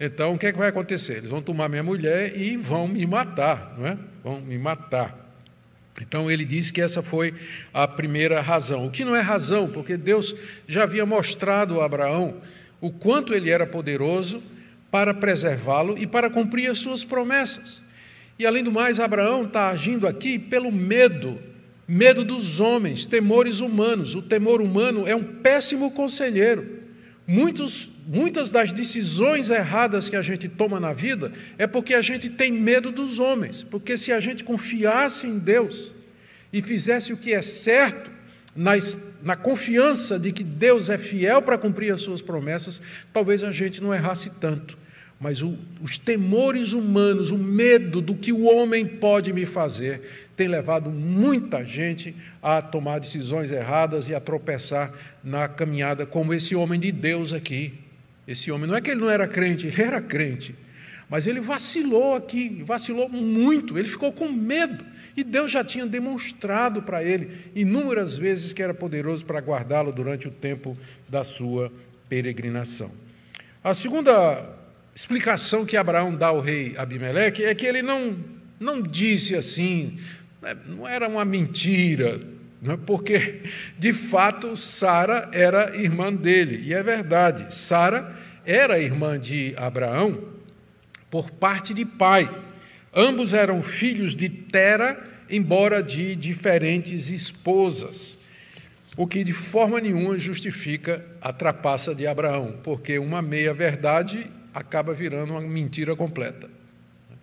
Então, 0.00 0.32
o 0.32 0.38
que, 0.38 0.46
é 0.46 0.52
que 0.52 0.58
vai 0.58 0.70
acontecer? 0.70 1.18
Eles 1.18 1.28
vão 1.28 1.42
tomar 1.42 1.68
minha 1.68 1.82
mulher 1.82 2.34
e 2.34 2.56
vão 2.56 2.88
me 2.88 3.06
matar, 3.06 3.74
não 3.76 3.86
é? 3.86 3.98
vão 4.24 4.40
me 4.40 4.56
matar. 4.56 5.25
Então 6.00 6.30
ele 6.30 6.44
diz 6.44 6.70
que 6.70 6.80
essa 6.80 7.02
foi 7.02 7.34
a 7.72 7.88
primeira 7.88 8.40
razão. 8.40 8.86
O 8.86 8.90
que 8.90 9.04
não 9.04 9.16
é 9.16 9.20
razão, 9.20 9.68
porque 9.68 9.96
Deus 9.96 10.34
já 10.68 10.82
havia 10.82 11.06
mostrado 11.06 11.80
a 11.80 11.84
Abraão 11.84 12.36
o 12.80 12.90
quanto 12.90 13.34
ele 13.34 13.50
era 13.50 13.66
poderoso 13.66 14.42
para 14.90 15.14
preservá-lo 15.14 15.96
e 15.98 16.06
para 16.06 16.30
cumprir 16.30 16.70
as 16.70 16.78
suas 16.78 17.04
promessas. 17.04 17.82
E 18.38 18.44
além 18.44 18.62
do 18.62 18.70
mais, 18.70 19.00
Abraão 19.00 19.44
está 19.44 19.68
agindo 19.68 20.06
aqui 20.06 20.38
pelo 20.38 20.70
medo, 20.70 21.38
medo 21.88 22.24
dos 22.24 22.60
homens, 22.60 23.06
temores 23.06 23.60
humanos. 23.60 24.14
O 24.14 24.20
temor 24.20 24.60
humano 24.60 25.06
é 25.06 25.16
um 25.16 25.24
péssimo 25.24 25.90
conselheiro. 25.90 26.85
Muitos, 27.26 27.90
muitas 28.06 28.50
das 28.50 28.72
decisões 28.72 29.50
erradas 29.50 30.08
que 30.08 30.14
a 30.14 30.22
gente 30.22 30.48
toma 30.48 30.78
na 30.78 30.92
vida 30.92 31.32
é 31.58 31.66
porque 31.66 31.92
a 31.94 32.00
gente 32.00 32.30
tem 32.30 32.52
medo 32.52 32.92
dos 32.92 33.18
homens. 33.18 33.64
Porque 33.64 33.96
se 33.96 34.12
a 34.12 34.20
gente 34.20 34.44
confiasse 34.44 35.26
em 35.26 35.38
Deus 35.38 35.92
e 36.52 36.62
fizesse 36.62 37.12
o 37.12 37.16
que 37.16 37.32
é 37.32 37.42
certo, 37.42 38.10
na, 38.54 38.72
na 39.22 39.36
confiança 39.36 40.18
de 40.18 40.30
que 40.30 40.44
Deus 40.44 40.88
é 40.88 40.96
fiel 40.96 41.42
para 41.42 41.58
cumprir 41.58 41.92
as 41.92 42.00
suas 42.00 42.22
promessas, 42.22 42.80
talvez 43.12 43.42
a 43.42 43.50
gente 43.50 43.82
não 43.82 43.92
errasse 43.92 44.30
tanto. 44.40 44.78
Mas 45.18 45.42
o, 45.42 45.56
os 45.80 45.98
temores 45.98 46.72
humanos, 46.72 47.30
o 47.30 47.38
medo 47.38 48.00
do 48.00 48.14
que 48.14 48.32
o 48.32 48.44
homem 48.44 48.86
pode 48.86 49.32
me 49.32 49.46
fazer, 49.46 50.25
tem 50.36 50.48
levado 50.48 50.90
muita 50.90 51.64
gente 51.64 52.14
a 52.42 52.60
tomar 52.60 53.00
decisões 53.00 53.50
erradas 53.50 54.08
e 54.08 54.14
a 54.14 54.20
tropeçar 54.20 54.92
na 55.24 55.48
caminhada, 55.48 56.04
como 56.04 56.34
esse 56.34 56.54
homem 56.54 56.78
de 56.78 56.92
Deus 56.92 57.32
aqui. 57.32 57.74
Esse 58.28 58.50
homem, 58.50 58.68
não 58.68 58.76
é 58.76 58.80
que 58.80 58.90
ele 58.90 59.00
não 59.00 59.08
era 59.08 59.26
crente, 59.26 59.68
ele 59.68 59.82
era 59.82 60.00
crente, 60.00 60.54
mas 61.08 61.26
ele 61.26 61.40
vacilou 61.40 62.16
aqui, 62.16 62.62
vacilou 62.66 63.08
muito, 63.08 63.78
ele 63.78 63.88
ficou 63.88 64.12
com 64.12 64.28
medo. 64.28 64.84
E 65.16 65.24
Deus 65.24 65.50
já 65.50 65.64
tinha 65.64 65.86
demonstrado 65.86 66.82
para 66.82 67.02
ele 67.02 67.30
inúmeras 67.54 68.18
vezes 68.18 68.52
que 68.52 68.62
era 68.62 68.74
poderoso 68.74 69.24
para 69.24 69.40
guardá-lo 69.40 69.92
durante 69.92 70.28
o 70.28 70.30
tempo 70.30 70.76
da 71.08 71.24
sua 71.24 71.72
peregrinação. 72.08 72.90
A 73.64 73.72
segunda 73.72 74.44
explicação 74.94 75.64
que 75.64 75.76
Abraão 75.76 76.14
dá 76.14 76.28
ao 76.28 76.40
rei 76.40 76.74
Abimeleque 76.76 77.44
é 77.44 77.54
que 77.54 77.64
ele 77.64 77.82
não, 77.82 78.18
não 78.58 78.82
disse 78.82 79.34
assim, 79.34 79.98
não 80.54 80.86
era 80.86 81.08
uma 81.08 81.24
mentira, 81.24 82.20
não 82.60 82.74
é? 82.74 82.76
porque 82.76 83.42
de 83.78 83.92
fato 83.92 84.56
Sara 84.56 85.28
era 85.32 85.76
irmã 85.76 86.12
dele, 86.12 86.62
e 86.64 86.74
é 86.74 86.82
verdade, 86.82 87.54
Sara 87.54 88.14
era 88.44 88.78
irmã 88.78 89.18
de 89.18 89.54
Abraão 89.56 90.22
por 91.10 91.30
parte 91.30 91.74
de 91.74 91.84
pai. 91.84 92.30
Ambos 92.94 93.34
eram 93.34 93.62
filhos 93.62 94.14
de 94.14 94.28
Tera, 94.28 95.02
embora 95.28 95.82
de 95.82 96.14
diferentes 96.14 97.10
esposas. 97.10 98.16
O 98.96 99.06
que 99.06 99.22
de 99.22 99.32
forma 99.32 99.80
nenhuma 99.80 100.16
justifica 100.16 101.04
a 101.20 101.32
trapaça 101.32 101.94
de 101.94 102.06
Abraão, 102.06 102.58
porque 102.62 102.98
uma 102.98 103.20
meia-verdade 103.20 104.26
acaba 104.54 104.94
virando 104.94 105.32
uma 105.32 105.40
mentira 105.42 105.94
completa. 105.94 106.48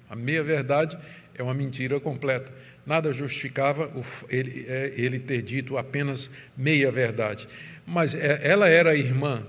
A 0.08 0.16
meia-verdade 0.16 0.96
é 1.34 1.42
uma 1.42 1.54
mentira 1.54 2.00
completa. 2.00 2.52
Nada 2.86 3.14
justificava 3.14 3.90
ele, 4.30 4.66
é, 4.68 4.94
ele 4.96 5.20
ter 5.20 5.42
dito 5.42 5.78
apenas 5.78 6.30
meia-verdade. 6.58 7.48
Mas 7.86 8.14
é, 8.14 8.42
ela 8.44 8.68
era 8.68 8.96
irmã, 8.96 9.46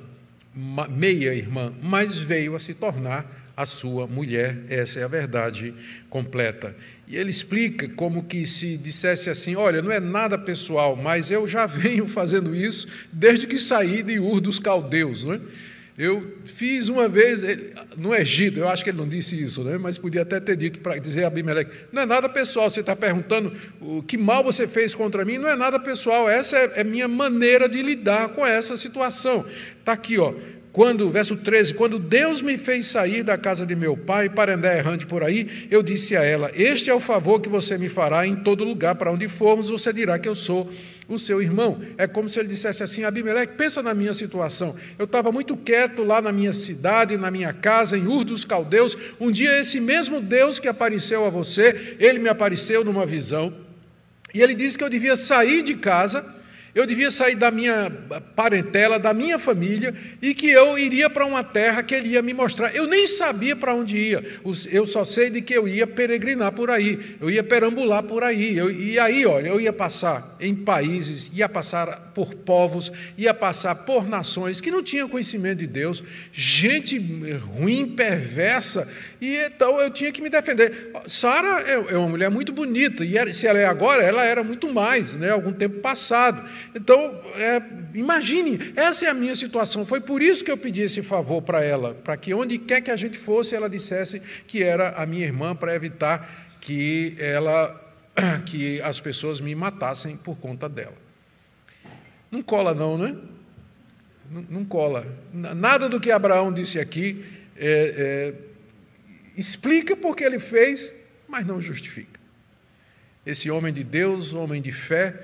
meia-irmã, 0.88 1.72
mas 1.82 2.16
veio 2.16 2.54
a 2.54 2.60
se 2.60 2.74
tornar 2.74 3.44
a 3.56 3.66
sua 3.66 4.06
mulher. 4.06 4.58
Essa 4.68 5.00
é 5.00 5.04
a 5.04 5.08
verdade 5.08 5.74
completa. 6.08 6.76
E 7.06 7.16
ele 7.16 7.30
explica 7.30 7.88
como 7.88 8.24
que 8.24 8.46
se 8.46 8.76
dissesse 8.76 9.30
assim: 9.30 9.56
olha, 9.56 9.82
não 9.82 9.90
é 9.90 10.00
nada 10.00 10.38
pessoal, 10.38 10.96
mas 10.96 11.30
eu 11.30 11.46
já 11.46 11.66
venho 11.66 12.06
fazendo 12.06 12.54
isso 12.54 12.88
desde 13.12 13.46
que 13.46 13.58
saí 13.58 14.02
de 14.02 14.18
Ur 14.18 14.40
dos 14.40 14.58
Caldeus. 14.58 15.24
Não 15.24 15.34
é? 15.34 15.40
Eu 15.96 16.38
fiz 16.44 16.88
uma 16.88 17.08
vez 17.08 17.42
no 17.96 18.12
Egito, 18.12 18.58
eu 18.58 18.68
acho 18.68 18.82
que 18.82 18.90
ele 18.90 18.98
não 18.98 19.06
disse 19.06 19.40
isso, 19.40 19.62
né? 19.62 19.78
mas 19.78 19.96
podia 19.96 20.22
até 20.22 20.40
ter 20.40 20.56
dito 20.56 20.80
para 20.80 20.98
dizer 20.98 21.22
a 21.22 21.28
Abimeleque: 21.28 21.70
não 21.92 22.02
é 22.02 22.06
nada 22.06 22.28
pessoal, 22.28 22.68
você 22.68 22.80
está 22.80 22.96
perguntando 22.96 23.52
o 23.80 24.02
que 24.02 24.18
mal 24.18 24.42
você 24.42 24.66
fez 24.66 24.92
contra 24.92 25.24
mim, 25.24 25.38
não 25.38 25.48
é 25.48 25.54
nada 25.54 25.78
pessoal, 25.78 26.28
essa 26.28 26.58
é, 26.58 26.80
é 26.80 26.84
minha 26.84 27.06
maneira 27.06 27.68
de 27.68 27.80
lidar 27.80 28.30
com 28.30 28.44
essa 28.44 28.76
situação. 28.76 29.46
Está 29.78 29.92
aqui, 29.92 30.18
ó. 30.18 30.34
Quando, 30.72 31.08
verso 31.08 31.36
13, 31.36 31.74
quando 31.74 32.00
Deus 32.00 32.42
me 32.42 32.58
fez 32.58 32.86
sair 32.86 33.22
da 33.22 33.38
casa 33.38 33.64
de 33.64 33.76
meu 33.76 33.96
pai 33.96 34.28
para 34.28 34.56
andar 34.56 34.76
errante 34.76 35.06
por 35.06 35.22
aí, 35.22 35.68
eu 35.70 35.84
disse 35.84 36.16
a 36.16 36.24
ela: 36.24 36.50
Este 36.52 36.90
é 36.90 36.94
o 36.94 36.98
favor 36.98 37.40
que 37.40 37.48
você 37.48 37.78
me 37.78 37.88
fará 37.88 38.26
em 38.26 38.34
todo 38.34 38.64
lugar 38.64 38.96
para 38.96 39.12
onde 39.12 39.28
formos, 39.28 39.70
você 39.70 39.92
dirá 39.92 40.18
que 40.18 40.28
eu 40.28 40.34
sou 40.34 40.68
o 41.08 41.18
seu 41.18 41.40
irmão. 41.40 41.80
É 41.98 42.06
como 42.06 42.28
se 42.28 42.38
ele 42.38 42.48
dissesse 42.48 42.82
assim: 42.82 43.04
Abimeleque, 43.04 43.54
pensa 43.54 43.82
na 43.82 43.94
minha 43.94 44.14
situação. 44.14 44.74
Eu 44.98 45.04
estava 45.04 45.30
muito 45.30 45.56
quieto 45.56 46.02
lá 46.02 46.20
na 46.20 46.32
minha 46.32 46.52
cidade, 46.52 47.16
na 47.16 47.30
minha 47.30 47.52
casa, 47.52 47.96
em 47.96 48.06
Ur 48.06 48.24
dos 48.24 48.44
Caldeus. 48.44 48.96
Um 49.20 49.30
dia, 49.30 49.58
esse 49.58 49.80
mesmo 49.80 50.20
Deus 50.20 50.58
que 50.58 50.68
apareceu 50.68 51.24
a 51.24 51.30
você, 51.30 51.96
ele 51.98 52.18
me 52.18 52.28
apareceu 52.28 52.84
numa 52.84 53.06
visão. 53.06 53.54
E 54.32 54.42
ele 54.42 54.54
disse 54.54 54.76
que 54.76 54.84
eu 54.84 54.90
devia 54.90 55.16
sair 55.16 55.62
de 55.62 55.74
casa 55.74 56.34
eu 56.74 56.86
devia 56.86 57.10
sair 57.10 57.36
da 57.36 57.50
minha 57.50 57.90
parentela, 58.34 58.98
da 58.98 59.14
minha 59.14 59.38
família, 59.38 59.94
e 60.20 60.34
que 60.34 60.50
eu 60.50 60.76
iria 60.76 61.08
para 61.08 61.24
uma 61.24 61.44
terra 61.44 61.82
que 61.82 61.94
ele 61.94 62.10
ia 62.10 62.22
me 62.22 62.34
mostrar. 62.34 62.74
Eu 62.74 62.86
nem 62.86 63.06
sabia 63.06 63.54
para 63.54 63.74
onde 63.74 63.96
ia, 63.96 64.24
eu 64.70 64.84
só 64.84 65.04
sei 65.04 65.30
de 65.30 65.40
que 65.40 65.54
eu 65.54 65.68
ia 65.68 65.86
peregrinar 65.86 66.52
por 66.52 66.70
aí, 66.70 67.16
eu 67.20 67.30
ia 67.30 67.44
perambular 67.44 68.02
por 68.02 68.24
aí. 68.24 68.56
Eu, 68.56 68.70
e 68.70 68.98
aí, 68.98 69.24
olha, 69.24 69.48
eu 69.48 69.60
ia 69.60 69.72
passar 69.72 70.36
em 70.40 70.54
países, 70.54 71.30
ia 71.32 71.48
passar 71.48 72.12
por 72.14 72.34
povos, 72.34 72.90
ia 73.16 73.32
passar 73.32 73.74
por 73.74 74.08
nações 74.08 74.60
que 74.60 74.70
não 74.70 74.82
tinham 74.82 75.08
conhecimento 75.08 75.58
de 75.58 75.66
Deus, 75.66 76.02
gente 76.32 76.98
ruim, 77.36 77.86
perversa, 77.86 78.88
e 79.20 79.36
então 79.36 79.80
eu 79.80 79.90
tinha 79.90 80.10
que 80.10 80.20
me 80.20 80.28
defender. 80.30 80.90
Sara 81.06 81.62
é, 81.62 81.94
é 81.94 81.96
uma 81.96 82.08
mulher 82.08 82.30
muito 82.30 82.52
bonita, 82.52 83.04
e 83.04 83.32
se 83.32 83.46
ela 83.46 83.58
é 83.58 83.66
agora, 83.66 84.02
ela 84.02 84.24
era 84.24 84.42
muito 84.42 84.72
mais, 84.72 85.14
né, 85.14 85.30
algum 85.30 85.52
tempo 85.52 85.80
passado. 85.80 86.44
Então, 86.74 87.20
é, 87.36 87.62
imagine, 87.94 88.72
essa 88.76 89.06
é 89.06 89.08
a 89.08 89.14
minha 89.14 89.34
situação. 89.34 89.84
Foi 89.84 90.00
por 90.00 90.22
isso 90.22 90.44
que 90.44 90.50
eu 90.50 90.56
pedi 90.56 90.82
esse 90.82 91.02
favor 91.02 91.42
para 91.42 91.62
ela, 91.64 91.94
para 91.94 92.16
que 92.16 92.32
onde 92.32 92.58
quer 92.58 92.80
que 92.80 92.90
a 92.90 92.96
gente 92.96 93.18
fosse, 93.18 93.54
ela 93.54 93.68
dissesse 93.68 94.20
que 94.46 94.62
era 94.62 94.90
a 94.90 95.04
minha 95.04 95.24
irmã, 95.24 95.54
para 95.54 95.74
evitar 95.74 96.56
que 96.60 97.16
ela, 97.18 97.80
que 98.46 98.80
as 98.82 99.00
pessoas 99.00 99.40
me 99.40 99.54
matassem 99.54 100.16
por 100.16 100.36
conta 100.36 100.68
dela. 100.68 100.96
Não 102.30 102.42
cola, 102.42 102.74
não, 102.74 102.98
né? 102.98 103.16
Não, 104.30 104.46
não 104.50 104.64
cola. 104.64 105.06
Nada 105.32 105.88
do 105.88 106.00
que 106.00 106.10
Abraão 106.10 106.52
disse 106.52 106.80
aqui 106.80 107.24
é, 107.56 107.94
é, 107.96 108.34
explica 109.36 109.96
porque 109.96 110.24
ele 110.24 110.38
fez, 110.38 110.92
mas 111.28 111.46
não 111.46 111.60
justifica. 111.60 112.18
Esse 113.24 113.50
homem 113.50 113.72
de 113.72 113.82
Deus, 113.82 114.34
homem 114.34 114.60
de 114.60 114.72
fé, 114.72 115.14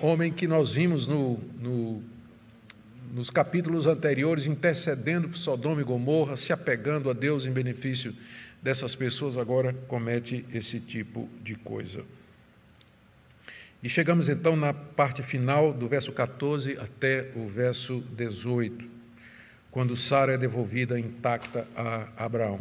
homem 0.00 0.32
que 0.32 0.46
nós 0.46 0.72
vimos 0.72 1.08
no, 1.08 1.38
no, 1.60 2.02
nos 3.12 3.30
capítulos 3.30 3.86
anteriores 3.86 4.46
intercedendo 4.46 5.28
por 5.28 5.36
Sodoma 5.36 5.80
e 5.80 5.84
Gomorra, 5.84 6.36
se 6.36 6.52
apegando 6.52 7.10
a 7.10 7.12
Deus 7.12 7.46
em 7.46 7.52
benefício 7.52 8.14
dessas 8.62 8.94
pessoas, 8.94 9.36
agora 9.36 9.74
comete 9.86 10.44
esse 10.52 10.80
tipo 10.80 11.28
de 11.42 11.54
coisa. 11.54 12.04
E 13.82 13.88
chegamos 13.88 14.30
então 14.30 14.56
na 14.56 14.72
parte 14.72 15.22
final 15.22 15.70
do 15.72 15.86
verso 15.86 16.10
14 16.10 16.78
até 16.78 17.30
o 17.36 17.46
verso 17.46 18.02
18, 18.16 18.88
quando 19.70 19.94
Sara 19.94 20.32
é 20.32 20.38
devolvida 20.38 20.98
intacta 20.98 21.68
a 21.76 22.08
Abraão. 22.16 22.60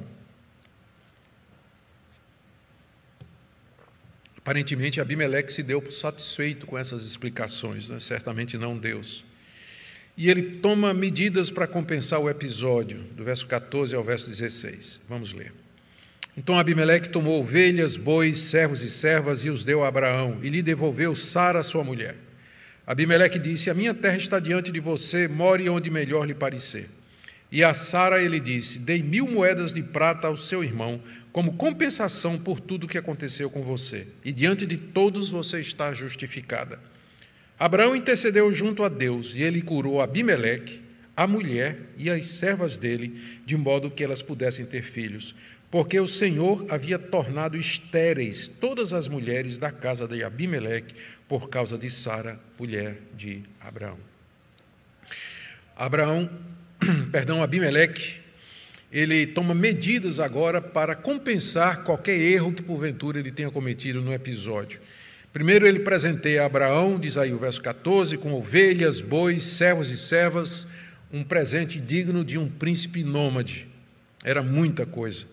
Aparentemente, 4.44 5.00
Abimeleque 5.00 5.54
se 5.54 5.64
deu 5.64 5.90
satisfeito 5.90 6.66
com 6.66 6.78
essas 6.78 7.06
explicações, 7.06 7.88
né? 7.88 7.98
certamente 8.02 8.58
não 8.58 8.78
Deus. 8.78 9.24
E 10.18 10.30
ele 10.30 10.60
toma 10.60 10.94
medidas 10.94 11.50
para 11.50 11.66
compensar 11.66 12.20
o 12.20 12.30
episódio, 12.30 13.00
do 13.16 13.24
verso 13.24 13.48
14 13.48 13.96
ao 13.96 14.04
verso 14.04 14.28
16. 14.30 15.00
Vamos 15.08 15.32
ler. 15.32 15.54
Então 16.36 16.60
Abimeleque 16.60 17.08
tomou 17.08 17.40
ovelhas, 17.40 17.96
bois, 17.96 18.38
servos 18.38 18.82
e 18.82 18.90
servas 18.90 19.46
e 19.46 19.50
os 19.50 19.64
deu 19.64 19.82
a 19.82 19.88
Abraão, 19.88 20.40
e 20.44 20.50
lhe 20.50 20.62
devolveu 20.62 21.16
Sara, 21.16 21.64
sua 21.64 21.86
mulher. 21.86 22.18
Abimeleque 22.86 23.40
disse: 23.40 23.70
A 23.70 23.74
minha 23.74 23.94
terra 23.94 24.18
está 24.18 24.40
diante 24.40 24.74
de 24.74 24.80
você, 24.82 25.26
more 25.26 25.70
onde 25.70 25.90
melhor 25.90 26.28
lhe 26.28 26.34
parecer. 26.34 26.90
E 27.50 27.64
a 27.64 27.74
Sara 27.74 28.22
ele 28.22 28.42
disse: 28.42 28.78
Dei 28.78 29.02
mil 29.02 29.26
moedas 29.26 29.72
de 29.72 29.82
prata 29.82 30.28
ao 30.28 30.36
seu 30.36 30.64
irmão, 30.64 31.02
como 31.34 31.54
compensação 31.54 32.38
por 32.38 32.60
tudo 32.60 32.88
que 32.88 32.98
aconteceu 32.98 33.50
com 33.50 33.64
você, 33.64 34.08
e 34.24 34.32
diante 34.32 34.68
de 34.68 34.78
todos 34.78 35.32
você 35.32 35.60
está 35.60 35.92
justificada. 35.92 36.80
Abraão 37.58 37.96
intercedeu 37.96 38.54
junto 38.54 38.84
a 38.84 38.90
Deus, 38.90 39.34
e 39.34 39.42
ele 39.42 39.64
curou 39.64 40.00
Abimeleque, 40.00 40.80
a 41.18 41.26
mulher 41.26 41.80
e 41.98 42.08
as 42.08 42.28
servas 42.28 42.78
dele, 42.78 43.40
de 43.46 43.58
modo 43.58 43.90
que 43.90 44.04
elas 44.04 44.22
pudessem 44.22 44.64
ter 44.64 44.84
filhos, 44.84 45.34
porque 45.72 46.00
o 46.00 46.06
Senhor 46.06 46.68
havia 46.70 47.00
tornado 47.00 47.58
estéreis 47.58 48.48
todas 48.48 48.94
as 48.94 49.08
mulheres 49.08 49.58
da 49.58 49.72
casa 49.72 50.08
de 50.08 50.24
Abimeleque 50.24 50.94
por 51.28 51.50
causa 51.50 51.80
de 51.80 51.90
Sara, 51.90 52.40
mulher 52.60 52.98
de 53.18 53.42
Abraão. 53.60 53.98
Abraão, 55.76 56.30
perdão, 57.12 57.42
Abimeleque, 57.42 58.23
ele 58.94 59.26
toma 59.26 59.56
medidas 59.56 60.20
agora 60.20 60.62
para 60.62 60.96
compensar 60.96 61.84
qualquer 61.84 62.16
erro 62.16 62.54
que 62.54 62.62
porventura 62.62 63.20
ele 63.20 63.32
tenha 63.32 63.50
cometido 63.50 64.00
no 64.00 64.14
episódio. 64.14 64.80
Primeiro 65.34 65.66
ele 65.66 65.80
presenteia 65.80 66.46
Abraão, 66.46 67.00
diz 67.00 67.18
aí 67.18 67.34
o 67.34 67.40
verso 67.40 67.60
14, 67.60 68.20
com 68.20 68.34
ovelhas, 68.34 69.02
bois, 69.02 69.44
servos 69.44 69.90
e 69.90 69.98
servas, 69.98 70.68
um 71.12 71.24
presente 71.24 71.80
digno 71.80 72.24
de 72.24 72.38
um 72.38 72.48
príncipe 72.48 73.04
nômade. 73.04 73.68
Era 74.24 74.44
muita 74.44 74.86
coisa. 74.86 75.26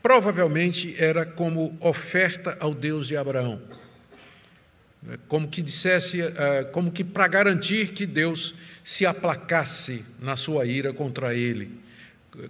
Provavelmente 0.00 0.94
era 0.96 1.26
como 1.26 1.76
oferta 1.80 2.56
ao 2.60 2.72
Deus 2.72 3.08
de 3.08 3.16
Abraão. 3.16 3.60
Como 5.26 5.48
que 5.48 5.62
dissesse, 5.62 6.20
eh, 6.20 6.68
como 6.70 6.92
que 6.92 7.02
para 7.02 7.26
garantir 7.26 7.88
que 7.88 8.06
Deus 8.06 8.54
se 8.84 9.04
aplacasse 9.04 10.04
na 10.20 10.36
sua 10.36 10.64
ira 10.64 10.92
contra 10.92 11.34
ele. 11.34 11.87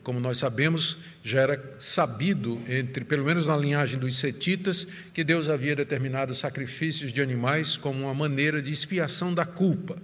Como 0.02 0.20
nós 0.20 0.38
sabemos, 0.38 0.96
já 1.22 1.40
era 1.40 1.74
sabido, 1.78 2.60
entre 2.68 3.04
pelo 3.04 3.24
menos 3.24 3.46
na 3.46 3.56
linhagem 3.56 3.98
dos 3.98 4.16
setitas, 4.16 4.86
que 5.12 5.24
Deus 5.24 5.48
havia 5.48 5.74
determinado 5.74 6.34
sacrifícios 6.34 7.12
de 7.12 7.22
animais 7.22 7.76
como 7.76 8.04
uma 8.04 8.14
maneira 8.14 8.60
de 8.60 8.72
expiação 8.72 9.32
da 9.32 9.44
culpa. 9.44 9.96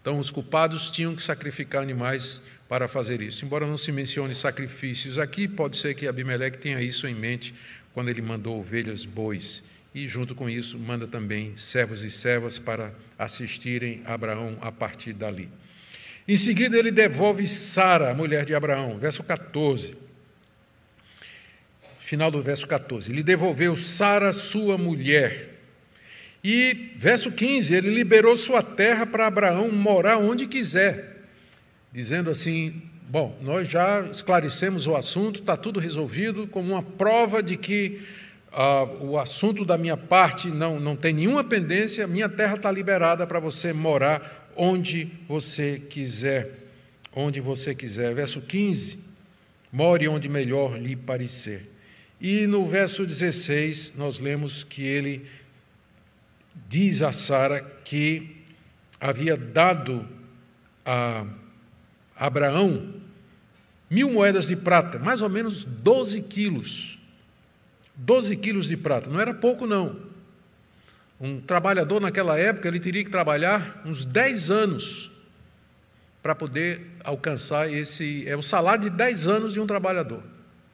Então, 0.00 0.18
os 0.18 0.30
culpados 0.30 0.90
tinham 0.90 1.14
que 1.14 1.22
sacrificar 1.22 1.82
animais 1.82 2.40
para 2.68 2.88
fazer 2.88 3.20
isso. 3.20 3.44
Embora 3.44 3.66
não 3.66 3.76
se 3.76 3.92
mencione 3.92 4.34
sacrifícios 4.34 5.18
aqui, 5.18 5.48
pode 5.48 5.76
ser 5.76 5.94
que 5.94 6.06
Abimeleque 6.06 6.58
tenha 6.58 6.80
isso 6.80 7.06
em 7.06 7.14
mente 7.14 7.54
quando 7.92 8.08
ele 8.08 8.22
mandou 8.22 8.58
ovelhas, 8.58 9.04
bois 9.04 9.62
e, 9.96 10.06
junto 10.06 10.34
com 10.34 10.50
isso, 10.50 10.78
manda 10.78 11.06
também 11.06 11.54
servos 11.56 12.04
e 12.04 12.10
servas 12.10 12.58
para 12.58 12.92
assistirem 13.18 14.02
Abraão 14.04 14.58
a 14.60 14.70
partir 14.70 15.14
dali. 15.14 15.48
Em 16.28 16.36
seguida, 16.36 16.76
ele 16.76 16.90
devolve 16.90 17.46
Sara, 17.46 18.10
a 18.10 18.14
mulher 18.14 18.44
de 18.44 18.54
Abraão, 18.54 18.98
verso 18.98 19.22
14. 19.22 19.96
Final 22.00 22.30
do 22.30 22.42
verso 22.42 22.66
14. 22.66 23.10
Ele 23.10 23.22
devolveu 23.22 23.76
Sara, 23.76 24.32
sua 24.32 24.76
mulher. 24.76 25.50
E, 26.42 26.92
verso 26.96 27.30
15, 27.30 27.74
ele 27.74 27.90
liberou 27.92 28.36
sua 28.36 28.62
terra 28.62 29.06
para 29.06 29.26
Abraão 29.26 29.70
morar 29.70 30.18
onde 30.18 30.46
quiser, 30.46 31.22
dizendo 31.92 32.30
assim: 32.30 32.82
Bom, 33.08 33.38
nós 33.40 33.68
já 33.68 34.02
esclarecemos 34.10 34.86
o 34.86 34.96
assunto, 34.96 35.40
está 35.40 35.56
tudo 35.56 35.78
resolvido, 35.78 36.46
como 36.48 36.72
uma 36.72 36.82
prova 36.82 37.40
de 37.40 37.56
que 37.56 38.00
ah, 38.52 38.84
o 39.00 39.18
assunto 39.18 39.64
da 39.64 39.78
minha 39.78 39.96
parte 39.96 40.48
não, 40.48 40.80
não 40.80 40.96
tem 40.96 41.12
nenhuma 41.12 41.44
pendência, 41.44 42.06
minha 42.06 42.28
terra 42.28 42.54
está 42.54 42.70
liberada 42.70 43.26
para 43.26 43.38
você 43.38 43.72
morar 43.72 44.45
onde 44.56 45.10
você 45.28 45.78
quiser. 45.78 46.50
Onde 47.14 47.40
você 47.40 47.74
quiser. 47.74 48.14
Verso 48.14 48.40
15: 48.40 48.98
more 49.72 50.08
onde 50.08 50.28
melhor 50.28 50.78
lhe 50.78 50.96
parecer. 50.96 51.70
E 52.20 52.46
no 52.46 52.66
verso 52.66 53.06
16, 53.06 53.94
nós 53.96 54.18
lemos 54.18 54.64
que 54.64 54.82
ele 54.82 55.26
diz 56.68 57.02
a 57.02 57.12
Sara 57.12 57.60
que 57.84 58.36
havia 59.00 59.36
dado 59.36 60.08
a 60.84 61.26
Abraão 62.16 62.94
mil 63.90 64.10
moedas 64.10 64.48
de 64.48 64.56
prata, 64.56 64.98
mais 64.98 65.20
ou 65.20 65.28
menos 65.28 65.64
12 65.64 66.22
quilos 66.22 66.96
12 67.96 68.36
quilos 68.36 68.68
de 68.68 68.76
prata, 68.76 69.08
não 69.08 69.18
era 69.18 69.32
pouco 69.32 69.66
não. 69.66 69.96
Um 71.20 71.40
trabalhador 71.40 72.00
naquela 72.00 72.38
época, 72.38 72.68
ele 72.68 72.78
teria 72.78 73.02
que 73.02 73.10
trabalhar 73.10 73.82
uns 73.84 74.04
10 74.04 74.50
anos 74.50 75.10
para 76.22 76.34
poder 76.34 76.82
alcançar 77.02 77.72
esse. 77.72 78.28
É 78.28 78.36
o 78.36 78.42
salário 78.42 78.90
de 78.90 78.96
10 78.96 79.26
anos 79.26 79.52
de 79.52 79.60
um 79.60 79.66
trabalhador. 79.66 80.22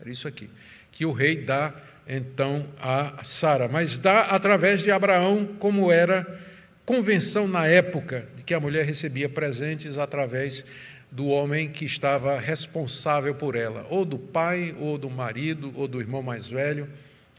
Era 0.00 0.10
isso 0.10 0.26
aqui. 0.26 0.50
Que 0.90 1.06
o 1.06 1.12
rei 1.12 1.36
dá 1.36 1.72
então 2.08 2.66
a 2.80 3.22
Sara, 3.22 3.68
mas 3.68 3.98
dá 3.98 4.22
através 4.22 4.82
de 4.82 4.90
Abraão, 4.90 5.46
como 5.58 5.92
era 5.92 6.40
convenção 6.84 7.46
na 7.46 7.66
época, 7.66 8.26
de 8.36 8.42
que 8.42 8.52
a 8.52 8.58
mulher 8.58 8.84
recebia 8.84 9.28
presentes 9.28 9.96
através 9.96 10.64
do 11.10 11.26
homem 11.26 11.68
que 11.68 11.84
estava 11.84 12.40
responsável 12.40 13.34
por 13.34 13.54
ela, 13.54 13.86
ou 13.90 14.04
do 14.04 14.18
pai, 14.18 14.74
ou 14.80 14.98
do 14.98 15.10
marido, 15.10 15.72
ou 15.76 15.86
do 15.86 16.00
irmão 16.00 16.22
mais 16.22 16.48
velho. 16.48 16.88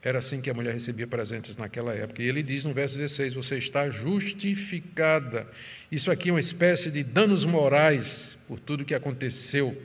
Era 0.03 0.19
assim 0.19 0.41
que 0.41 0.49
a 0.49 0.53
mulher 0.53 0.73
recebia 0.73 1.07
presentes 1.07 1.55
naquela 1.55 1.93
época. 1.93 2.21
E 2.21 2.27
ele 2.27 2.43
diz 2.43 2.65
no 2.65 2.73
verso 2.73 2.97
16: 2.97 3.33
Você 3.35 3.57
está 3.57 3.89
justificada. 3.89 5.47
Isso 5.89 6.11
aqui 6.11 6.29
é 6.29 6.33
uma 6.33 6.41
espécie 6.41 6.91
de 6.91 7.03
danos 7.03 7.45
morais 7.45 8.37
por 8.45 8.59
tudo 8.59 8.83
que 8.83 8.93
aconteceu. 8.93 9.81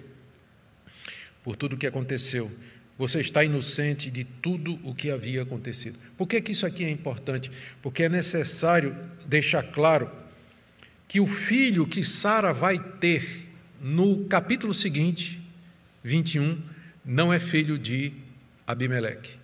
Por 1.45 1.55
tudo 1.55 1.77
que 1.77 1.87
aconteceu. 1.87 2.51
Você 2.99 3.21
está 3.21 3.45
inocente 3.45 4.11
de 4.11 4.25
tudo 4.25 4.81
o 4.83 4.93
que 4.93 5.09
havia 5.09 5.43
acontecido. 5.43 5.97
Por 6.17 6.27
que, 6.27 6.41
que 6.41 6.51
isso 6.51 6.67
aqui 6.67 6.85
é 6.85 6.91
importante? 6.91 7.49
Porque 7.81 8.03
é 8.03 8.09
necessário 8.09 8.97
deixar 9.25 9.63
claro 9.63 10.11
que 11.07 11.21
o 11.21 11.27
filho 11.27 11.87
que 11.87 12.03
Sara 12.03 12.53
vai 12.53 12.77
ter 12.99 13.47
no 13.81 14.25
capítulo 14.25 14.75
seguinte, 14.75 15.41
21, 16.03 16.61
não 17.05 17.33
é 17.33 17.39
filho 17.39 17.79
de 17.79 18.13
Abimeleque 18.67 19.38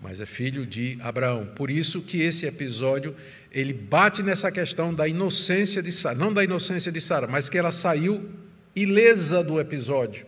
mas 0.00 0.20
é 0.20 0.26
filho 0.26 0.64
de 0.64 0.96
Abraão. 1.00 1.46
Por 1.54 1.70
isso 1.70 2.00
que 2.02 2.22
esse 2.22 2.46
episódio 2.46 3.14
ele 3.50 3.72
bate 3.72 4.22
nessa 4.22 4.50
questão 4.52 4.94
da 4.94 5.08
inocência 5.08 5.82
de 5.82 5.90
Sara, 5.90 6.14
não 6.14 6.32
da 6.32 6.44
inocência 6.44 6.92
de 6.92 7.00
Sara, 7.00 7.26
mas 7.26 7.48
que 7.48 7.58
ela 7.58 7.72
saiu 7.72 8.28
ilesa 8.74 9.42
do 9.42 9.58
episódio. 9.58 10.26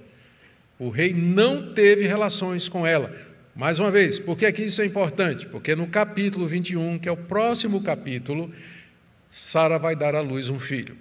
O 0.78 0.88
rei 0.88 1.12
não 1.12 1.74
teve 1.74 2.06
relações 2.06 2.68
com 2.68 2.86
ela. 2.86 3.14
Mais 3.54 3.78
uma 3.78 3.90
vez, 3.90 4.18
por 4.18 4.36
que, 4.36 4.46
é 4.46 4.52
que 4.52 4.62
isso 4.62 4.80
é 4.80 4.86
importante? 4.86 5.46
Porque 5.46 5.76
no 5.76 5.86
capítulo 5.86 6.46
21, 6.46 6.98
que 6.98 7.08
é 7.08 7.12
o 7.12 7.16
próximo 7.16 7.82
capítulo, 7.82 8.50
Sara 9.28 9.78
vai 9.78 9.94
dar 9.94 10.14
à 10.14 10.20
luz 10.20 10.48
um 10.48 10.58
filho. 10.58 10.96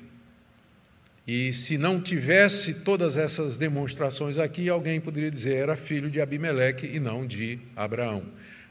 E 1.26 1.54
se 1.54 1.78
não 1.78 2.02
tivesse 2.02 2.74
todas 2.74 3.16
essas 3.16 3.56
demonstrações 3.56 4.38
aqui, 4.38 4.68
alguém 4.68 5.00
poderia 5.00 5.32
dizer 5.32 5.56
era 5.56 5.76
filho 5.76 6.10
de 6.10 6.20
Abimeleque 6.20 6.88
e 6.88 7.00
não 7.00 7.26
de 7.26 7.60
Abraão. 7.76 8.24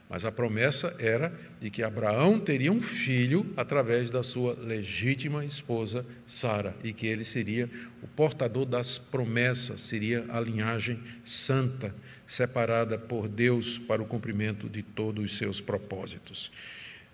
Mas 0.09 0.25
a 0.25 0.31
promessa 0.31 0.95
era 0.97 1.31
de 1.61 1.69
que 1.69 1.83
Abraão 1.83 2.39
teria 2.39 2.71
um 2.71 2.81
filho 2.81 3.45
através 3.55 4.09
da 4.09 4.23
sua 4.23 4.57
legítima 4.59 5.45
esposa 5.45 6.03
Sara 6.25 6.75
e 6.83 6.91
que 6.91 7.05
ele 7.05 7.23
seria 7.23 7.69
o 8.01 8.07
portador 8.07 8.65
das 8.65 8.97
promessas, 8.97 9.81
seria 9.81 10.25
a 10.29 10.39
linhagem 10.39 10.99
santa, 11.23 11.93
separada 12.25 12.97
por 12.97 13.27
Deus 13.27 13.77
para 13.77 14.01
o 14.01 14.05
cumprimento 14.05 14.67
de 14.67 14.81
todos 14.81 15.23
os 15.23 15.37
seus 15.37 15.61
propósitos. 15.61 16.51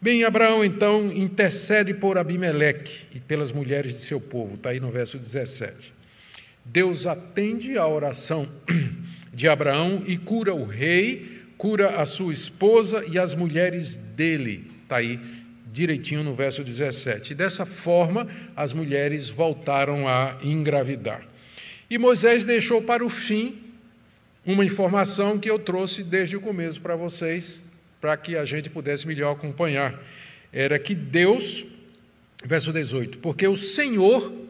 Bem, 0.01 0.23
Abraão 0.23 0.63
então 0.63 1.11
intercede 1.11 1.93
por 1.93 2.17
Abimeleque 2.17 3.07
e 3.13 3.19
pelas 3.19 3.51
mulheres 3.51 3.93
de 3.93 3.99
seu 3.99 4.21
povo, 4.21 4.55
está 4.55 4.69
aí 4.69 4.79
no 4.79 4.89
verso 4.89 5.17
17. 5.17 5.93
Deus 6.63 7.05
atende 7.05 7.77
à 7.77 7.85
oração 7.85 8.47
de 9.33 9.49
Abraão 9.49 10.01
e 10.07 10.17
cura 10.17 10.53
o 10.53 10.65
rei 10.65 11.34
cura 11.57 12.01
a 12.01 12.05
sua 12.05 12.33
esposa 12.33 13.05
e 13.07 13.17
as 13.17 13.33
mulheres 13.33 13.97
dele. 13.97 14.71
Está 14.83 14.97
aí 14.97 15.19
direitinho 15.71 16.23
no 16.23 16.33
verso 16.33 16.63
17. 16.63 17.31
E 17.31 17.35
dessa 17.35 17.65
forma, 17.65 18.27
as 18.55 18.71
mulheres 18.71 19.27
voltaram 19.27 20.07
a 20.07 20.37
engravidar. 20.41 21.21
E 21.89 21.97
Moisés 21.97 22.45
deixou 22.45 22.81
para 22.81 23.05
o 23.05 23.09
fim 23.09 23.57
uma 24.45 24.63
informação 24.63 25.37
que 25.37 25.49
eu 25.49 25.59
trouxe 25.59 26.03
desde 26.03 26.37
o 26.37 26.41
começo 26.41 26.79
para 26.79 26.95
vocês, 26.95 27.61
para 27.99 28.15
que 28.15 28.37
a 28.37 28.45
gente 28.45 28.69
pudesse 28.69 29.07
melhor 29.07 29.33
acompanhar. 29.33 30.01
Era 30.53 30.79
que 30.79 30.95
Deus, 30.95 31.65
verso 32.43 32.71
18, 32.71 33.17
porque 33.17 33.47
o 33.47 33.55
Senhor 33.55 34.44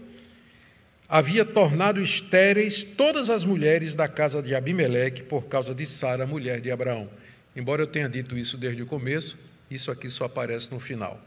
havia 1.07 1.45
tornado 1.45 2.01
estéreis 2.01 2.83
todas 2.83 3.29
as 3.29 3.45
mulheres 3.45 3.95
da 3.95 4.07
casa 4.07 4.41
de 4.41 4.55
Abimeleque 4.55 5.23
por 5.23 5.47
causa 5.47 5.73
de 5.73 5.85
Sara, 5.85 6.25
mulher 6.25 6.61
de 6.61 6.71
Abraão. 6.71 7.09
Embora 7.55 7.83
eu 7.83 7.87
tenha 7.87 8.09
dito 8.09 8.37
isso 8.37 8.57
desde 8.57 8.81
o 8.81 8.85
começo, 8.85 9.37
isso 9.69 9.91
aqui 9.91 10.09
só 10.09 10.25
aparece 10.25 10.71
no 10.71 10.79
final. 10.79 11.19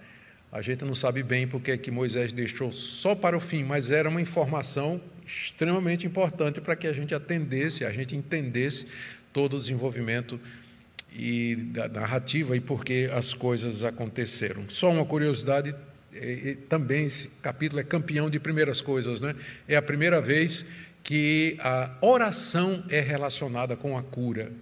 A 0.51 0.62
gente 0.62 0.85
não 0.85 0.95
sabe 0.95 1.22
bem 1.22 1.47
porque 1.47 1.76
que 1.76 1.91
Moisés 1.91 2.33
deixou 2.33 2.72
só 2.72 3.14
para 3.14 3.37
o 3.37 3.41
fim, 3.41 3.64
mas 3.64 3.91
era 3.91 4.09
uma 4.09 4.20
informação 4.20 5.01
extremamente 5.26 6.07
importante 6.07 6.61
para 6.61 6.74
que 6.74 6.87
a 6.87 6.93
gente 6.93 7.14
atendesse, 7.14 7.85
a 7.85 7.93
gente 7.93 8.16
entendesse 8.16 8.87
todo 9.33 9.57
o 9.57 9.61
desenvolvimento 9.61 10.41
e 11.12 11.57
da 11.57 11.89
narrativa 11.89 12.57
e 12.57 12.61
por 12.61 12.85
que 12.85 13.11
as 13.12 13.35
coisas 13.35 13.85
aconteceram. 13.85 14.64
Só 14.68 14.91
uma 14.91 15.05
curiosidade 15.05 15.74
e, 16.13 16.55
também 16.69 17.07
esse 17.07 17.29
capítulo 17.43 17.81
é 17.81 17.85
campeão 17.85 18.31
de 18.31 18.39
primeiras 18.41 18.81
coisas, 18.81 19.21
né? 19.21 19.35
É 19.67 19.77
a 19.77 19.83
primeira 19.83 20.21
vez 20.21 20.65
que 21.03 21.57
a 21.61 21.97
oração 22.01 22.85
é 22.89 23.01
relacionada 23.01 23.77
com 23.77 23.97
a 23.97 24.03
cura. 24.03 24.53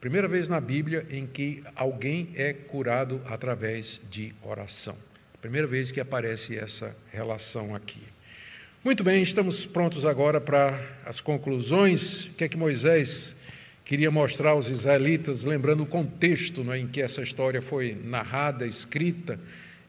Primeira 0.00 0.28
vez 0.28 0.48
na 0.48 0.60
Bíblia 0.60 1.06
em 1.10 1.26
que 1.26 1.64
alguém 1.74 2.30
é 2.36 2.52
curado 2.52 3.20
através 3.26 4.00
de 4.10 4.32
oração. 4.42 4.96
Primeira 5.40 5.66
vez 5.66 5.90
que 5.90 6.00
aparece 6.00 6.56
essa 6.56 6.96
relação 7.12 7.74
aqui. 7.74 8.02
Muito 8.84 9.02
bem, 9.02 9.22
estamos 9.22 9.66
prontos 9.66 10.04
agora 10.04 10.40
para 10.40 10.80
as 11.04 11.20
conclusões. 11.20 12.26
O 12.26 12.34
que 12.34 12.44
é 12.44 12.48
que 12.48 12.56
Moisés 12.56 13.34
queria 13.84 14.10
mostrar 14.10 14.50
aos 14.50 14.68
israelitas, 14.68 15.44
lembrando 15.44 15.82
o 15.82 15.86
contexto 15.86 16.70
é, 16.72 16.78
em 16.78 16.86
que 16.86 17.02
essa 17.02 17.22
história 17.22 17.60
foi 17.60 17.96
narrada, 18.04 18.66
escrita 18.66 19.40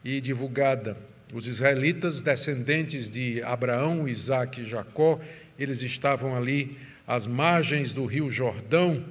e 0.03 0.21
divulgada. 0.21 0.97
Os 1.33 1.45
israelitas, 1.45 2.21
descendentes 2.21 3.07
de 3.07 3.41
Abraão, 3.43 4.07
Isaac 4.07 4.61
e 4.61 4.65
Jacó, 4.65 5.19
eles 5.57 5.81
estavam 5.81 6.35
ali 6.35 6.77
às 7.05 7.27
margens 7.27 7.93
do 7.93 8.05
rio 8.05 8.29
Jordão, 8.29 9.05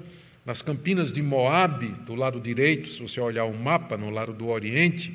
nas 0.45 0.63
campinas 0.63 1.13
de 1.13 1.21
Moabe, 1.21 1.89
do 2.07 2.15
lado 2.15 2.41
direito, 2.41 2.89
se 2.89 3.03
você 3.03 3.21
olhar 3.21 3.45
o 3.45 3.53
mapa, 3.53 3.97
no 3.97 4.09
lado 4.09 4.33
do 4.33 4.49
Oriente, 4.49 5.13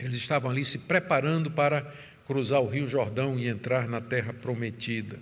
eles 0.00 0.16
estavam 0.16 0.50
ali 0.50 0.64
se 0.64 0.78
preparando 0.78 1.50
para 1.50 1.86
cruzar 2.26 2.60
o 2.60 2.68
rio 2.68 2.88
Jordão 2.88 3.38
e 3.38 3.46
entrar 3.46 3.88
na 3.88 4.00
terra 4.00 4.32
prometida. 4.32 5.18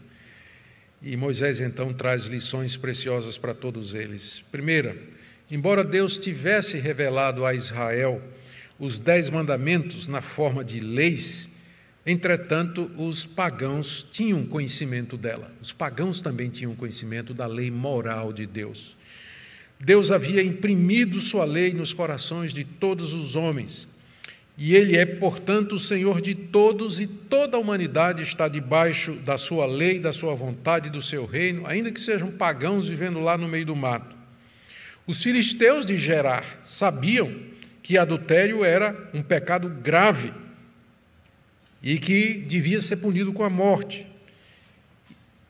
E 1.03 1.17
Moisés 1.17 1.61
então 1.61 1.93
traz 1.93 2.25
lições 2.25 2.77
preciosas 2.77 3.37
para 3.37 3.55
todos 3.55 3.95
eles. 3.95 4.45
Primeira, 4.51 4.97
embora 5.51 5.85
Deus 5.85 6.19
tivesse 6.19 6.79
revelado 6.79 7.45
a 7.45 7.53
Israel 7.55 8.23
os 8.81 8.99
dez 8.99 9.29
mandamentos 9.29 10.09
na 10.09 10.23
forma 10.23 10.65
de 10.65 10.81
leis, 10.81 11.51
entretanto, 12.07 12.91
os 12.97 13.27
pagãos 13.27 14.07
tinham 14.11 14.47
conhecimento 14.47 15.19
dela. 15.19 15.53
Os 15.61 15.71
pagãos 15.71 16.23
também 16.23 16.49
tinham 16.49 16.75
conhecimento 16.75 17.35
da 17.35 17.47
lei 17.47 17.71
moral 17.71 18.33
de 18.33 18.47
Deus. 18.47 18.97
Deus 19.79 20.11
havia 20.11 20.43
imprimido 20.43 21.21
sua 21.21 21.45
lei 21.45 21.75
nos 21.75 21.93
corações 21.93 22.55
de 22.55 22.65
todos 22.65 23.13
os 23.13 23.37
homens. 23.37 23.87
E 24.57 24.75
ele 24.75 24.97
é, 24.97 25.05
portanto, 25.05 25.75
o 25.75 25.79
Senhor 25.79 26.23
de 26.23 26.35
todos, 26.35 26.99
e 26.99 27.07
toda 27.07 27.59
a 27.59 27.61
humanidade 27.61 28.23
está 28.23 28.49
debaixo 28.49 29.13
da 29.17 29.37
sua 29.37 29.67
lei, 29.67 29.99
da 29.99 30.13
sua 30.13 30.35
vontade, 30.35 30.89
do 30.89 31.03
seu 31.03 31.27
reino, 31.27 31.67
ainda 31.67 31.93
que 31.93 32.01
sejam 32.01 32.31
pagãos 32.31 32.89
vivendo 32.89 33.21
lá 33.21 33.37
no 33.37 33.49
meio 33.49 33.67
do 33.67 33.77
mato. 33.77 34.17
Os 35.07 35.23
filisteus 35.23 35.85
de 35.85 35.99
Gerar 35.99 36.61
sabiam 36.65 37.50
que 37.91 37.99
adultério 37.99 38.65
era 38.65 38.97
um 39.13 39.21
pecado 39.21 39.69
grave 39.69 40.33
e 41.83 41.99
que 41.99 42.35
devia 42.35 42.81
ser 42.81 42.95
punido 42.99 43.33
com 43.33 43.43
a 43.43 43.51
morte. 43.51 44.07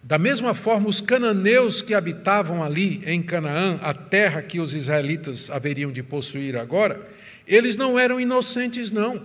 Da 0.03 0.17
mesma 0.17 0.55
forma, 0.55 0.89
os 0.89 1.03
cananeus 1.03 1.83
que 1.83 1.93
habitavam 1.93 2.63
ali 2.63 3.03
em 3.05 3.23
Canaã, 3.23 3.79
a 3.83 3.93
terra 3.93 4.41
que 4.41 4.59
os 4.59 4.73
israelitas 4.73 5.51
haveriam 5.51 5.93
de 5.93 6.03
possuir 6.03 6.57
agora, 6.57 7.07
eles 7.47 7.77
não 7.77 7.99
eram 7.99 8.19
inocentes, 8.19 8.91
não. 8.91 9.23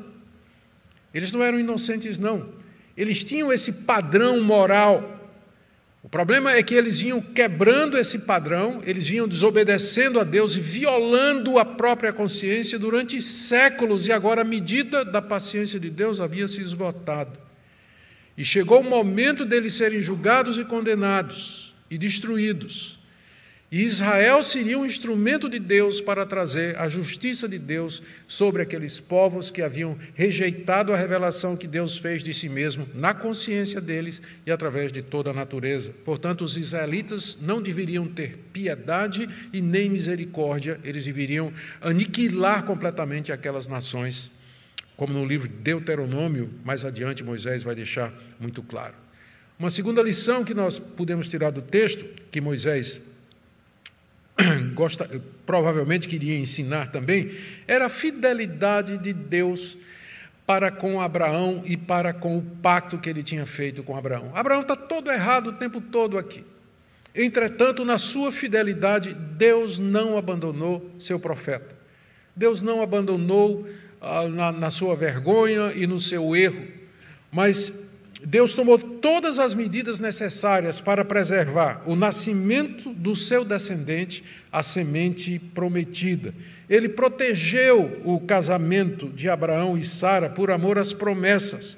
Eles 1.13 1.31
não 1.31 1.41
eram 1.41 1.57
inocentes, 1.57 2.19
não. 2.19 2.49
Eles 2.97 3.23
tinham 3.23 3.49
esse 3.49 3.71
padrão 3.71 4.43
moral 4.43 5.14
o 6.05 6.07
problema 6.07 6.51
é 6.51 6.61
que 6.61 6.75
eles 6.75 7.01
vinham 7.01 7.19
quebrando 7.19 7.97
esse 7.97 8.19
padrão, 8.19 8.79
eles 8.85 9.07
vinham 9.07 9.27
desobedecendo 9.27 10.19
a 10.19 10.23
Deus 10.23 10.55
e 10.55 10.59
violando 10.59 11.57
a 11.57 11.65
própria 11.65 12.13
consciência 12.13 12.77
durante 12.77 13.19
séculos, 13.23 14.07
e 14.07 14.11
agora 14.11 14.43
a 14.43 14.45
medida 14.45 15.03
da 15.03 15.19
paciência 15.19 15.79
de 15.79 15.89
Deus 15.89 16.19
havia 16.19 16.47
se 16.47 16.61
esgotado. 16.61 17.39
E 18.37 18.45
chegou 18.45 18.81
o 18.81 18.83
momento 18.83 19.43
deles 19.43 19.73
serem 19.73 19.99
julgados 19.99 20.59
e 20.59 20.63
condenados 20.63 21.73
e 21.89 21.97
destruídos. 21.97 22.94
E 23.71 23.81
Israel 23.81 24.43
seria 24.43 24.77
um 24.77 24.85
instrumento 24.85 25.49
de 25.49 25.57
Deus 25.57 25.99
para 25.99 26.23
trazer 26.23 26.77
a 26.77 26.87
justiça 26.87 27.49
de 27.49 27.57
Deus 27.57 28.01
sobre 28.27 28.61
aqueles 28.61 28.99
povos 28.99 29.49
que 29.49 29.61
haviam 29.61 29.97
rejeitado 30.13 30.93
a 30.93 30.97
revelação 30.97 31.57
que 31.57 31.67
Deus 31.67 31.97
fez 31.97 32.23
de 32.23 32.31
si 32.31 32.47
mesmo 32.47 32.87
na 32.93 33.11
consciência 33.11 33.81
deles 33.81 34.21
e 34.45 34.51
através 34.51 34.91
de 34.91 35.01
toda 35.01 35.31
a 35.31 35.33
natureza. 35.33 35.91
Portanto, 36.05 36.43
os 36.43 36.55
israelitas 36.55 37.39
não 37.41 37.59
deveriam 37.59 38.07
ter 38.07 38.37
piedade 38.53 39.27
e 39.51 39.59
nem 39.61 39.89
misericórdia, 39.89 40.79
eles 40.83 41.03
deveriam 41.03 41.51
aniquilar 41.81 42.63
completamente 42.65 43.31
aquelas 43.31 43.67
nações, 43.67 44.29
como 44.95 45.11
no 45.11 45.25
livro 45.25 45.47
Deuteronômio, 45.47 46.51
mais 46.63 46.85
adiante 46.85 47.23
Moisés 47.23 47.63
vai 47.63 47.73
deixar 47.73 48.13
muito 48.39 48.61
claro. 48.61 48.93
Uma 49.57 49.71
segunda 49.71 50.03
lição 50.03 50.43
que 50.43 50.53
nós 50.53 50.77
podemos 50.77 51.27
tirar 51.27 51.49
do 51.49 51.63
texto 51.63 52.05
que 52.29 52.39
Moisés 52.39 53.01
gosta, 54.73 55.09
provavelmente 55.45 56.07
queria 56.07 56.37
ensinar 56.37 56.91
também, 56.91 57.35
era 57.67 57.85
a 57.85 57.89
fidelidade 57.89 58.97
de 58.97 59.13
Deus 59.13 59.77
para 60.45 60.69
com 60.71 61.01
Abraão 61.01 61.61
e 61.65 61.75
para 61.75 62.13
com 62.13 62.37
o 62.37 62.41
pacto 62.41 62.99
que 62.99 63.09
ele 63.09 63.23
tinha 63.23 63.45
feito 63.45 63.81
com 63.81 63.95
Abraão. 63.95 64.31
Abraão 64.35 64.61
está 64.61 64.75
todo 64.75 65.11
errado 65.11 65.47
o 65.47 65.53
tempo 65.53 65.81
todo 65.81 66.17
aqui. 66.17 66.45
Entretanto, 67.15 67.85
na 67.85 67.97
sua 67.97 68.31
fidelidade, 68.31 69.13
Deus 69.13 69.79
não 69.79 70.17
abandonou 70.17 70.91
seu 70.99 71.19
profeta. 71.19 71.75
Deus 72.35 72.61
não 72.61 72.81
abandonou 72.81 73.65
ah, 74.01 74.27
na, 74.27 74.51
na 74.51 74.69
sua 74.69 74.95
vergonha 74.95 75.71
e 75.73 75.87
no 75.87 75.97
seu 75.97 76.35
erro, 76.35 76.67
mas 77.31 77.71
Deus 78.25 78.55
tomou 78.55 78.79
todas 78.79 79.37
as 79.37 79.53
medidas 79.53 79.99
necessárias 79.99 80.81
para 80.81 81.05
preservar 81.05 81.83
o 81.85 81.95
nascimento 81.95 82.91
do 82.91 83.15
seu 83.15 83.45
descendente, 83.45 84.23
a 84.51 84.63
semente 84.63 85.37
prometida. 85.37 86.33
Ele 86.67 86.89
protegeu 86.89 88.01
o 88.03 88.19
casamento 88.19 89.09
de 89.09 89.29
Abraão 89.29 89.77
e 89.77 89.85
Sara 89.85 90.27
por 90.27 90.49
amor 90.49 90.79
às 90.79 90.91
promessas. 90.91 91.77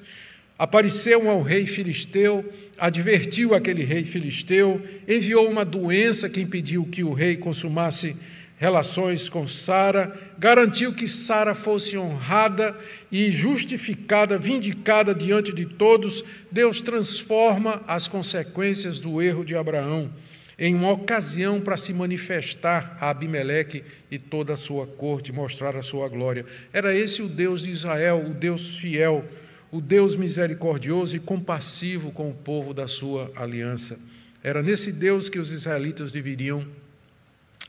Apareceu 0.57 1.29
ao 1.29 1.41
rei 1.41 1.65
filisteu, 1.65 2.49
advertiu 2.77 3.53
aquele 3.53 3.83
rei 3.83 4.05
filisteu, 4.05 4.81
enviou 5.05 5.49
uma 5.49 5.65
doença 5.65 6.29
que 6.29 6.39
impediu 6.39 6.85
que 6.85 7.03
o 7.03 7.11
rei 7.11 7.35
consumasse 7.35 8.15
relações 8.57 9.29
com 9.29 9.47
Sara, 9.47 10.17
garantiu 10.37 10.93
que 10.93 11.07
Sara 11.07 11.55
fosse 11.55 11.97
honrada 11.97 12.75
e 13.11 13.31
justificada, 13.31 14.37
vindicada 14.37 15.13
diante 15.13 15.53
de 15.53 15.65
todos. 15.65 16.25
Deus 16.51 16.81
transforma 16.81 17.81
as 17.87 18.07
consequências 18.07 18.99
do 18.99 19.21
erro 19.21 19.45
de 19.45 19.55
Abraão 19.55 20.11
em 20.59 20.73
uma 20.73 20.91
ocasião 20.91 21.61
para 21.61 21.77
se 21.77 21.93
manifestar 21.93 22.97
a 22.99 23.11
Abimeleque 23.11 23.83
e 24.09 24.17
toda 24.17 24.53
a 24.53 24.57
sua 24.57 24.87
corte, 24.87 25.31
mostrar 25.31 25.75
a 25.75 25.83
sua 25.83 26.09
glória. 26.09 26.45
Era 26.73 26.95
esse 26.97 27.21
o 27.21 27.29
Deus 27.29 27.61
de 27.61 27.69
Israel, 27.69 28.25
o 28.25 28.33
Deus 28.33 28.75
fiel, 28.75 29.23
o 29.71 29.79
Deus 29.79 30.15
misericordioso 30.15 31.15
e 31.15 31.19
compassivo 31.19 32.11
com 32.11 32.31
o 32.31 32.33
povo 32.33 32.73
da 32.73 32.87
sua 32.87 33.31
aliança. 33.35 33.99
Era 34.43 34.63
nesse 34.63 34.91
Deus 34.91 35.29
que 35.29 35.37
os 35.37 35.51
israelitas 35.51 36.11
deveriam 36.11 36.65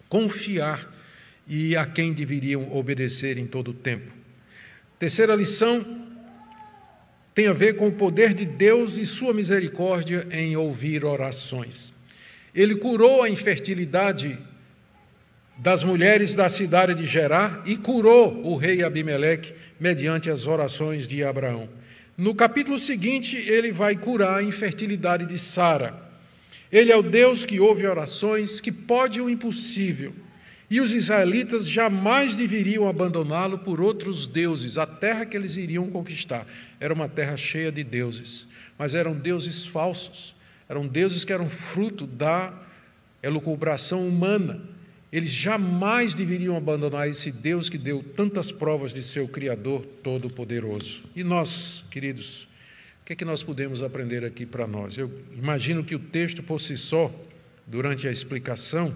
confiar 0.09 0.95
e 1.47 1.77
a 1.77 1.87
quem 1.87 2.13
deveriam 2.13 2.77
obedecer 2.77 3.39
em 3.39 3.47
todo 3.47 3.73
o 3.73 3.75
tempo. 3.75 4.13
Terceira 4.99 5.35
lição 5.35 6.07
tem 7.35 7.47
a 7.47 7.53
ver 7.53 7.77
com 7.77 7.89
o 7.89 7.93
poder 7.93 8.35
de 8.35 8.45
Deus 8.45 8.97
e 8.97 9.07
sua 9.07 9.33
misericórdia 9.33 10.27
em 10.31 10.57
ouvir 10.57 11.05
orações. 11.05 11.95
Ele 12.55 12.75
curou 12.77 13.23
a 13.23 13.31
infertilidade 13.31 14.37
das 15.57 15.85
mulheres 15.85 16.35
da 16.35 16.49
cidade 16.49 16.95
de 16.95 17.07
Gerar 17.07 17.63
e 17.67 17.77
curou 17.77 18.45
o 18.45 18.57
rei 18.57 18.83
Abimeleque 18.83 19.55
mediante 19.79 20.31
as 20.31 20.47
orações 20.47 21.07
de 21.07 21.23
Abraão. 21.23 21.69
No 22.17 22.35
capítulo 22.35 22.79
seguinte, 22.79 23.37
ele 23.37 23.71
vai 23.71 23.95
curar 23.97 24.39
a 24.39 24.43
infertilidade 24.43 25.25
de 25.27 25.39
Sara. 25.39 26.08
Ele 26.71 26.93
é 26.93 26.97
o 26.97 27.03
Deus 27.03 27.45
que 27.45 27.61
ouve 27.61 27.87
orações, 27.87 28.61
que 28.61 28.71
pode 28.71 29.21
o 29.21 29.31
impossível. 29.31 30.15
E 30.71 30.81
os 30.81 30.93
israelitas 30.93 31.67
jamais 31.67 32.37
deveriam 32.37 32.87
abandoná-lo 32.87 33.59
por 33.59 33.81
outros 33.81 34.27
deuses. 34.27 34.77
A 34.77 34.87
terra 34.87 35.25
que 35.25 35.37
eles 35.37 35.57
iriam 35.57 35.89
conquistar 35.89 36.47
era 36.79 36.93
uma 36.93 37.09
terra 37.09 37.37
cheia 37.37 37.73
de 37.73 37.83
deuses, 37.83 38.47
mas 38.77 38.95
eram 38.95 39.15
deuses 39.15 39.65
falsos. 39.65 40.35
Eram 40.69 40.87
deuses 40.87 41.25
que 41.25 41.33
eram 41.33 41.49
fruto 41.49 42.07
da 42.07 42.53
elucubração 43.23 44.07
humana. 44.07 44.61
Eles 45.11 45.31
jamais 45.31 46.13
deveriam 46.13 46.57
abandonar 46.57 47.09
esse 47.09 47.33
Deus 47.33 47.71
que 47.71 47.79
deu 47.79 48.03
tantas 48.03 48.53
provas 48.53 48.93
de 48.93 49.03
seu 49.03 49.27
Criador 49.27 49.87
Todo-Poderoso. 50.03 51.03
E 51.17 51.25
nós, 51.25 51.83
queridos, 51.91 52.48
que 53.09 53.15
é 53.15 53.17
que 53.17 53.25
nós 53.25 53.43
podemos 53.43 53.83
aprender 53.83 54.23
aqui 54.23 54.45
para 54.45 54.67
nós? 54.67 54.99
Eu 54.99 55.11
imagino 55.35 55.83
que 55.83 55.95
o 55.95 55.99
texto 55.99 56.43
por 56.43 56.61
si 56.61 56.77
só, 56.77 57.11
durante 57.67 58.07
a 58.07 58.11
explicação, 58.11 58.95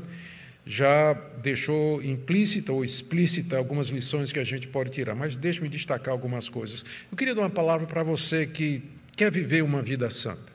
já 0.67 1.15
deixou 1.43 2.03
implícita 2.03 2.71
ou 2.75 2.85
explícita 2.85 3.57
algumas 3.57 3.89
lições 3.89 4.31
que 4.31 4.39
a 4.39 4.45
gente 4.45 4.69
pode 4.69 4.91
tirar, 4.91 5.15
mas 5.15 5.35
deixe-me 5.35 5.67
destacar 5.67 6.13
algumas 6.13 6.47
coisas. 6.47 6.85
Eu 7.11 7.17
queria 7.17 7.35
dar 7.35 7.41
uma 7.41 7.49
palavra 7.49 7.87
para 7.87 8.03
você 8.03 8.47
que 8.47 8.83
quer 9.17 9.33
viver 9.33 9.65
uma 9.65 9.81
vida 9.81 10.11
santa. 10.11 10.53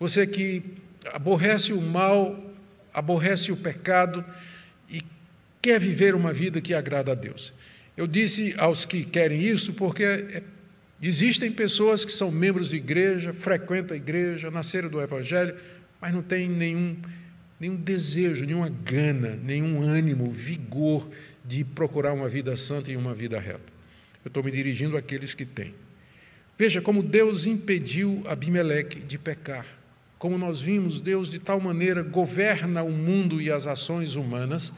Você 0.00 0.26
que 0.26 0.62
aborrece 1.12 1.74
o 1.74 1.82
mal, 1.82 2.42
aborrece 2.90 3.52
o 3.52 3.56
pecado 3.58 4.24
quer 5.60 5.78
viver 5.78 6.14
uma 6.14 6.32
vida 6.32 6.60
que 6.60 6.72
agrada 6.72 7.12
a 7.12 7.14
Deus. 7.14 7.52
Eu 7.96 8.06
disse 8.06 8.54
aos 8.56 8.86
que 8.86 9.04
querem 9.04 9.42
isso 9.42 9.74
porque 9.74 10.04
é, 10.04 10.42
existem 11.00 11.50
pessoas 11.50 12.04
que 12.04 12.12
são 12.12 12.30
membros 12.30 12.68
de 12.68 12.76
igreja, 12.76 13.32
frequentam 13.32 13.94
a 13.94 13.96
igreja, 13.96 14.50
nasceram 14.50 14.88
do 14.88 15.00
Evangelho, 15.00 15.56
mas 16.00 16.12
não 16.12 16.22
têm 16.22 16.48
nenhum, 16.48 16.96
nenhum 17.58 17.76
desejo, 17.76 18.44
nenhuma 18.44 18.68
gana, 18.68 19.38
nenhum 19.42 19.82
ânimo, 19.82 20.30
vigor 20.30 21.08
de 21.44 21.64
procurar 21.64 22.12
uma 22.12 22.28
vida 22.28 22.56
santa 22.56 22.90
e 22.90 22.96
uma 22.96 23.14
vida 23.14 23.38
reta. 23.38 23.72
Eu 24.24 24.28
estou 24.28 24.42
me 24.42 24.50
dirigindo 24.50 24.96
àqueles 24.96 25.34
que 25.34 25.44
têm. 25.44 25.74
Veja 26.58 26.80
como 26.80 27.02
Deus 27.02 27.46
impediu 27.46 28.22
Abimeleque 28.26 29.00
de 29.00 29.18
pecar. 29.18 29.66
Como 30.18 30.38
nós 30.38 30.60
vimos, 30.60 31.00
Deus 31.00 31.28
de 31.28 31.38
tal 31.38 31.60
maneira 31.60 32.02
governa 32.02 32.82
o 32.82 32.90
mundo 32.90 33.40
e 33.40 33.50
as 33.50 33.66
ações 33.66 34.16
humanas 34.16 34.72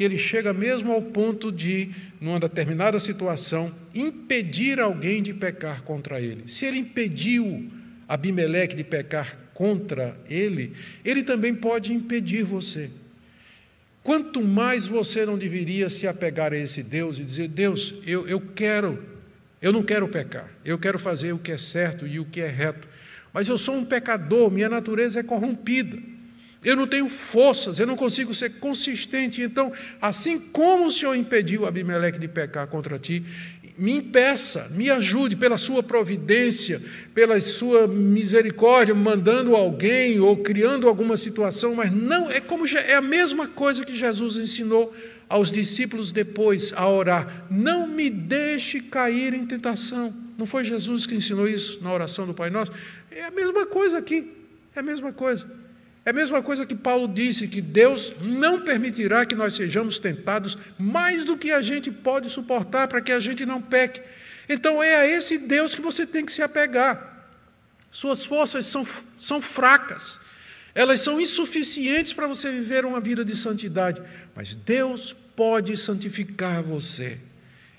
que 0.00 0.04
ele 0.04 0.16
chega 0.16 0.54
mesmo 0.54 0.92
ao 0.92 1.02
ponto 1.02 1.52
de, 1.52 1.90
numa 2.18 2.40
determinada 2.40 2.98
situação, 2.98 3.70
impedir 3.94 4.80
alguém 4.80 5.22
de 5.22 5.34
pecar 5.34 5.82
contra 5.82 6.18
ele. 6.18 6.44
Se 6.46 6.64
ele 6.64 6.78
impediu 6.78 7.70
Abimeleque 8.08 8.74
de 8.74 8.82
pecar 8.82 9.36
contra 9.52 10.16
ele, 10.26 10.72
ele 11.04 11.22
também 11.22 11.54
pode 11.54 11.92
impedir 11.92 12.44
você. 12.44 12.88
Quanto 14.02 14.42
mais 14.42 14.86
você 14.86 15.26
não 15.26 15.36
deveria 15.36 15.90
se 15.90 16.06
apegar 16.06 16.54
a 16.54 16.56
esse 16.56 16.82
Deus 16.82 17.18
e 17.18 17.22
dizer: 17.22 17.48
Deus, 17.48 17.94
eu, 18.06 18.26
eu 18.26 18.40
quero, 18.40 19.04
eu 19.60 19.70
não 19.70 19.82
quero 19.82 20.08
pecar, 20.08 20.48
eu 20.64 20.78
quero 20.78 20.98
fazer 20.98 21.34
o 21.34 21.38
que 21.38 21.52
é 21.52 21.58
certo 21.58 22.06
e 22.06 22.18
o 22.18 22.24
que 22.24 22.40
é 22.40 22.48
reto, 22.48 22.88
mas 23.34 23.48
eu 23.48 23.58
sou 23.58 23.74
um 23.74 23.84
pecador, 23.84 24.50
minha 24.50 24.70
natureza 24.70 25.20
é 25.20 25.22
corrompida. 25.22 25.98
Eu 26.62 26.76
não 26.76 26.86
tenho 26.86 27.08
forças, 27.08 27.78
eu 27.78 27.86
não 27.86 27.96
consigo 27.96 28.34
ser 28.34 28.58
consistente. 28.58 29.42
Então, 29.42 29.72
assim 30.00 30.38
como 30.38 30.86
o 30.86 30.90
Senhor 30.90 31.14
impediu 31.14 31.66
Abimeleque 31.66 32.18
de 32.18 32.28
pecar 32.28 32.66
contra 32.66 32.98
ti, 32.98 33.24
me 33.78 33.92
impeça, 33.92 34.68
me 34.70 34.90
ajude 34.90 35.36
pela 35.36 35.56
sua 35.56 35.82
providência, 35.82 36.82
pela 37.14 37.40
sua 37.40 37.88
misericórdia, 37.88 38.94
mandando 38.94 39.56
alguém 39.56 40.20
ou 40.20 40.36
criando 40.36 40.86
alguma 40.86 41.16
situação, 41.16 41.74
mas 41.74 41.90
não 41.90 42.30
é 42.30 42.40
como 42.40 42.66
é 42.66 42.94
a 42.94 43.00
mesma 43.00 43.48
coisa 43.48 43.82
que 43.82 43.96
Jesus 43.96 44.36
ensinou 44.36 44.94
aos 45.30 45.50
discípulos 45.50 46.12
depois 46.12 46.74
a 46.74 46.86
orar: 46.86 47.46
não 47.50 47.88
me 47.88 48.10
deixe 48.10 48.80
cair 48.80 49.32
em 49.32 49.46
tentação. 49.46 50.12
Não 50.36 50.44
foi 50.44 50.62
Jesus 50.64 51.06
que 51.06 51.14
ensinou 51.14 51.48
isso 51.48 51.82
na 51.82 51.90
oração 51.90 52.26
do 52.26 52.34
Pai 52.34 52.50
Nosso? 52.50 52.72
É 53.10 53.24
a 53.24 53.30
mesma 53.30 53.64
coisa 53.64 53.96
aqui, 53.96 54.30
é 54.74 54.80
a 54.80 54.82
mesma 54.82 55.10
coisa. 55.10 55.46
É 56.10 56.12
a 56.12 56.12
mesma 56.12 56.42
coisa 56.42 56.66
que 56.66 56.74
Paulo 56.74 57.06
disse, 57.06 57.46
que 57.46 57.60
Deus 57.60 58.12
não 58.20 58.62
permitirá 58.62 59.24
que 59.24 59.36
nós 59.36 59.54
sejamos 59.54 59.96
tentados 59.96 60.58
mais 60.76 61.24
do 61.24 61.36
que 61.36 61.52
a 61.52 61.62
gente 61.62 61.88
pode 61.88 62.28
suportar 62.28 62.88
para 62.88 63.00
que 63.00 63.12
a 63.12 63.20
gente 63.20 63.46
não 63.46 63.62
peque. 63.62 64.02
Então 64.48 64.82
é 64.82 64.96
a 64.96 65.06
esse 65.06 65.38
Deus 65.38 65.72
que 65.72 65.80
você 65.80 66.04
tem 66.04 66.26
que 66.26 66.32
se 66.32 66.42
apegar. 66.42 67.28
Suas 67.92 68.24
forças 68.24 68.66
são, 68.66 68.84
são 69.20 69.40
fracas, 69.40 70.18
elas 70.74 71.00
são 71.00 71.20
insuficientes 71.20 72.12
para 72.12 72.26
você 72.26 72.50
viver 72.50 72.84
uma 72.84 72.98
vida 72.98 73.24
de 73.24 73.36
santidade, 73.36 74.02
mas 74.34 74.52
Deus 74.52 75.14
pode 75.36 75.76
santificar 75.76 76.60
você. 76.60 77.18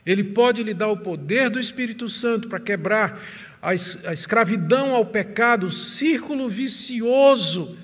Ele 0.05 0.23
pode 0.23 0.63
lhe 0.63 0.73
dar 0.73 0.87
o 0.87 0.95
poder 0.95 1.49
do 1.49 1.59
Espírito 1.59 2.07
Santo 2.07 2.47
para 2.47 2.61
quebrar 2.61 3.21
a, 3.61 3.73
escravidão 3.73 4.95
ao 4.95 5.05
pecado, 5.05 5.65
o 5.65 5.71
círculo 5.71 6.47
vicioso 6.47 7.77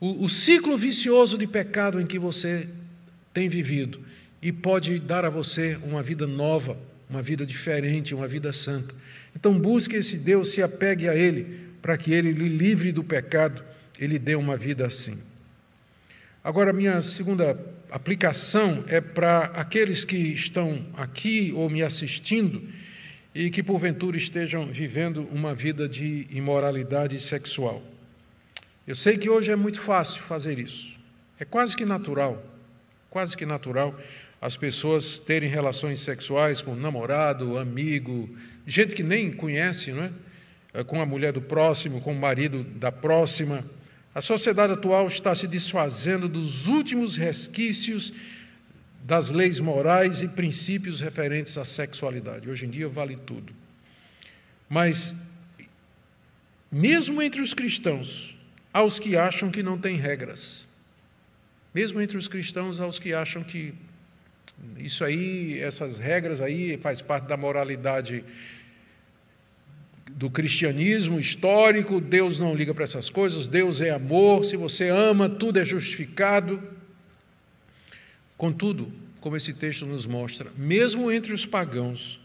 o, 0.00 0.24
o 0.24 0.28
ciclo 0.28 0.76
vicioso 0.76 1.38
de 1.38 1.46
pecado 1.46 2.00
em 2.00 2.06
que 2.06 2.18
você 2.18 2.68
tem 3.32 3.48
vivido 3.48 4.00
e 4.42 4.52
pode 4.52 4.98
dar 4.98 5.24
a 5.24 5.30
você 5.30 5.78
uma 5.82 6.02
vida 6.02 6.26
nova, 6.26 6.76
uma 7.08 7.22
vida 7.22 7.46
diferente, 7.46 8.14
uma 8.14 8.28
vida 8.28 8.52
santa. 8.52 8.94
Então 9.34 9.58
busque 9.58 9.96
esse 9.96 10.16
Deus, 10.16 10.48
se 10.48 10.62
apegue 10.62 11.08
a 11.08 11.14
Ele, 11.14 11.60
para 11.80 11.96
que 11.96 12.12
Ele 12.12 12.32
lhe 12.32 12.48
livre 12.48 12.92
do 12.92 13.04
pecado, 13.04 13.62
Ele 13.98 14.18
dê 14.18 14.34
uma 14.34 14.56
vida 14.56 14.86
assim. 14.86 15.18
Agora, 16.42 16.72
minha 16.72 17.02
segunda 17.02 17.58
aplicação 17.90 18.84
é 18.86 19.00
para 19.00 19.46
aqueles 19.46 20.04
que 20.04 20.16
estão 20.16 20.86
aqui 20.96 21.52
ou 21.54 21.68
me 21.68 21.82
assistindo 21.82 22.62
e 23.34 23.50
que 23.50 23.62
porventura 23.62 24.16
estejam 24.16 24.66
vivendo 24.66 25.28
uma 25.32 25.54
vida 25.54 25.88
de 25.88 26.26
imoralidade 26.30 27.18
sexual. 27.20 27.82
Eu 28.86 28.94
sei 28.94 29.18
que 29.18 29.28
hoje 29.28 29.50
é 29.50 29.56
muito 29.56 29.80
fácil 29.80 30.22
fazer 30.22 30.58
isso. 30.58 30.96
É 31.40 31.44
quase 31.44 31.76
que 31.76 31.84
natural, 31.84 32.42
quase 33.10 33.36
que 33.36 33.44
natural 33.44 33.98
as 34.40 34.56
pessoas 34.56 35.18
terem 35.18 35.50
relações 35.50 36.00
sexuais 36.00 36.62
com 36.62 36.74
namorado, 36.74 37.58
amigo, 37.58 38.30
gente 38.64 38.94
que 38.94 39.02
nem 39.02 39.32
conhece, 39.32 39.92
não 39.92 40.04
é? 40.04 40.12
é? 40.72 40.84
Com 40.84 41.00
a 41.00 41.06
mulher 41.06 41.32
do 41.32 41.42
próximo, 41.42 42.00
com 42.00 42.12
o 42.12 42.18
marido 42.18 42.62
da 42.62 42.92
próxima. 42.92 43.64
A 44.14 44.20
sociedade 44.20 44.74
atual 44.74 45.06
está 45.08 45.34
se 45.34 45.48
desfazendo 45.48 46.28
dos 46.28 46.68
últimos 46.68 47.16
resquícios 47.16 48.12
das 49.02 49.30
leis 49.30 49.58
morais 49.58 50.22
e 50.22 50.28
princípios 50.28 51.00
referentes 51.00 51.58
à 51.58 51.64
sexualidade. 51.64 52.48
Hoje 52.48 52.66
em 52.66 52.70
dia 52.70 52.88
vale 52.88 53.16
tudo. 53.16 53.52
Mas, 54.68 55.14
mesmo 56.70 57.22
entre 57.22 57.40
os 57.40 57.54
cristãos, 57.54 58.35
aos 58.76 58.98
que 58.98 59.16
acham 59.16 59.50
que 59.50 59.62
não 59.62 59.78
tem 59.78 59.96
regras. 59.96 60.66
Mesmo 61.74 61.98
entre 61.98 62.18
os 62.18 62.28
cristãos, 62.28 62.78
aos 62.78 62.98
que 62.98 63.14
acham 63.14 63.42
que 63.42 63.72
isso 64.76 65.02
aí, 65.02 65.58
essas 65.58 65.98
regras 65.98 66.42
aí, 66.42 66.76
faz 66.76 67.00
parte 67.00 67.26
da 67.26 67.38
moralidade 67.38 68.22
do 70.10 70.28
cristianismo 70.28 71.18
histórico, 71.18 72.02
Deus 72.02 72.38
não 72.38 72.54
liga 72.54 72.74
para 72.74 72.84
essas 72.84 73.08
coisas, 73.08 73.46
Deus 73.46 73.80
é 73.80 73.88
amor, 73.88 74.44
se 74.44 74.58
você 74.58 74.90
ama, 74.90 75.26
tudo 75.26 75.58
é 75.58 75.64
justificado. 75.64 76.62
Contudo, 78.36 78.92
como 79.22 79.38
esse 79.38 79.54
texto 79.54 79.86
nos 79.86 80.04
mostra, 80.04 80.52
mesmo 80.54 81.10
entre 81.10 81.32
os 81.32 81.46
pagãos, 81.46 82.20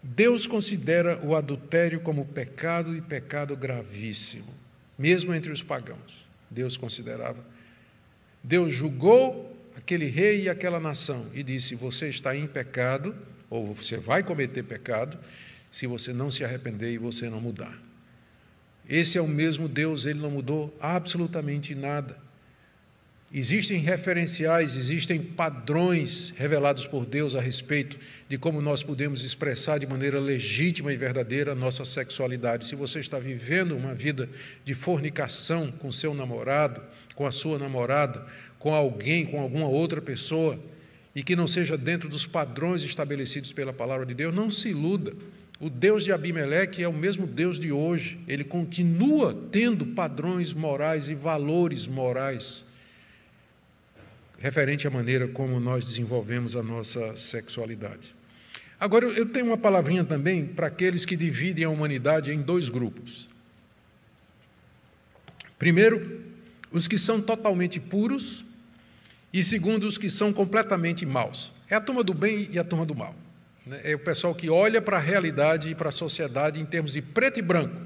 Deus 0.00 0.46
considera 0.46 1.18
o 1.20 1.34
adultério 1.34 1.98
como 1.98 2.24
pecado 2.26 2.96
e 2.96 3.00
pecado 3.00 3.56
gravíssimo 3.56 4.57
mesmo 4.98 5.34
entre 5.34 5.52
os 5.52 5.62
pagãos. 5.62 6.26
Deus 6.50 6.76
considerava. 6.76 7.44
Deus 8.42 8.72
julgou 8.72 9.56
aquele 9.76 10.06
rei 10.06 10.42
e 10.42 10.48
aquela 10.48 10.80
nação 10.80 11.30
e 11.32 11.42
disse: 11.42 11.74
Você 11.74 12.08
está 12.08 12.34
em 12.34 12.46
pecado, 12.46 13.14
ou 13.48 13.74
você 13.74 13.96
vai 13.96 14.22
cometer 14.22 14.62
pecado, 14.62 15.18
se 15.70 15.86
você 15.86 16.12
não 16.12 16.30
se 16.30 16.44
arrepender 16.44 16.92
e 16.92 16.98
você 16.98 17.30
não 17.30 17.40
mudar. 17.40 17.78
Esse 18.88 19.18
é 19.18 19.20
o 19.20 19.28
mesmo 19.28 19.68
Deus, 19.68 20.06
ele 20.06 20.18
não 20.18 20.30
mudou 20.30 20.74
absolutamente 20.80 21.74
nada. 21.74 22.16
Existem 23.30 23.80
referenciais, 23.80 24.74
existem 24.74 25.20
padrões 25.20 26.32
revelados 26.34 26.86
por 26.86 27.04
Deus 27.04 27.36
a 27.36 27.40
respeito 27.42 27.98
de 28.26 28.38
como 28.38 28.62
nós 28.62 28.82
podemos 28.82 29.22
expressar 29.22 29.76
de 29.76 29.86
maneira 29.86 30.18
legítima 30.18 30.94
e 30.94 30.96
verdadeira 30.96 31.52
a 31.52 31.54
nossa 31.54 31.84
sexualidade. 31.84 32.66
Se 32.66 32.74
você 32.74 33.00
está 33.00 33.18
vivendo 33.18 33.76
uma 33.76 33.94
vida 33.94 34.30
de 34.64 34.72
fornicação 34.72 35.70
com 35.70 35.92
seu 35.92 36.14
namorado, 36.14 36.80
com 37.14 37.26
a 37.26 37.30
sua 37.30 37.58
namorada, 37.58 38.24
com 38.58 38.72
alguém, 38.74 39.26
com 39.26 39.38
alguma 39.38 39.68
outra 39.68 40.00
pessoa, 40.00 40.58
e 41.14 41.22
que 41.22 41.36
não 41.36 41.46
seja 41.46 41.76
dentro 41.76 42.08
dos 42.08 42.24
padrões 42.24 42.80
estabelecidos 42.82 43.52
pela 43.52 43.74
palavra 43.74 44.06
de 44.06 44.14
Deus, 44.14 44.34
não 44.34 44.50
se 44.50 44.70
iluda. 44.70 45.12
O 45.60 45.68
Deus 45.68 46.02
de 46.02 46.12
Abimeleque 46.12 46.82
é 46.82 46.88
o 46.88 46.94
mesmo 46.94 47.26
Deus 47.26 47.60
de 47.60 47.72
hoje. 47.72 48.18
Ele 48.26 48.44
continua 48.44 49.34
tendo 49.52 49.84
padrões 49.84 50.54
morais 50.54 51.10
e 51.10 51.14
valores 51.14 51.86
morais 51.86 52.66
referente 54.38 54.86
à 54.86 54.90
maneira 54.90 55.26
como 55.28 55.58
nós 55.58 55.84
desenvolvemos 55.84 56.54
a 56.54 56.62
nossa 56.62 57.16
sexualidade. 57.16 58.14
Agora, 58.80 59.06
eu 59.06 59.26
tenho 59.26 59.46
uma 59.46 59.58
palavrinha 59.58 60.04
também 60.04 60.46
para 60.46 60.68
aqueles 60.68 61.04
que 61.04 61.16
dividem 61.16 61.64
a 61.64 61.68
humanidade 61.68 62.30
em 62.30 62.40
dois 62.40 62.68
grupos. 62.68 63.28
Primeiro, 65.58 66.22
os 66.70 66.86
que 66.86 66.96
são 66.96 67.20
totalmente 67.20 67.80
puros, 67.80 68.44
e 69.32 69.42
segundo, 69.42 69.86
os 69.86 69.98
que 69.98 70.08
são 70.08 70.32
completamente 70.32 71.04
maus. 71.04 71.52
É 71.68 71.74
a 71.74 71.80
turma 71.80 72.04
do 72.04 72.14
bem 72.14 72.48
e 72.52 72.58
a 72.58 72.64
turma 72.64 72.86
do 72.86 72.94
mal. 72.94 73.14
Né? 73.66 73.80
É 73.82 73.94
o 73.94 73.98
pessoal 73.98 74.34
que 74.34 74.48
olha 74.48 74.80
para 74.80 74.96
a 74.96 75.00
realidade 75.00 75.68
e 75.68 75.74
para 75.74 75.88
a 75.88 75.92
sociedade 75.92 76.60
em 76.60 76.64
termos 76.64 76.92
de 76.92 77.02
preto 77.02 77.38
e 77.38 77.42
branco. 77.42 77.80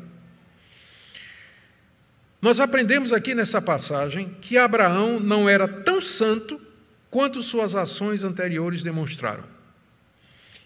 Nós 2.43 2.59
aprendemos 2.59 3.13
aqui 3.13 3.37
nessa 3.37 3.63
passagem 3.63 4.37
que 4.41 4.59
Abraão 4.59 5.21
não 5.21 5.49
era 5.49 5.69
tão 5.69 6.01
santo 6.01 6.61
quanto 7.09 7.41
suas 7.41 7.77
ações 7.77 8.25
anteriores 8.25 8.83
demonstraram. 8.83 9.45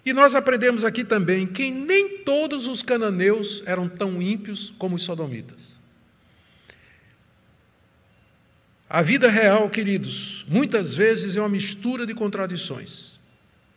E 0.03 0.11
nós 0.14 0.35
aprendemos 0.35 0.87
aqui 0.87 1.05
também 1.05 1.47
que 1.47 1.70
nem 1.70 2.20
todos 2.20 2.66
os 2.66 2.83
cananeus 2.83 3.62
eram 3.66 3.91
tão 3.91 4.22
ímpios 4.22 4.72
como 4.79 4.97
os 4.97 5.03
sodomitas. 5.03 5.77
A 8.89 9.03
vida 9.03 9.29
real, 9.29 9.68
queridos, 9.68 10.47
muitas 10.49 10.95
vezes 10.95 11.37
é 11.37 11.41
uma 11.41 11.49
mistura 11.49 12.07
de 12.07 12.14
contradições. 12.14 13.18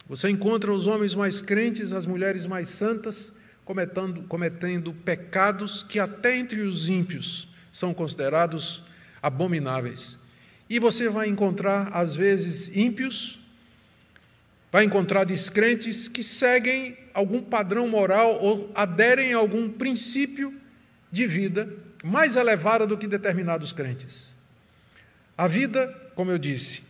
Você 0.08 0.30
encontra 0.30 0.72
os 0.72 0.88
homens 0.88 1.14
mais 1.14 1.42
crentes, 1.42 1.92
as 1.92 2.06
mulheres 2.06 2.46
mais 2.46 2.70
santas, 2.70 3.34
cometendo, 3.66 4.22
cometendo 4.24 4.94
pecados 4.94 5.84
que 5.84 6.00
até 6.00 6.38
entre 6.38 6.62
os 6.62 6.88
ímpios 6.88 7.49
são 7.72 7.94
considerados 7.94 8.84
abomináveis. 9.22 10.18
E 10.70 10.80
você 10.80 11.10
vai 11.10 11.28
encontrar, 11.28 11.90
às 11.94 12.16
vezes, 12.16 12.70
ímpios, 12.76 13.40
vai 14.72 14.84
encontrar 14.84 15.24
descrentes 15.24 16.08
que 16.08 16.24
seguem 16.24 16.98
algum 17.14 17.42
padrão 17.42 17.88
moral 17.88 18.40
ou 18.42 18.72
aderem 18.76 19.34
a 19.34 19.38
algum 19.38 19.70
princípio 19.70 20.54
de 21.12 21.26
vida 21.26 21.68
mais 22.04 22.36
elevado 22.36 22.86
do 22.86 22.98
que 22.98 23.08
determinados 23.08 23.72
crentes. 23.72 24.34
A 25.38 25.48
vida, 25.48 25.88
como 26.16 26.32
eu 26.32 26.38
disse, 26.38 26.84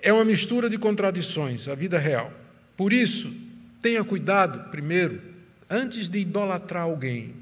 é 0.00 0.12
uma 0.12 0.24
mistura 0.24 0.68
de 0.68 0.76
contradições, 0.76 1.68
a 1.68 1.74
vida 1.74 1.98
real. 1.98 2.32
Por 2.76 2.92
isso, 2.92 3.32
tenha 3.80 4.02
cuidado, 4.02 4.70
primeiro, 4.70 5.20
antes 5.70 6.08
de 6.08 6.18
idolatrar 6.18 6.82
alguém. 6.82 7.34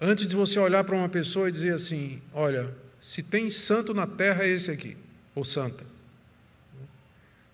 Antes 0.00 0.28
de 0.28 0.36
você 0.36 0.58
olhar 0.60 0.84
para 0.84 0.94
uma 0.94 1.08
pessoa 1.08 1.48
e 1.48 1.52
dizer 1.52 1.74
assim: 1.74 2.20
olha, 2.32 2.72
se 3.00 3.22
tem 3.22 3.50
santo 3.50 3.92
na 3.92 4.06
terra, 4.06 4.44
é 4.44 4.48
esse 4.48 4.70
aqui, 4.70 4.96
ou 5.34 5.44
santa. 5.44 5.84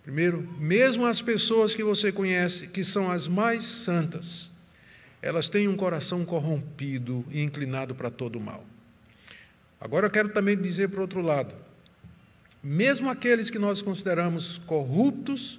Primeiro, 0.03 0.43
mesmo 0.59 1.07
as 1.07 1.23
pessoas 1.23 1.75
que 1.75 1.83
você 1.83 2.13
conhece, 2.13 2.69
que 2.69 2.85
são 2.85 3.11
as 3.11 3.27
mais 3.27 3.65
santas, 3.65 4.51
elas 5.23 5.49
têm 5.49 5.67
um 5.67 5.77
coração 5.77 6.23
corrompido 6.27 7.25
e 7.31 7.41
inclinado 7.41 7.95
para 7.95 8.11
todo 8.11 8.37
o 8.37 8.41
mal. 8.41 8.63
Agora 9.81 10.07
eu 10.07 10.11
quero 10.11 10.29
também 10.29 10.55
dizer 10.55 10.91
para 10.91 10.99
o 10.99 11.03
outro 11.03 11.23
lado: 11.23 11.55
mesmo 12.63 13.09
aqueles 13.09 13.49
que 13.49 13.59
nós 13.59 13.81
consideramos 13.81 14.59
corruptos, 14.59 15.59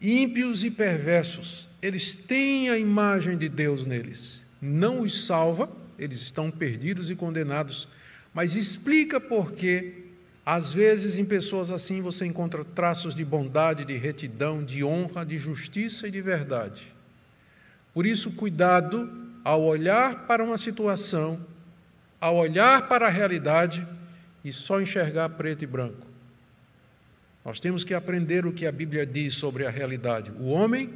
ímpios 0.00 0.64
e 0.64 0.70
perversos, 0.70 1.68
eles 1.80 2.14
têm 2.14 2.68
a 2.68 2.76
imagem 2.76 3.38
de 3.38 3.48
Deus 3.48 3.86
neles. 3.86 4.42
Não 4.60 5.00
os 5.00 5.24
salva, 5.24 5.70
eles 6.00 6.20
estão 6.20 6.50
perdidos 6.50 7.10
e 7.10 7.14
condenados 7.14 7.86
mas 8.32 8.56
explica 8.56 9.20
por 9.20 9.52
que, 9.52 10.04
às 10.46 10.72
vezes, 10.72 11.16
em 11.16 11.24
pessoas 11.24 11.70
assim 11.70 12.00
você 12.00 12.24
encontra 12.24 12.64
traços 12.64 13.14
de 13.14 13.24
bondade, 13.24 13.84
de 13.84 13.96
retidão, 13.96 14.64
de 14.64 14.84
honra, 14.84 15.24
de 15.24 15.36
justiça 15.38 16.06
e 16.06 16.10
de 16.10 16.22
verdade. 16.22 16.92
Por 17.92 18.06
isso, 18.06 18.30
cuidado 18.32 19.10
ao 19.44 19.62
olhar 19.62 20.26
para 20.26 20.44
uma 20.44 20.56
situação, 20.56 21.44
ao 22.20 22.36
olhar 22.36 22.88
para 22.88 23.06
a 23.06 23.10
realidade 23.10 23.86
e 24.44 24.52
só 24.52 24.80
enxergar 24.80 25.28
preto 25.30 25.64
e 25.64 25.66
branco. 25.66 26.06
Nós 27.44 27.58
temos 27.58 27.82
que 27.82 27.94
aprender 27.94 28.46
o 28.46 28.52
que 28.52 28.66
a 28.66 28.72
Bíblia 28.72 29.04
diz 29.04 29.34
sobre 29.34 29.66
a 29.66 29.70
realidade. 29.70 30.30
O 30.38 30.50
homem, 30.50 30.90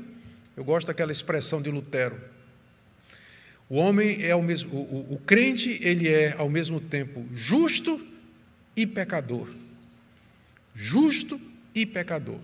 eu 0.57 0.63
gosto 0.63 0.87
daquela 0.87 1.11
expressão 1.11 1.61
de 1.61 1.71
Lutero, 1.71 2.21
o 3.69 3.77
homem 3.77 4.23
é 4.23 4.35
o 4.35 4.43
mesmo, 4.43 4.73
o, 4.73 4.83
o, 4.83 5.15
o 5.15 5.19
crente, 5.19 5.79
ele 5.83 6.09
é 6.09 6.35
ao 6.37 6.49
mesmo 6.49 6.81
tempo 6.81 7.27
justo 7.35 8.01
e 8.77 8.87
pecador. 8.87 9.49
Justo 10.75 11.41
e 11.75 11.87
pecador. 11.87 12.41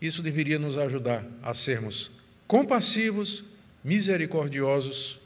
Isso 0.00 0.22
deveria 0.22 0.58
nos 0.58 0.78
ajudar 0.78 1.24
a 1.42 1.52
sermos 1.52 2.10
compassivos, 2.46 3.44
misericordiosos, 3.84 5.20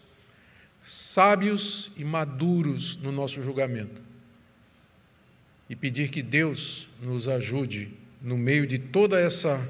sábios 0.82 1.92
e 1.96 2.04
maduros 2.04 2.96
no 2.96 3.12
nosso 3.12 3.42
julgamento. 3.42 4.00
E 5.68 5.76
pedir 5.76 6.10
que 6.10 6.22
Deus 6.22 6.88
nos 7.00 7.28
ajude 7.28 7.92
no 8.20 8.36
meio 8.36 8.66
de 8.66 8.78
toda 8.78 9.20
essa 9.20 9.68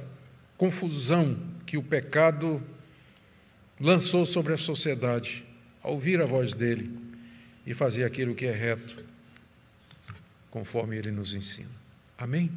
confusão 0.56 1.38
que 1.66 1.76
o 1.76 1.82
pecado 1.82 2.62
lançou 3.80 4.24
sobre 4.24 4.52
a 4.52 4.56
sociedade 4.56 5.44
a 5.82 5.88
ouvir 5.90 6.20
a 6.20 6.26
voz 6.26 6.54
dele 6.54 6.90
e 7.66 7.74
fazer 7.74 8.04
aquilo 8.04 8.34
que 8.34 8.46
é 8.46 8.52
reto, 8.52 9.04
conforme 10.50 10.96
ele 10.96 11.10
nos 11.10 11.34
ensina. 11.34 11.70
Amém? 12.16 12.50